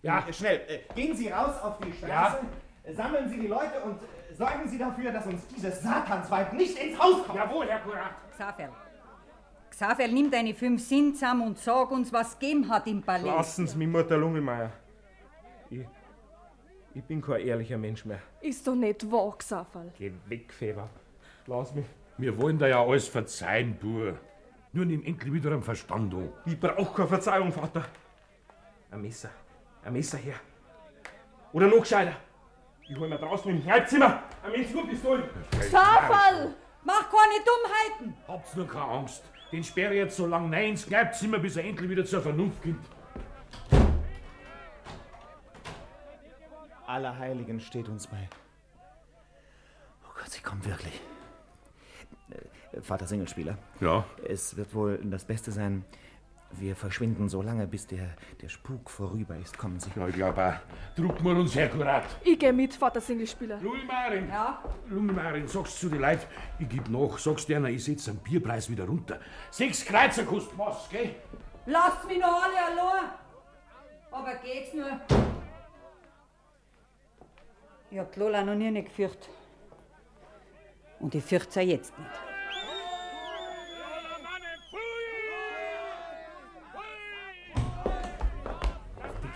[0.01, 0.25] Ja.
[0.31, 2.39] Schnell, äh, gehen Sie raus auf die Straße,
[2.83, 6.77] äh, sammeln Sie die Leute und äh, sorgen Sie dafür, dass uns dieses Satansweib nicht
[6.77, 7.37] ins Haus kommt.
[7.37, 8.11] Jawohl, Herr Kurat.
[8.31, 8.69] Xaver.
[9.71, 13.25] Xaver, nimm deine fünf Sinn zusammen und sag uns, was gegeben hat im Palais.
[13.25, 14.71] Lassen's mich, Mutter Lungelmeier.
[15.69, 15.85] Ich,
[16.93, 18.19] ich bin kein ehrlicher Mensch mehr.
[18.41, 19.85] Ist doch nicht wahr, Xaver.
[19.97, 20.89] Geh weg, Feber.
[21.45, 21.85] Lass mich.
[22.17, 24.17] Wir wollen da ja alles verzeihen, pur.
[24.71, 26.29] Nur nimm endlich wieder am Verstand an.
[26.45, 27.85] Ich brauch keine Verzeihung, Vater.
[28.91, 29.29] Ein Messer.
[29.83, 30.35] Ein Messer her.
[31.53, 32.15] Oder noch gescheiter.
[32.87, 35.23] Ich hol mir draußen im Kneipzimmer ein Mensch nur Pistolen.
[35.51, 36.53] Xaver!
[36.83, 38.17] Mach keine Dummheiten!
[38.27, 39.23] Habt's nur keine Angst.
[39.51, 42.61] Den sperre ich jetzt so lang nein ins Kneipzimmer, bis er endlich wieder zur Vernunft
[42.61, 42.85] kommt.
[46.85, 48.27] Allerheiligen steht uns bei.
[50.03, 50.99] Oh Gott, sie kommt wirklich.
[52.31, 53.57] Äh, Vater Singelspieler.
[53.79, 54.05] Ja?
[54.27, 55.85] Es wird wohl das Beste sein,
[56.51, 58.09] wir verschwinden so lange, bis der,
[58.41, 59.57] der Spuk vorüber ist.
[59.57, 59.89] Kommen Sie.
[59.95, 60.95] Ja, ich glaube auch.
[60.95, 62.05] Drucken wir uns akkurat.
[62.23, 63.59] Ich geh mit, Vater Singelspieler.
[63.61, 64.29] Lungelmeirin!
[64.29, 64.63] Ja?
[64.89, 66.25] Lungelmeirin, sagst zu den Leuten,
[66.57, 69.19] ich geb nach, sagst denen, ich setz den Bierpreis wieder runter.
[69.51, 71.15] Sechs Kreuzer kostet was, gell?
[71.65, 73.09] Lasst mich noch alle allein!
[74.11, 74.99] Aber geht's nur?
[77.91, 79.29] Ich hab die Lola noch nie nicht gefürchtet.
[80.99, 82.28] Und ich fürchte sie jetzt nicht.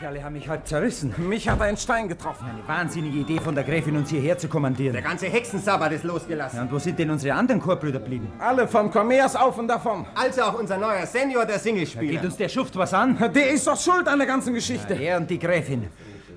[0.04, 1.16] Kerle haben mich halb zerrissen.
[1.30, 2.46] Mich hat ein Stein getroffen.
[2.46, 4.92] Eine wahnsinnige Idee von der Gräfin, uns hierher zu kommandieren.
[4.92, 6.58] Der ganze Hexensabbat ist losgelassen.
[6.58, 8.30] Ja, und wo sind denn unsere anderen Chorbrüder geblieben?
[8.38, 10.06] Alle von Commerce auf und davon.
[10.14, 12.12] Also auch unser neuer Senior, der Singlespieler.
[12.12, 13.18] Geht uns der Schuft was an?
[13.34, 14.94] Der ist doch schuld an der ganzen Geschichte.
[14.96, 15.88] Ja, er und die Gräfin.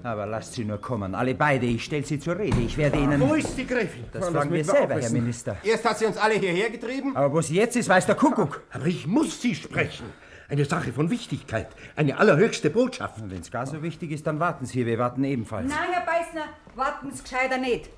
[0.05, 1.67] Aber lasst sie nur kommen, alle beide.
[1.67, 2.61] Ich stelle sie zur Rede.
[2.61, 3.21] Ich werde ihnen...
[3.21, 4.05] Wo ist die Gräfin?
[4.13, 5.11] Das Kann fragen das wir selber, Herr.
[5.11, 5.57] Minister.
[5.65, 7.17] Erst hat sie uns alle hierher getrieben.
[7.17, 8.63] Aber wo sie jetzt ist, weiß der Kuckuck.
[8.71, 10.07] Aber ich muss Sie sprechen.
[10.49, 11.69] Eine Sache von Wichtigkeit.
[11.97, 13.17] Eine allerhöchste Botschaft.
[13.29, 14.87] Wenn es gar so wichtig ist, dann warten Sie.
[14.87, 15.69] Wir warten ebenfalls.
[15.69, 16.45] Nein, Herr Beißner,
[16.77, 17.91] warten Sie gescheiter nicht.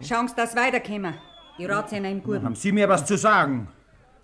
[0.00, 1.14] Schauen Sie, dass weiterkommen.
[1.58, 2.42] Ich rate Ihnen im Guten.
[2.42, 3.68] Haben Sie mir was zu sagen?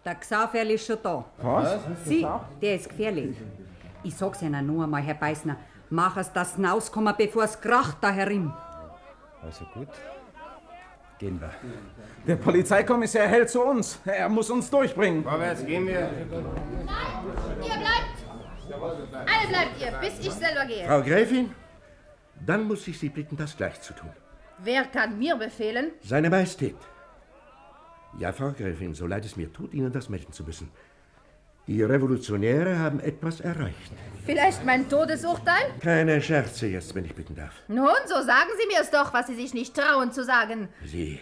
[0.04, 1.24] Der Xaverl ist schon da.
[1.42, 1.78] Was?
[2.04, 2.26] Sie,
[2.62, 3.36] der ist gefährlich.
[4.02, 5.56] Ich sag's Ihnen nur einmal, Herr Beißner.
[5.90, 8.50] Mach es, dass Sie rauskommen, bevor es kracht da herin.
[9.42, 9.88] Also gut.
[11.18, 11.50] Gehen wir.
[12.26, 13.98] Der Polizeikommissar hält zu uns.
[14.04, 15.22] Er muss uns durchbringen.
[15.22, 16.10] Vorwärts gehen wir.
[16.10, 18.16] Ihr bleibt.
[19.12, 20.84] Alle bleibt ihr, bis ich selber gehe.
[20.86, 21.54] Frau Gräfin,
[22.44, 24.10] dann muss ich Sie bitten, das gleich zu tun.
[24.58, 25.92] Wer kann mir befehlen?
[26.02, 26.76] Seine Majestät.
[28.18, 30.70] Ja, Frau Gräfin, so leid es mir tut, Ihnen das melden zu müssen.
[31.66, 33.92] Die Revolutionäre haben etwas erreicht.
[34.24, 35.64] Vielleicht mein Todesurteil?
[35.80, 37.52] Keine Scherze jetzt, wenn ich bitten darf.
[37.68, 40.68] Nun, so sagen Sie mir es doch, was Sie sich nicht trauen zu sagen.
[40.84, 41.18] Sie.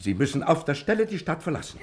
[0.00, 1.80] Sie müssen auf der Stelle die Stadt verlassen.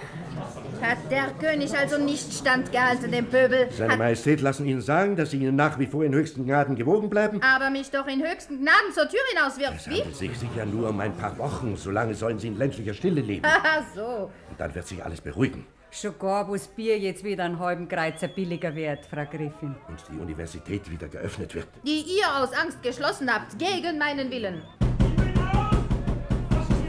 [0.82, 3.68] Hat der König also nicht standgehalten, dem Pöbel?
[3.72, 6.76] Seine Hat Majestät lassen Ihnen sagen, dass Sie Ihnen nach wie vor in höchsten Gnaden
[6.78, 7.42] gewogen bleiben.
[7.42, 9.76] aber mich doch in höchsten Gnaden zur Tür hinauswirft.
[9.82, 10.00] Es Wie?
[10.00, 11.76] handelt sich sicher nur um ein paar Wochen.
[11.76, 13.46] Solange sollen Sie in ländlicher Stille leben.
[13.46, 14.32] Haha, so.
[14.50, 15.66] Und dann wird sich alles beruhigen.
[15.96, 19.76] Schon gar, wo das Bier jetzt wieder einen halben Kreuzer billiger wird, Frau Gräfin.
[19.88, 21.68] Und die Universität wieder geöffnet wird.
[21.86, 24.62] Die ihr aus Angst geschlossen habt, gegen meinen Willen.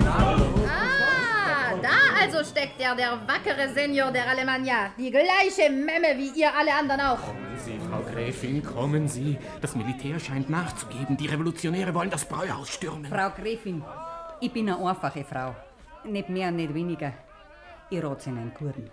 [0.05, 1.89] Ah, da
[2.21, 4.91] also steckt er, der wackere Senior der Alemannia.
[4.99, 7.33] Die gleiche Memme wie ihr alle anderen auch.
[7.65, 9.39] Sie, Frau Gräfin, kommen Sie.
[9.61, 11.17] Das Militär scheint nachzugeben.
[11.17, 13.05] Die Revolutionäre wollen das Bräuhaus stürmen.
[13.05, 13.85] Frau Gräfin,
[14.41, 15.55] ich bin eine einfache Frau.
[16.03, 17.13] Nicht mehr nicht weniger.
[17.89, 18.91] Ich rate Ihnen einen Guten.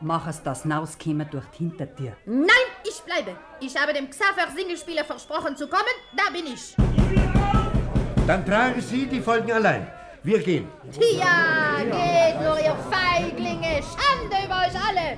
[0.00, 2.12] Mach es, dass rauskommen durch die Hintertür.
[2.26, 3.36] Nein, ich bleibe.
[3.60, 5.84] Ich habe dem Xaver Singelspieler versprochen zu kommen.
[6.14, 6.76] Da bin ich.
[8.26, 9.90] Dann tragen Sie die Folgen allein.
[10.22, 10.68] Wir gehen.
[11.00, 13.80] Ja, geht nur, ihr Feiglinge.
[13.82, 15.16] Schande über euch alle.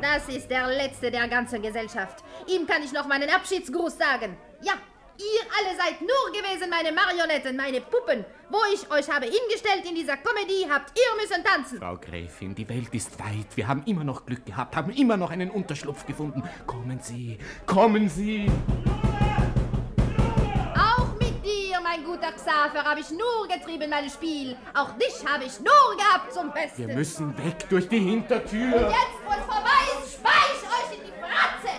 [0.00, 2.22] Das ist der Letzte der ganzen Gesellschaft.
[2.46, 4.36] Ihm kann ich noch meinen Abschiedsgruß sagen.
[4.60, 4.74] Ja,
[5.18, 8.24] ihr alle seid nur gewesen meine Marionetten, meine Puppen.
[8.48, 11.78] Wo ich euch habe hingestellt in dieser Komödie, habt ihr müssen tanzen.
[11.78, 13.56] Frau Gräfin, die Welt ist weit.
[13.56, 16.42] Wir haben immer noch Glück gehabt, haben immer noch einen Unterschlupf gefunden.
[16.66, 18.50] Kommen Sie, kommen Sie.
[20.76, 24.56] Auch mit dir, mein guter Xaver, habe ich nur getrieben mein Spiel.
[24.74, 26.88] Auch dich habe ich nur gehabt zum Besten.
[26.88, 28.76] Wir müssen weg durch die Hintertür.
[28.76, 31.72] Und jetzt, wo es vorbei ist, spei ich euch in die Fratze.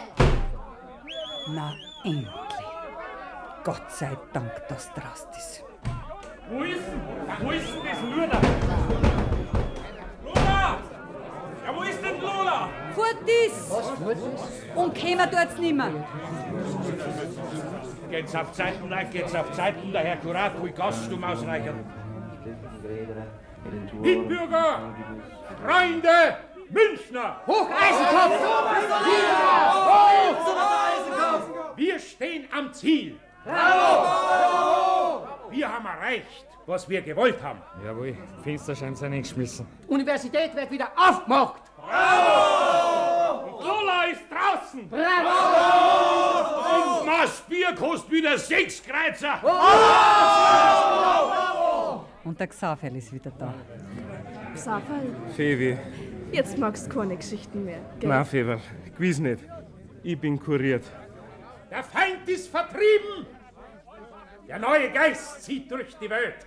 [1.47, 1.73] Na,
[2.03, 2.42] endlich.
[3.63, 5.63] Gott sei Dank, dass drast ist.
[6.49, 7.01] Wo ist denn?
[7.41, 8.41] Wo ist denn das Luder?
[10.25, 10.77] Lola!
[11.65, 12.69] Ja, wo ist denn Lola?
[12.93, 13.71] Fort ist!
[14.75, 15.89] Und kommen tut's nimmer.
[18.09, 21.85] Geht's auf Zeiten, Leute, geht's auf Zeiten, der Herr Kurat, wie Gaststum ausreichern.
[24.01, 24.93] Mitbürger!
[25.63, 26.37] Freunde!
[26.69, 27.37] Münchner!
[27.47, 28.39] Hocheisenkopf!
[28.45, 28.73] Hoch!
[31.77, 33.17] Wir stehen am Ziel!
[33.43, 35.27] Bravo!
[35.51, 37.59] Wir haben erreicht, was wir gewollt haben.
[37.85, 39.67] Jawohl, Fensterscheiben sind eingeschmissen.
[39.87, 41.61] Universität wird wieder aufgemacht!
[43.59, 44.89] Lola ist draußen!
[44.89, 45.29] Bravo!
[47.01, 49.39] Und Maß Bier kostet wieder sechs Kreuzer!
[52.23, 53.53] Und der Xaverl ist wieder da.
[54.55, 55.77] Fevi, Fevi,
[56.31, 57.79] jetzt magst du keine Geschichten mehr.
[57.99, 58.09] Gell?
[58.09, 58.59] na Fever,
[58.95, 59.43] gewiss nicht.
[60.03, 60.83] Ich bin kuriert.
[61.69, 63.25] Der Feind ist vertrieben!
[64.47, 66.45] Der neue Geist zieht durch die Welt.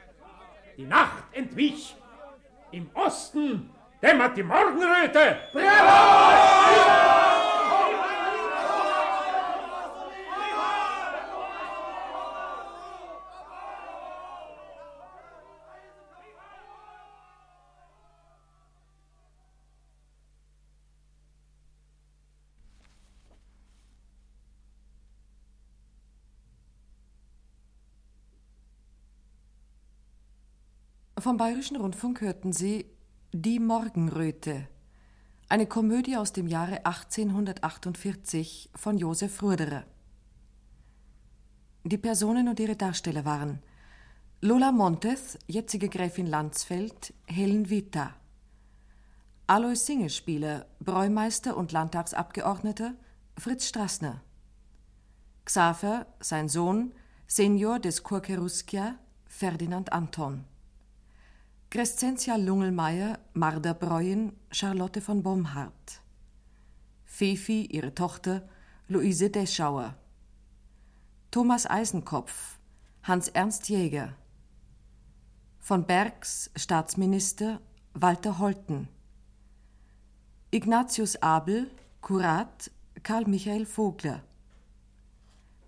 [0.76, 1.96] Die Nacht entwich.
[2.72, 3.70] Im Osten
[4.02, 5.38] dämmert die Morgenröte.
[31.26, 32.86] Vom Bayerischen Rundfunk hörten Sie
[33.32, 34.68] Die Morgenröte,
[35.48, 39.82] eine Komödie aus dem Jahre 1848 von Josef Ruderer.
[41.82, 43.58] Die Personen und ihre Darsteller waren
[44.40, 48.14] Lola Montes, jetzige Gräfin Landsfeld, Helen Vita,
[49.48, 52.94] Alois Singelspieler, Bräumeister und Landtagsabgeordneter,
[53.36, 54.22] Fritz Strassner,
[55.44, 56.92] Xaver, sein Sohn,
[57.26, 58.94] Senior des Kurkeruskia,
[59.24, 60.44] Ferdinand Anton.
[61.76, 66.00] Crescentia Lungelmeier, Marder Breuen, Charlotte von Bomhardt.
[67.04, 68.48] Fefi, ihre Tochter,
[68.88, 69.94] Luise Deschauer.
[71.30, 72.58] Thomas Eisenkopf,
[73.02, 74.14] Hans-Ernst Jäger.
[75.58, 77.60] Von Bergs Staatsminister
[77.92, 78.88] Walter Holten.
[80.50, 81.70] Ignatius Abel,
[82.00, 82.70] Kurat
[83.02, 84.22] Karl Michael Vogler.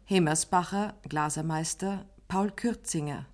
[0.07, 3.27] Hemersbacher, Glasermeister Paul Kürzinger.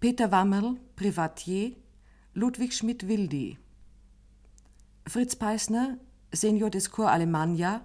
[0.00, 1.74] Peter Wammerl, Privatier
[2.32, 3.58] Ludwig Schmidt-Wildi.
[5.08, 5.98] Fritz Peisner,
[6.30, 7.84] Senior des Corps Alemannia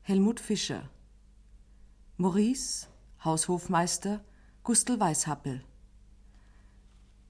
[0.00, 0.90] Helmut Fischer.
[2.16, 2.88] Maurice,
[3.24, 4.24] Haushofmeister
[4.64, 5.62] Gustl Weishappel.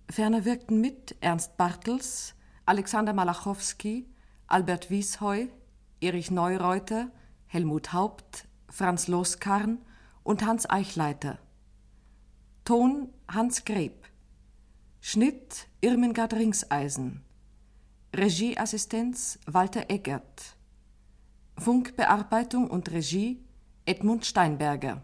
[0.09, 2.35] Ferner wirkten mit Ernst Bartels,
[2.65, 4.09] Alexander Malachowski,
[4.47, 5.49] Albert Wiesheu,
[6.01, 7.11] Erich Neureuter,
[7.49, 9.77] Helmut Haupt, Franz Loskarn
[10.23, 11.39] und Hans Eichleiter.
[12.65, 14.02] Ton Hans Greb.
[15.05, 17.25] Schnitt Irmengard Ringseisen.
[18.15, 20.57] Regieassistenz Walter Eggert.
[21.59, 23.45] Funkbearbeitung und Regie
[23.85, 25.03] Edmund Steinberger.